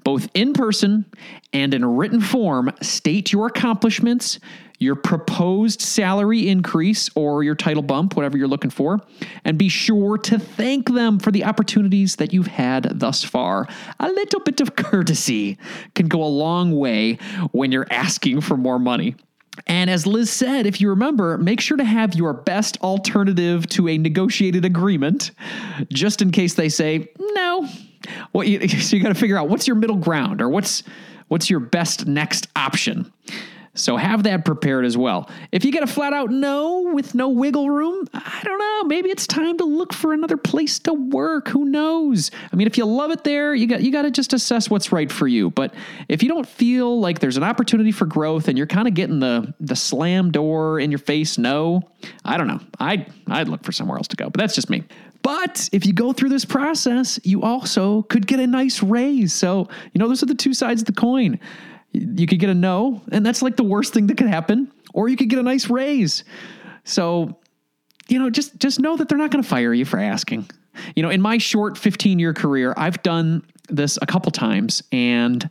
Both 0.04 0.28
in 0.34 0.52
person 0.52 1.06
and 1.52 1.74
in 1.74 1.84
written 1.84 2.20
form, 2.20 2.72
state 2.80 3.32
your 3.32 3.46
accomplishments, 3.46 4.38
your 4.80 4.96
proposed 4.96 5.82
salary 5.82 6.48
increase 6.48 7.10
or 7.14 7.44
your 7.44 7.54
title 7.54 7.82
bump, 7.82 8.16
whatever 8.16 8.36
you're 8.36 8.48
looking 8.48 8.70
for, 8.70 8.98
and 9.44 9.58
be 9.58 9.68
sure 9.68 10.16
to 10.18 10.38
thank 10.38 10.92
them 10.92 11.18
for 11.18 11.30
the 11.30 11.44
opportunities 11.44 12.16
that 12.16 12.32
you've 12.32 12.46
had 12.46 12.98
thus 12.98 13.22
far. 13.22 13.68
A 14.00 14.08
little 14.08 14.40
bit 14.40 14.60
of 14.60 14.74
courtesy 14.76 15.58
can 15.94 16.08
go 16.08 16.24
a 16.24 16.24
long 16.24 16.76
way 16.76 17.18
when 17.52 17.70
you're 17.70 17.86
asking 17.90 18.40
for 18.40 18.56
more 18.56 18.78
money. 18.78 19.14
And 19.66 19.90
as 19.90 20.06
Liz 20.06 20.30
said, 20.30 20.64
if 20.64 20.80
you 20.80 20.88
remember, 20.88 21.36
make 21.36 21.60
sure 21.60 21.76
to 21.76 21.84
have 21.84 22.14
your 22.14 22.32
best 22.32 22.80
alternative 22.80 23.68
to 23.70 23.88
a 23.88 23.98
negotiated 23.98 24.64
agreement, 24.64 25.32
just 25.92 26.22
in 26.22 26.30
case 26.30 26.54
they 26.54 26.70
say 26.70 27.10
no. 27.18 27.68
Well, 28.32 28.46
you, 28.46 28.66
so 28.80 28.96
you 28.96 29.02
got 29.02 29.10
to 29.10 29.14
figure 29.14 29.36
out 29.36 29.50
what's 29.50 29.66
your 29.66 29.76
middle 29.76 29.96
ground 29.96 30.40
or 30.40 30.48
what's 30.48 30.82
what's 31.28 31.50
your 31.50 31.60
best 31.60 32.06
next 32.06 32.48
option. 32.56 33.12
So 33.74 33.96
have 33.96 34.24
that 34.24 34.44
prepared 34.44 34.84
as 34.84 34.98
well. 34.98 35.30
If 35.52 35.64
you 35.64 35.70
get 35.70 35.84
a 35.84 35.86
flat 35.86 36.12
out 36.12 36.30
no 36.30 36.90
with 36.92 37.14
no 37.14 37.28
wiggle 37.28 37.70
room, 37.70 38.04
I 38.12 38.40
don't 38.42 38.58
know. 38.58 38.84
Maybe 38.84 39.10
it's 39.10 39.28
time 39.28 39.56
to 39.58 39.64
look 39.64 39.92
for 39.92 40.12
another 40.12 40.36
place 40.36 40.80
to 40.80 40.92
work. 40.92 41.48
Who 41.48 41.64
knows? 41.66 42.32
I 42.52 42.56
mean, 42.56 42.66
if 42.66 42.76
you 42.76 42.84
love 42.84 43.12
it 43.12 43.22
there, 43.22 43.54
you 43.54 43.68
got 43.68 43.80
you 43.82 43.92
got 43.92 44.02
to 44.02 44.10
just 44.10 44.32
assess 44.32 44.68
what's 44.68 44.90
right 44.90 45.10
for 45.10 45.28
you. 45.28 45.50
But 45.50 45.72
if 46.08 46.22
you 46.22 46.28
don't 46.28 46.48
feel 46.48 46.98
like 46.98 47.20
there's 47.20 47.36
an 47.36 47.44
opportunity 47.44 47.92
for 47.92 48.06
growth 48.06 48.48
and 48.48 48.58
you're 48.58 48.66
kind 48.66 48.88
of 48.88 48.94
getting 48.94 49.20
the 49.20 49.54
the 49.60 49.76
slam 49.76 50.32
door 50.32 50.80
in 50.80 50.90
your 50.90 50.98
face 50.98 51.38
no, 51.38 51.82
I 52.24 52.36
don't 52.36 52.48
know. 52.48 52.60
I'd 52.80 53.12
I'd 53.28 53.48
look 53.48 53.62
for 53.62 53.72
somewhere 53.72 53.98
else 53.98 54.08
to 54.08 54.16
go. 54.16 54.30
But 54.30 54.40
that's 54.40 54.54
just 54.56 54.68
me. 54.68 54.82
But 55.22 55.68
if 55.72 55.86
you 55.86 55.92
go 55.92 56.12
through 56.12 56.30
this 56.30 56.44
process, 56.44 57.20
you 57.24 57.42
also 57.42 58.02
could 58.02 58.26
get 58.26 58.40
a 58.40 58.46
nice 58.46 58.82
raise. 58.82 59.34
So, 59.34 59.68
you 59.92 59.98
know, 59.98 60.08
those 60.08 60.22
are 60.22 60.26
the 60.26 60.34
two 60.34 60.54
sides 60.54 60.82
of 60.82 60.86
the 60.86 60.92
coin. 60.92 61.38
You 61.92 62.26
could 62.26 62.38
get 62.38 62.50
a 62.50 62.54
no, 62.54 63.02
and 63.10 63.24
that's 63.26 63.42
like 63.42 63.56
the 63.56 63.64
worst 63.64 63.92
thing 63.92 64.06
that 64.08 64.16
could 64.16 64.28
happen, 64.28 64.70
or 64.94 65.08
you 65.08 65.16
could 65.16 65.28
get 65.28 65.38
a 65.38 65.42
nice 65.42 65.68
raise. 65.68 66.24
So, 66.84 67.38
you 68.08 68.18
know, 68.18 68.30
just 68.30 68.58
just 68.58 68.78
know 68.80 68.96
that 68.96 69.08
they're 69.08 69.18
not 69.18 69.30
going 69.30 69.42
to 69.42 69.48
fire 69.48 69.74
you 69.74 69.84
for 69.84 69.98
asking. 69.98 70.48
You 70.94 71.02
know, 71.02 71.10
in 71.10 71.20
my 71.20 71.38
short 71.38 71.76
15 71.76 72.18
year 72.18 72.32
career, 72.32 72.74
I've 72.76 73.02
done 73.02 73.42
this 73.68 73.98
a 74.00 74.06
couple 74.06 74.30
times, 74.30 74.82
and 74.92 75.48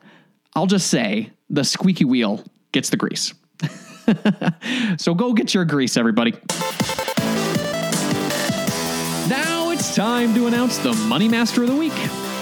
I'll 0.55 0.67
just 0.67 0.87
say 0.87 1.31
the 1.49 1.63
squeaky 1.63 2.05
wheel 2.05 2.43
gets 2.71 2.89
the 2.89 2.97
grease. 2.97 3.33
so 4.97 5.13
go 5.13 5.33
get 5.33 5.53
your 5.53 5.65
grease, 5.65 5.97
everybody. 5.97 6.31
Now 9.27 9.71
it's 9.71 9.93
time 9.95 10.33
to 10.35 10.47
announce 10.47 10.77
the 10.77 10.93
Money 11.07 11.27
Master 11.27 11.63
of 11.63 11.69
the 11.69 11.75
Week. 11.75 11.93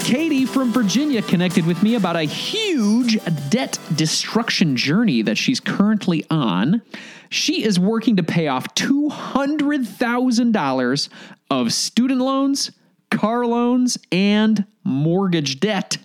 Katie 0.08 0.46
from 0.46 0.72
Virginia 0.72 1.22
connected 1.22 1.66
with 1.66 1.84
me 1.84 1.96
about 1.96 2.16
a 2.16 2.24
huge 2.24 3.18
debt 3.50 3.78
destruction 3.94 4.78
journey 4.78 5.22
that 5.22 5.38
she's 5.38 5.60
currently 5.60 6.24
on. 6.30 6.82
She 7.30 7.62
is 7.62 7.78
working 7.78 8.16
to 8.16 8.24
pay 8.24 8.48
off 8.48 8.74
$200,000 8.76 11.10
of 11.52 11.74
student 11.74 12.22
loans, 12.22 12.72
car 13.12 13.46
loans, 13.46 13.98
and 14.10 14.66
mortgage 14.86 15.60
debt. 15.60 15.98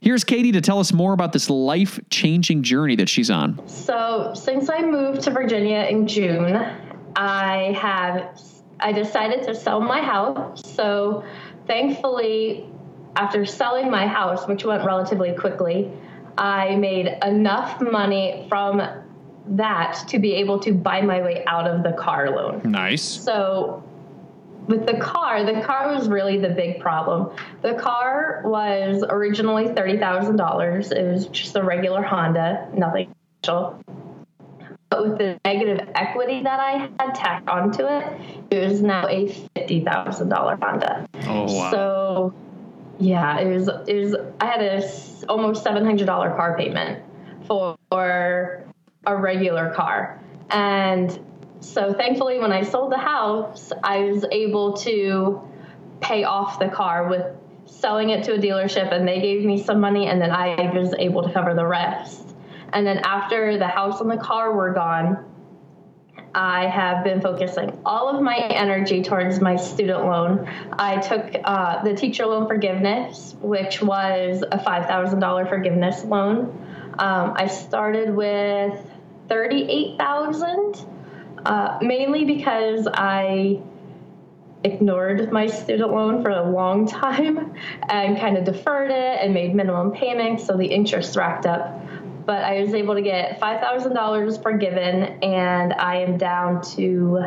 Here's 0.00 0.22
Katie 0.22 0.52
to 0.52 0.60
tell 0.60 0.78
us 0.78 0.92
more 0.92 1.12
about 1.12 1.32
this 1.32 1.50
life 1.50 1.98
changing 2.10 2.62
journey 2.62 2.94
that 2.94 3.08
she's 3.08 3.32
on. 3.32 3.66
So, 3.66 4.30
since 4.36 4.70
I 4.70 4.82
moved 4.82 5.22
to 5.22 5.32
Virginia 5.32 5.88
in 5.90 6.06
June, 6.06 6.54
I 7.16 7.76
have 7.80 8.40
I 8.78 8.92
decided 8.92 9.42
to 9.42 9.56
sell 9.56 9.80
my 9.80 10.00
house. 10.00 10.62
So, 10.76 11.24
thankfully, 11.66 12.70
after 13.16 13.44
selling 13.46 13.90
my 13.90 14.06
house, 14.06 14.46
which 14.46 14.64
went 14.64 14.84
relatively 14.84 15.32
quickly, 15.32 15.90
I 16.36 16.76
made 16.76 17.16
enough 17.22 17.80
money 17.80 18.46
from 18.48 18.82
that 19.46 20.04
to 20.08 20.18
be 20.18 20.34
able 20.34 20.58
to 20.60 20.72
buy 20.72 21.00
my 21.02 21.20
way 21.20 21.44
out 21.46 21.68
of 21.68 21.82
the 21.82 21.92
car 21.92 22.30
loan. 22.30 22.62
Nice. 22.64 23.02
So 23.02 23.84
with 24.66 24.86
the 24.86 24.96
car, 24.96 25.44
the 25.44 25.60
car 25.60 25.94
was 25.94 26.08
really 26.08 26.38
the 26.38 26.48
big 26.48 26.80
problem. 26.80 27.36
The 27.62 27.74
car 27.74 28.42
was 28.44 29.04
originally 29.08 29.66
$30,000. 29.66 30.92
It 30.92 31.12
was 31.12 31.26
just 31.26 31.54
a 31.56 31.62
regular 31.62 32.02
Honda, 32.02 32.68
nothing 32.74 33.14
special. 33.42 33.78
But 34.88 35.08
with 35.08 35.18
the 35.18 35.38
negative 35.44 35.88
equity 35.94 36.42
that 36.42 36.60
I 36.60 36.88
had 36.98 37.14
tacked 37.14 37.48
onto 37.48 37.84
it, 37.86 38.20
it 38.50 38.68
was 38.68 38.80
now 38.80 39.06
a 39.08 39.28
$50,000 39.56 40.62
Honda. 40.62 41.08
Oh, 41.26 41.52
wow. 41.52 41.70
So, 41.70 42.34
yeah, 42.98 43.38
it 43.40 43.52
was, 43.52 43.68
it 43.86 43.94
was, 43.94 44.14
I 44.40 44.46
had 44.46 44.62
a 44.62 44.82
almost 45.28 45.64
$700 45.64 46.06
car 46.36 46.56
payment 46.56 47.02
for 47.46 47.76
a 49.06 49.16
regular 49.16 49.70
car. 49.74 50.20
And 50.50 51.18
so 51.60 51.92
thankfully, 51.92 52.38
when 52.38 52.52
I 52.52 52.62
sold 52.62 52.92
the 52.92 52.98
house, 52.98 53.72
I 53.82 54.04
was 54.04 54.24
able 54.30 54.74
to 54.78 55.40
pay 56.00 56.24
off 56.24 56.58
the 56.58 56.68
car 56.68 57.08
with 57.08 57.26
selling 57.66 58.10
it 58.10 58.24
to 58.24 58.34
a 58.34 58.38
dealership, 58.38 58.92
and 58.92 59.08
they 59.08 59.20
gave 59.20 59.44
me 59.44 59.62
some 59.62 59.80
money, 59.80 60.06
and 60.06 60.20
then 60.20 60.30
I 60.30 60.70
was 60.74 60.94
able 60.98 61.22
to 61.22 61.32
cover 61.32 61.54
the 61.54 61.66
rest. 61.66 62.36
And 62.72 62.86
then 62.86 62.98
after 62.98 63.58
the 63.58 63.66
house 63.66 64.00
and 64.00 64.10
the 64.10 64.16
car 64.16 64.52
were 64.54 64.72
gone, 64.72 65.24
I 66.34 66.66
have 66.66 67.04
been 67.04 67.20
focusing 67.20 67.78
all 67.84 68.08
of 68.08 68.20
my 68.20 68.36
energy 68.36 69.02
towards 69.02 69.40
my 69.40 69.56
student 69.56 70.04
loan. 70.04 70.48
I 70.72 70.98
took 71.00 71.34
uh, 71.44 71.82
the 71.84 71.94
teacher 71.94 72.26
loan 72.26 72.48
forgiveness, 72.48 73.36
which 73.40 73.80
was 73.80 74.42
a 74.42 74.58
$5,000 74.58 75.48
forgiveness 75.48 76.04
loan. 76.04 76.46
Um, 76.98 77.34
I 77.36 77.46
started 77.46 78.14
with 78.14 78.78
38,000 79.28 80.86
uh, 81.44 81.78
mainly 81.82 82.24
because 82.24 82.88
I 82.92 83.60
ignored 84.64 85.30
my 85.30 85.46
student 85.46 85.92
loan 85.92 86.22
for 86.22 86.30
a 86.30 86.50
long 86.50 86.86
time 86.88 87.54
and 87.88 88.18
kind 88.18 88.36
of 88.36 88.44
deferred 88.44 88.90
it 88.90 89.20
and 89.20 89.34
made 89.34 89.54
minimum 89.54 89.92
payments, 89.92 90.46
so 90.46 90.56
the 90.56 90.66
interest 90.66 91.16
racked 91.16 91.46
up. 91.46 91.80
But 92.26 92.42
I 92.44 92.60
was 92.62 92.72
able 92.72 92.94
to 92.94 93.02
get 93.02 93.40
$5,000 93.40 94.42
forgiven, 94.42 95.22
and 95.22 95.72
I 95.74 95.96
am 95.96 96.16
down 96.16 96.62
to 96.76 97.22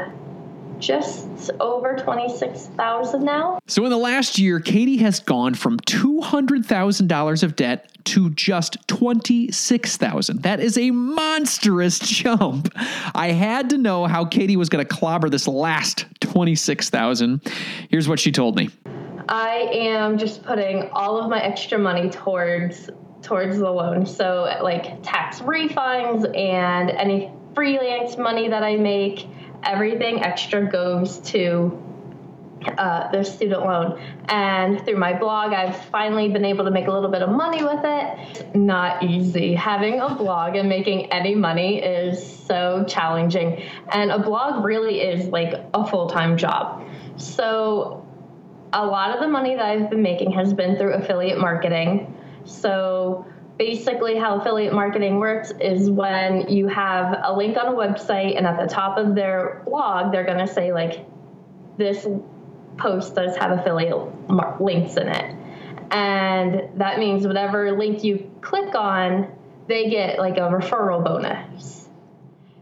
just 0.80 1.52
over 1.60 1.96
26,000 1.96 3.24
now. 3.24 3.60
So 3.68 3.84
in 3.84 3.90
the 3.90 3.98
last 3.98 4.38
year, 4.38 4.60
Katie 4.60 4.98
has 4.98 5.20
gone 5.20 5.54
from 5.54 5.78
$200,000 5.80 7.44
of 7.44 7.56
debt 7.56 7.92
to 8.06 8.30
just 8.32 8.78
26,000. 8.88 10.44
That 10.44 10.60
is 10.60 10.78
a 10.78 10.92
monstrous 10.92 12.00
jump. 12.04 12.74
I 13.14 13.32
had 13.32 13.70
to 13.72 13.78
know 13.78 14.06
how 14.06 14.26
Katie 14.26 14.56
was 14.56 14.70
going 14.70 14.86
to 14.86 14.96
clobber 14.96 15.30
this 15.30 15.48
last 15.48 16.06
26,000. 16.22 17.42
Here's 17.90 18.08
what 18.08 18.20
she 18.20 18.32
told 18.32 18.56
me. 18.56 18.70
I 19.30 19.70
am 19.74 20.18
just 20.18 20.44
putting 20.44 20.90
all 20.92 21.20
of 21.20 21.30
my 21.30 21.42
extra 21.42 21.78
money 21.78 22.10
towards 22.10 22.90
towards 23.22 23.58
the 23.58 23.70
loan. 23.70 24.06
So 24.06 24.44
like 24.62 25.04
tax 25.04 25.40
refunds 25.40 26.26
and 26.38 26.90
any 26.90 27.32
freelance 27.56 28.18
money 28.18 28.50
that 28.50 28.64
I 28.64 28.78
make 28.78 29.28
everything 29.64 30.24
extra 30.24 30.70
goes 30.70 31.18
to 31.20 31.84
uh, 32.78 33.12
the 33.12 33.24
student 33.24 33.62
loan. 33.62 34.00
And 34.28 34.84
through 34.84 34.98
my 34.98 35.18
blog, 35.18 35.54
I've 35.54 35.86
finally 35.86 36.30
been 36.30 36.46
able 36.46 36.66
to 36.66 36.72
make 36.72 36.88
a 36.88 36.92
little 36.92 37.10
bit 37.10 37.22
of 37.22 37.30
money 37.30 37.64
with 37.64 37.82
it. 37.84 38.56
Not 38.56 39.04
easy. 39.04 39.54
Having 39.54 40.00
a 40.02 40.16
blog 40.16 40.56
and 40.56 40.68
making 40.68 41.12
any 41.12 41.36
money 41.36 41.82
is 41.82 42.24
so 42.46 42.86
challenging. 42.88 43.64
And 43.92 44.12
a 44.12 44.20
blog 44.20 44.66
really 44.66 45.02
is 45.02 45.28
like 45.28 45.54
a 45.74 45.86
full 45.86 46.08
time 46.08 46.38
job. 46.38 46.84
So, 47.18 48.04
a 48.74 48.86
lot 48.86 49.12
of 49.12 49.22
the 49.22 49.28
money 49.28 49.56
that 49.56 49.64
I've 49.64 49.90
been 49.90 50.02
making 50.02 50.34
has 50.34 50.54
been 50.54 50.78
through 50.78 50.94
affiliate 50.94 51.40
marketing. 51.40 52.17
So, 52.48 53.26
basically 53.58 54.18
how 54.18 54.40
affiliate 54.40 54.74
marketing 54.74 55.20
works 55.20 55.52
is 55.60 55.90
when 55.90 56.48
you 56.48 56.68
have 56.68 57.18
a 57.24 57.36
link 57.36 57.58
on 57.58 57.68
a 57.68 57.76
website 57.76 58.38
and 58.38 58.46
at 58.46 58.60
the 58.60 58.68
top 58.68 58.98
of 58.98 59.16
their 59.16 59.64
blog 59.66 60.12
they're 60.12 60.26
going 60.26 60.46
to 60.46 60.52
say 60.52 60.72
like 60.72 61.06
this 61.78 62.08
post 62.78 63.16
does 63.16 63.36
have 63.38 63.60
affiliate 63.60 63.98
links 64.62 64.96
in 64.98 65.08
it. 65.08 65.36
And 65.92 66.70
that 66.80 67.00
means 67.00 67.26
whatever 67.26 67.78
link 67.78 68.04
you 68.04 68.30
click 68.42 68.76
on 68.76 69.32
they 69.68 69.90
get 69.90 70.18
like 70.18 70.38
a 70.38 70.42
referral 70.42 71.04
bonus. 71.04 71.90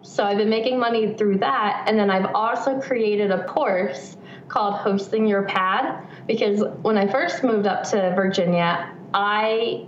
So 0.02 0.24
i've 0.24 0.38
been 0.38 0.50
making 0.50 0.80
money 0.80 1.14
through 1.16 1.40
that 1.40 1.86
and 1.88 2.00
then 2.00 2.10
i've 2.10 2.34
also 2.34 2.80
created 2.80 3.32
a 3.32 3.46
course 3.46 4.16
called 4.48 4.76
hosting 4.76 5.28
your 5.28 5.44
pad 5.44 6.08
because 6.26 6.64
when 6.84 6.98
i 6.98 7.06
first 7.06 7.44
moved 7.44 7.68
up 7.68 7.84
to 7.90 8.14
virginia 8.16 8.95
i 9.16 9.88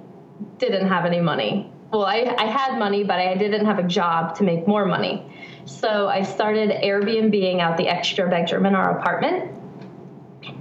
didn't 0.57 0.87
have 0.87 1.05
any 1.05 1.19
money. 1.19 1.71
Well, 1.91 2.05
I, 2.05 2.35
I 2.37 2.45
had 2.45 2.77
money, 2.77 3.03
but 3.03 3.19
I 3.19 3.35
didn't 3.35 3.65
have 3.65 3.79
a 3.79 3.83
job 3.83 4.35
to 4.37 4.43
make 4.43 4.67
more 4.67 4.85
money. 4.85 5.25
So 5.65 6.07
I 6.07 6.23
started 6.23 6.69
Airbnb 6.69 7.59
out 7.59 7.77
the 7.77 7.87
extra 7.87 8.29
bedroom 8.29 8.65
in 8.65 8.75
our 8.75 8.99
apartment 8.99 9.51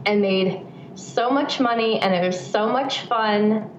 and 0.04 0.20
made 0.20 0.66
so 0.94 1.30
much 1.30 1.60
money, 1.60 2.00
and 2.00 2.14
it 2.14 2.26
was 2.26 2.38
so 2.38 2.68
much 2.68 3.02
fun 3.02 3.70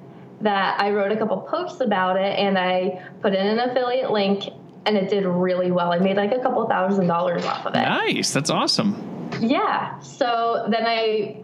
that 0.41 0.79
I 0.79 0.91
wrote 0.91 1.11
a 1.11 1.17
couple 1.17 1.37
posts 1.41 1.81
about 1.81 2.15
it 2.15 2.37
and 2.37 2.59
I 2.59 3.03
put 3.21 3.33
in 3.33 3.47
an 3.47 3.71
affiliate 3.71 4.11
link 4.11 4.43
and 4.85 4.95
it 4.95 5.09
did 5.09 5.25
really 5.25 5.71
well. 5.71 5.91
I 5.91 5.97
made 5.97 6.15
like 6.15 6.31
a 6.31 6.39
couple 6.39 6.67
thousand 6.67 7.07
dollars 7.07 7.43
off 7.43 7.65
of 7.65 7.73
it. 7.73 7.79
Nice. 7.79 8.31
That's 8.33 8.51
awesome. 8.51 9.31
Yeah. 9.41 9.99
So 9.99 10.67
then 10.69 10.85
I 10.85 11.43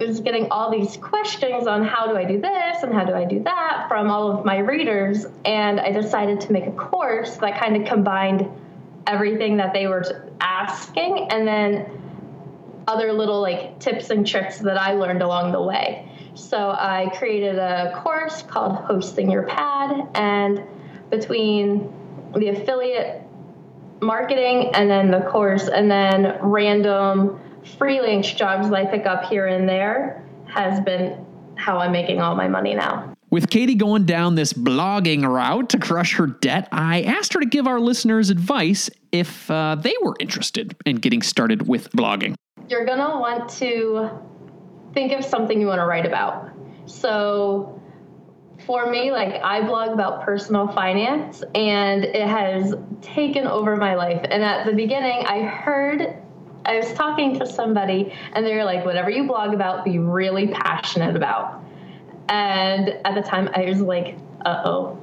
was 0.00 0.20
getting 0.20 0.50
all 0.50 0.70
these 0.70 0.96
questions 0.96 1.66
on 1.66 1.84
how 1.84 2.06
do 2.06 2.16
I 2.16 2.24
do 2.24 2.40
this 2.40 2.82
and 2.82 2.92
how 2.92 3.04
do 3.04 3.12
I 3.12 3.24
do 3.24 3.42
that 3.42 3.86
from 3.88 4.10
all 4.10 4.38
of 4.38 4.44
my 4.44 4.58
readers. 4.58 5.26
And 5.44 5.78
I 5.78 5.92
decided 5.92 6.40
to 6.42 6.52
make 6.52 6.66
a 6.66 6.72
course 6.72 7.36
that 7.36 7.60
kind 7.60 7.76
of 7.76 7.86
combined 7.86 8.48
everything 9.06 9.58
that 9.58 9.72
they 9.72 9.86
were 9.86 10.32
asking 10.40 11.28
and 11.30 11.46
then 11.46 12.00
other 12.88 13.12
little 13.12 13.40
like 13.40 13.78
tips 13.78 14.10
and 14.10 14.26
tricks 14.26 14.58
that 14.58 14.80
I 14.80 14.94
learned 14.94 15.22
along 15.22 15.52
the 15.52 15.62
way. 15.62 16.10
So 16.34 16.70
I 16.70 17.12
created 17.16 17.58
a 17.58 18.00
course 18.02 18.42
called 18.42 18.76
Hosting 18.76 19.30
Your 19.30 19.42
Pad, 19.42 20.08
and 20.14 20.62
between 21.10 21.92
the 22.34 22.48
affiliate 22.48 23.22
marketing 24.00 24.70
and 24.74 24.88
then 24.88 25.10
the 25.10 25.20
course, 25.20 25.68
and 25.68 25.90
then 25.90 26.38
random 26.40 27.40
freelance 27.78 28.30
jobs 28.32 28.72
I 28.72 28.84
pick 28.84 29.06
up 29.06 29.24
here 29.24 29.46
and 29.46 29.68
there 29.68 30.24
has 30.46 30.80
been 30.80 31.24
how 31.56 31.78
I'm 31.78 31.92
making 31.92 32.20
all 32.20 32.34
my 32.34 32.48
money 32.48 32.74
now. 32.74 33.14
With 33.30 33.48
Katie 33.48 33.76
going 33.76 34.06
down 34.06 34.34
this 34.34 34.52
blogging 34.52 35.28
route 35.28 35.68
to 35.70 35.78
crush 35.78 36.16
her 36.16 36.26
debt, 36.26 36.68
I 36.72 37.02
asked 37.02 37.32
her 37.34 37.40
to 37.40 37.46
give 37.46 37.68
our 37.68 37.78
listeners 37.78 38.28
advice 38.28 38.90
if 39.12 39.48
uh, 39.50 39.76
they 39.76 39.94
were 40.02 40.16
interested 40.18 40.74
in 40.84 40.96
getting 40.96 41.22
started 41.22 41.68
with 41.68 41.90
blogging. 41.92 42.34
You're 42.68 42.84
going 42.84 42.98
to 42.98 43.18
want 43.18 43.48
to 43.50 44.10
think 44.94 45.12
of 45.12 45.24
something 45.24 45.60
you 45.60 45.68
want 45.68 45.80
to 45.80 45.86
write 45.86 46.06
about. 46.06 46.50
So, 46.86 47.80
for 48.66 48.90
me, 48.90 49.12
like 49.12 49.40
I 49.42 49.62
blog 49.62 49.90
about 49.90 50.22
personal 50.22 50.68
finance 50.68 51.42
and 51.54 52.04
it 52.04 52.26
has 52.26 52.74
taken 53.00 53.46
over 53.46 53.76
my 53.76 53.94
life. 53.94 54.20
And 54.28 54.42
at 54.42 54.66
the 54.66 54.72
beginning, 54.72 55.24
I 55.26 55.42
heard 55.42 56.19
I 56.64 56.76
was 56.76 56.92
talking 56.92 57.38
to 57.38 57.46
somebody 57.46 58.12
and 58.32 58.44
they 58.44 58.54
were 58.54 58.64
like, 58.64 58.84
whatever 58.84 59.10
you 59.10 59.26
blog 59.26 59.54
about, 59.54 59.84
be 59.84 59.98
really 59.98 60.48
passionate 60.48 61.16
about. 61.16 61.62
And 62.28 62.90
at 63.04 63.14
the 63.14 63.22
time, 63.22 63.50
I 63.54 63.64
was 63.64 63.80
like, 63.80 64.16
uh 64.44 64.62
oh. 64.64 64.98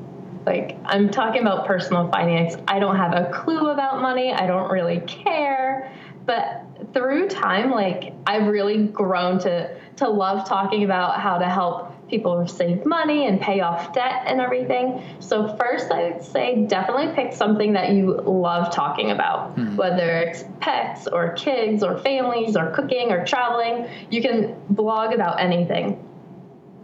Like, 0.45 0.77
I'm 0.85 1.09
talking 1.09 1.41
about 1.41 1.67
personal 1.67 2.09
finance. 2.09 2.55
I 2.69 2.79
don't 2.79 2.95
have 2.95 3.13
a 3.13 3.29
clue 3.33 3.69
about 3.69 4.01
money. 4.01 4.31
I 4.31 4.47
don't 4.47 4.71
really 4.71 5.01
care. 5.01 5.91
But 6.25 6.63
through 6.93 7.27
time, 7.27 7.69
like, 7.69 8.13
I've 8.25 8.47
really 8.47 8.85
grown 8.87 9.39
to, 9.39 9.77
to 9.97 10.09
love 10.09 10.47
talking 10.47 10.85
about 10.85 11.19
how 11.19 11.37
to 11.37 11.49
help 11.49 11.91
people 12.09 12.47
save 12.47 12.85
money 12.85 13.27
and 13.27 13.39
pay 13.39 13.59
off 13.59 13.93
debt 13.93 14.23
and 14.25 14.39
everything. 14.39 15.03
So, 15.19 15.55
first, 15.57 15.91
I 15.91 16.09
would 16.09 16.23
say 16.23 16.65
definitely 16.65 17.13
pick 17.13 17.33
something 17.33 17.73
that 17.73 17.91
you 17.91 18.13
love 18.21 18.73
talking 18.73 19.11
about, 19.11 19.55
mm-hmm. 19.55 19.75
whether 19.75 20.17
it's 20.17 20.45
pets 20.59 21.07
or 21.07 21.33
kids 21.33 21.83
or 21.83 21.97
families 21.97 22.55
or 22.55 22.71
cooking 22.71 23.11
or 23.11 23.25
traveling. 23.25 23.87
You 24.09 24.21
can 24.21 24.55
blog 24.69 25.13
about 25.13 25.39
anything. 25.41 26.03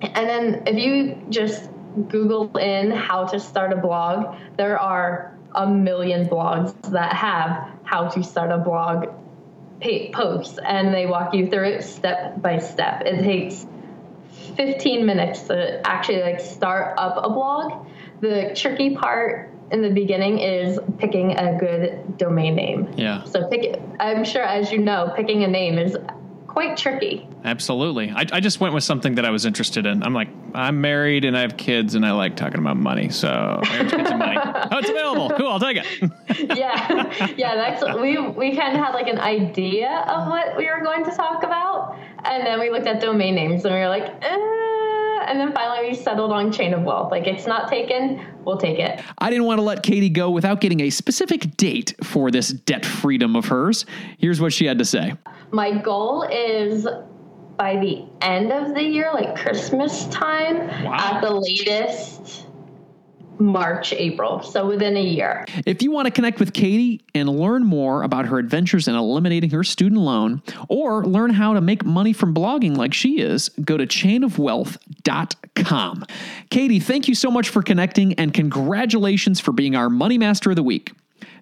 And 0.02 0.28
then, 0.30 0.64
if 0.68 0.78
you 0.78 1.22
just 1.30 1.70
Google 2.10 2.58
in 2.58 2.92
how 2.92 3.26
to 3.26 3.40
start 3.40 3.72
a 3.72 3.78
blog, 3.78 4.36
there 4.58 4.80
are 4.80 5.38
a 5.56 5.68
million 5.68 6.28
blogs 6.28 6.74
that 6.92 7.14
have 7.14 7.70
how 7.84 8.08
to 8.08 8.24
start 8.24 8.52
a 8.52 8.58
blog 8.58 9.08
posts 10.14 10.58
and 10.66 10.94
they 10.94 11.06
walk 11.06 11.34
you 11.34 11.48
through 11.48 11.66
it 11.66 11.84
step 11.84 12.42
by 12.42 12.58
step. 12.58 13.02
It 13.06 13.22
takes 13.22 13.66
15 14.56 15.06
minutes 15.06 15.44
to 15.44 15.82
actually 15.86 16.22
like 16.22 16.40
start 16.40 16.96
up 16.98 17.18
a 17.18 17.30
blog. 17.30 17.88
The 18.22 18.54
tricky 18.56 18.96
part 18.96 19.52
in 19.72 19.82
the 19.82 19.90
beginning 19.90 20.40
is 20.40 20.80
picking 21.00 21.36
a 21.38 21.58
good 21.58 22.18
domain 22.18 22.56
name. 22.56 22.94
Yeah. 22.96 23.24
So 23.24 23.48
pick 23.50 23.82
I'm 24.00 24.24
sure 24.24 24.44
as 24.44 24.72
you 24.72 24.78
know, 24.78 25.12
picking 25.16 25.44
a 25.44 25.48
name 25.48 25.78
is 25.78 25.98
quite 26.54 26.78
tricky. 26.78 27.28
Absolutely. 27.43 28.12
I, 28.12 28.26
I 28.32 28.39
just 28.39 28.60
went 28.60 28.74
with 28.74 28.84
something 28.84 29.16
that 29.16 29.26
I 29.26 29.32
was 29.32 29.45
interested 29.45 29.86
in. 29.86 30.04
I'm 30.04 30.14
like, 30.14 30.30
I'm 30.54 30.82
married 30.82 31.26
and 31.26 31.36
I 31.36 31.41
have 31.41 31.58
kids 31.58 31.95
and 31.95 32.06
I 32.06 32.12
like 32.12 32.36
talking 32.36 32.60
about 32.60 32.78
money. 32.78 33.10
So 33.10 33.60
marriage, 33.64 33.91
kids, 33.91 34.10
and 34.10 34.20
money. 34.20 34.38
Oh, 34.38 34.78
it's 34.78 34.89
available. 34.89 35.32
Cool. 35.32 35.47
I'll 35.47 35.60
take 35.60 35.78
it. 35.78 36.12
yeah. 36.58 37.34
Yeah. 37.36 37.56
That's, 37.56 37.84
we, 37.99 38.18
we 38.20 38.56
kind 38.56 38.78
of 38.78 38.84
had 38.84 38.93
like 38.93 39.08
an 39.08 39.20
idea 39.20 40.06
of 40.08 40.28
what 40.28 40.56
we 40.56 40.68
were 40.68 40.82
going 40.84 41.04
to 41.06 41.12
talk 41.12 41.43
about. 41.43 41.97
And 42.24 42.45
then 42.45 42.60
we 42.60 42.70
looked 42.70 42.88
at 42.88 43.01
domain 43.01 43.36
names 43.36 43.66
and 43.66 43.74
we 43.74 43.80
were 43.80 43.89
like, 43.89 44.14
eh 44.22 45.03
and 45.28 45.40
then 45.40 45.54
finally 45.54 45.90
we 45.90 45.96
settled 45.96 46.32
on 46.32 46.52
Chain 46.52 46.74
of 46.74 46.84
Wealth. 46.84 47.12
Like 47.12 47.28
it's 47.28 47.48
not 47.48 47.70
taken, 47.70 48.26
we'll 48.46 48.58
take 48.58 48.80
it. 48.80 49.02
I 49.18 49.30
didn't 49.30 49.46
want 49.46 49.60
to 49.60 49.64
let 49.64 49.84
Katie 49.84 50.10
go 50.10 50.30
without 50.30 50.62
getting 50.62 50.82
a 50.82 50.90
specific 50.90 51.58
date 51.58 51.96
for 52.04 52.32
this 52.32 52.50
debt 52.50 52.86
freedom 52.86 53.36
of 53.36 53.46
hers. 53.46 53.86
Here's 54.18 54.40
what 54.40 54.54
she 54.54 54.66
had 54.66 54.78
to 54.80 54.86
say. 54.86 55.14
My 55.52 55.72
goal 55.72 56.24
is 56.24 56.88
by 57.58 57.78
the 57.78 58.06
end 58.22 58.52
of 58.52 58.74
the 58.74 58.84
year, 58.84 59.12
like 59.14 59.36
Christmas 59.36 60.06
time, 60.08 60.68
wow. 60.84 60.98
at 61.00 61.22
the 61.22 61.30
latest 61.30 62.48
March, 63.44 63.94
April. 63.94 64.41
So 64.41 64.68
within 64.68 64.98
a 64.98 65.04
year. 65.04 65.46
If 65.66 65.82
you 65.82 65.91
want 65.91 66.06
to 66.06 66.12
connect 66.12 66.39
with 66.39 66.54
Katie 66.54 67.02
and 67.14 67.30
learn 67.30 67.66
more 67.66 68.04
about 68.04 68.28
her 68.28 68.39
adventures 68.39 68.88
in 68.88 68.96
eliminating 68.96 69.50
her 69.52 69.64
student 69.64 70.02
loan 70.02 70.41
or 70.70 71.06
learn 71.06 71.32
how 71.32 71.54
to 71.54 71.62
make 71.62 71.86
money 71.86 72.14
from 72.14 72.34
blogging 72.34 72.78
like 72.78 72.94
she 72.94 73.20
is, 73.20 73.50
go 73.64 73.78
to 73.78 73.86
chainofwealth.com. 73.86 76.06
Katie, 76.50 76.80
thank 76.80 77.08
you 77.08 77.16
so 77.16 77.30
much 77.30 77.50
for 77.50 77.62
connecting 77.62 78.14
and 78.14 78.34
congratulations 78.34 79.39
for 79.39 79.52
being 79.52 79.76
our 79.76 79.89
Money 79.89 80.18
Master 80.18 80.50
of 80.50 80.56
the 80.56 80.64
Week. 80.64 80.94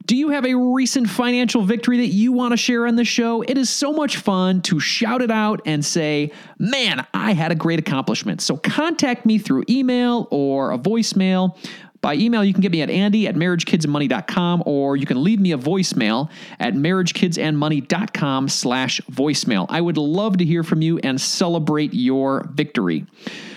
Do 0.06 0.16
you 0.16 0.30
have 0.30 0.46
a 0.46 0.56
recent 0.56 1.10
financial 1.10 1.62
victory 1.62 1.98
that 1.98 2.08
you 2.08 2.32
want 2.32 2.52
to 2.52 2.58
share 2.58 2.88
on 2.88 2.96
the 2.96 3.06
show? 3.06 3.44
It 3.44 3.58
is 3.58 3.70
so 3.70 3.94
much 3.94 4.18
fun 4.18 4.62
to 4.64 4.80
shout 4.80 5.22
it 5.22 5.32
out 5.32 5.62
and 5.66 5.86
say, 5.86 6.32
man, 6.58 7.06
I 7.14 7.34
had 7.34 7.52
a 7.52 7.56
great 7.56 7.80
accomplishment. 7.80 8.42
So 8.42 8.58
contact 8.58 9.26
me 9.26 9.38
through 9.38 9.66
email 9.70 10.28
or 10.32 10.72
a 10.72 10.78
voicemail. 10.78 11.58
By 12.02 12.16
email, 12.16 12.44
you 12.44 12.52
can 12.52 12.62
get 12.62 12.72
me 12.72 12.82
at 12.82 12.90
andy 12.90 13.28
at 13.28 13.36
marriagekidsandmoney.com 13.36 14.64
or 14.66 14.98
you 14.98 15.06
can 15.06 15.24
leave 15.24 15.40
me 15.40 15.52
a 15.52 15.58
voicemail 15.58 16.30
at 16.60 16.74
marriagekidsandmoney.com 16.74 18.50
slash 18.50 19.02
voicemail. 19.02 19.68
I 19.70 19.82
would 19.82 19.98
love 19.98 20.38
to 20.38 20.46
hear 20.46 20.64
from 20.64 20.82
you 20.82 20.98
and 21.00 21.22
celebrate 21.22 21.94
your 21.94 22.48
victory. 22.52 23.06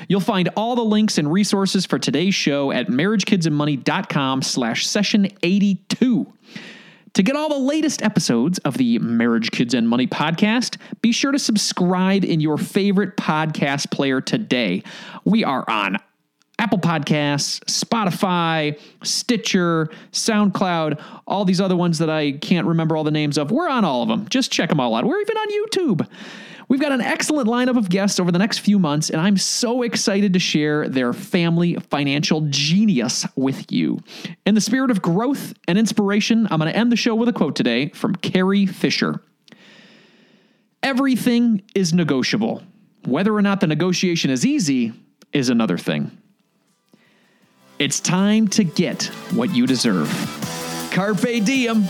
You'll 0.08 0.20
find 0.20 0.50
all 0.56 0.76
the 0.76 0.84
links 0.84 1.16
and 1.16 1.32
resources 1.32 1.86
for 1.86 1.98
today's 1.98 2.34
show 2.34 2.70
at 2.70 2.88
marriagekidsandmoney.com 2.88 4.42
slash 4.42 4.86
session 4.86 5.28
82. 5.42 6.30
To 7.14 7.22
get 7.22 7.36
all 7.36 7.48
the 7.48 7.58
latest 7.58 8.02
episodes 8.02 8.58
of 8.58 8.76
the 8.76 8.98
Marriage, 8.98 9.52
Kids, 9.52 9.72
and 9.72 9.88
Money 9.88 10.08
podcast, 10.08 10.78
be 11.00 11.12
sure 11.12 11.30
to 11.30 11.38
subscribe 11.38 12.24
in 12.24 12.40
your 12.40 12.58
favorite 12.58 13.16
podcast 13.16 13.90
player 13.92 14.20
today. 14.20 14.82
We 15.24 15.44
are 15.44 15.64
on 15.68 15.98
Apple 16.58 16.78
Podcasts, 16.78 17.60
Spotify, 17.64 18.78
Stitcher, 19.02 19.90
SoundCloud, 20.12 21.02
all 21.26 21.44
these 21.44 21.60
other 21.60 21.76
ones 21.76 21.98
that 21.98 22.08
I 22.08 22.32
can't 22.32 22.66
remember 22.66 22.96
all 22.96 23.04
the 23.04 23.10
names 23.10 23.38
of. 23.38 23.50
We're 23.50 23.68
on 23.68 23.84
all 23.84 24.02
of 24.02 24.08
them. 24.08 24.28
Just 24.28 24.52
check 24.52 24.68
them 24.68 24.78
all 24.78 24.94
out. 24.94 25.04
We're 25.04 25.20
even 25.20 25.36
on 25.36 25.48
YouTube. 25.50 26.08
We've 26.68 26.80
got 26.80 26.92
an 26.92 27.00
excellent 27.00 27.48
lineup 27.48 27.76
of 27.76 27.90
guests 27.90 28.18
over 28.18 28.32
the 28.32 28.38
next 28.38 28.58
few 28.58 28.78
months, 28.78 29.10
and 29.10 29.20
I'm 29.20 29.36
so 29.36 29.82
excited 29.82 30.32
to 30.32 30.38
share 30.38 30.88
their 30.88 31.12
family 31.12 31.74
financial 31.74 32.42
genius 32.48 33.26
with 33.36 33.70
you. 33.70 34.00
In 34.46 34.54
the 34.54 34.60
spirit 34.60 34.90
of 34.90 35.02
growth 35.02 35.54
and 35.68 35.76
inspiration, 35.76 36.48
I'm 36.50 36.60
going 36.60 36.72
to 36.72 36.78
end 36.78 36.90
the 36.90 36.96
show 36.96 37.14
with 37.14 37.28
a 37.28 37.32
quote 37.32 37.56
today 37.56 37.90
from 37.90 38.14
Carrie 38.16 38.66
Fisher 38.66 39.20
Everything 40.82 41.62
is 41.74 41.94
negotiable. 41.94 42.62
Whether 43.06 43.34
or 43.34 43.40
not 43.40 43.60
the 43.60 43.66
negotiation 43.66 44.30
is 44.30 44.44
easy 44.44 44.92
is 45.32 45.48
another 45.48 45.78
thing. 45.78 46.10
It's 47.76 47.98
time 47.98 48.46
to 48.48 48.62
get 48.62 49.04
what 49.32 49.52
you 49.52 49.66
deserve. 49.66 50.08
Carpe 50.92 51.44
diem. 51.44 51.84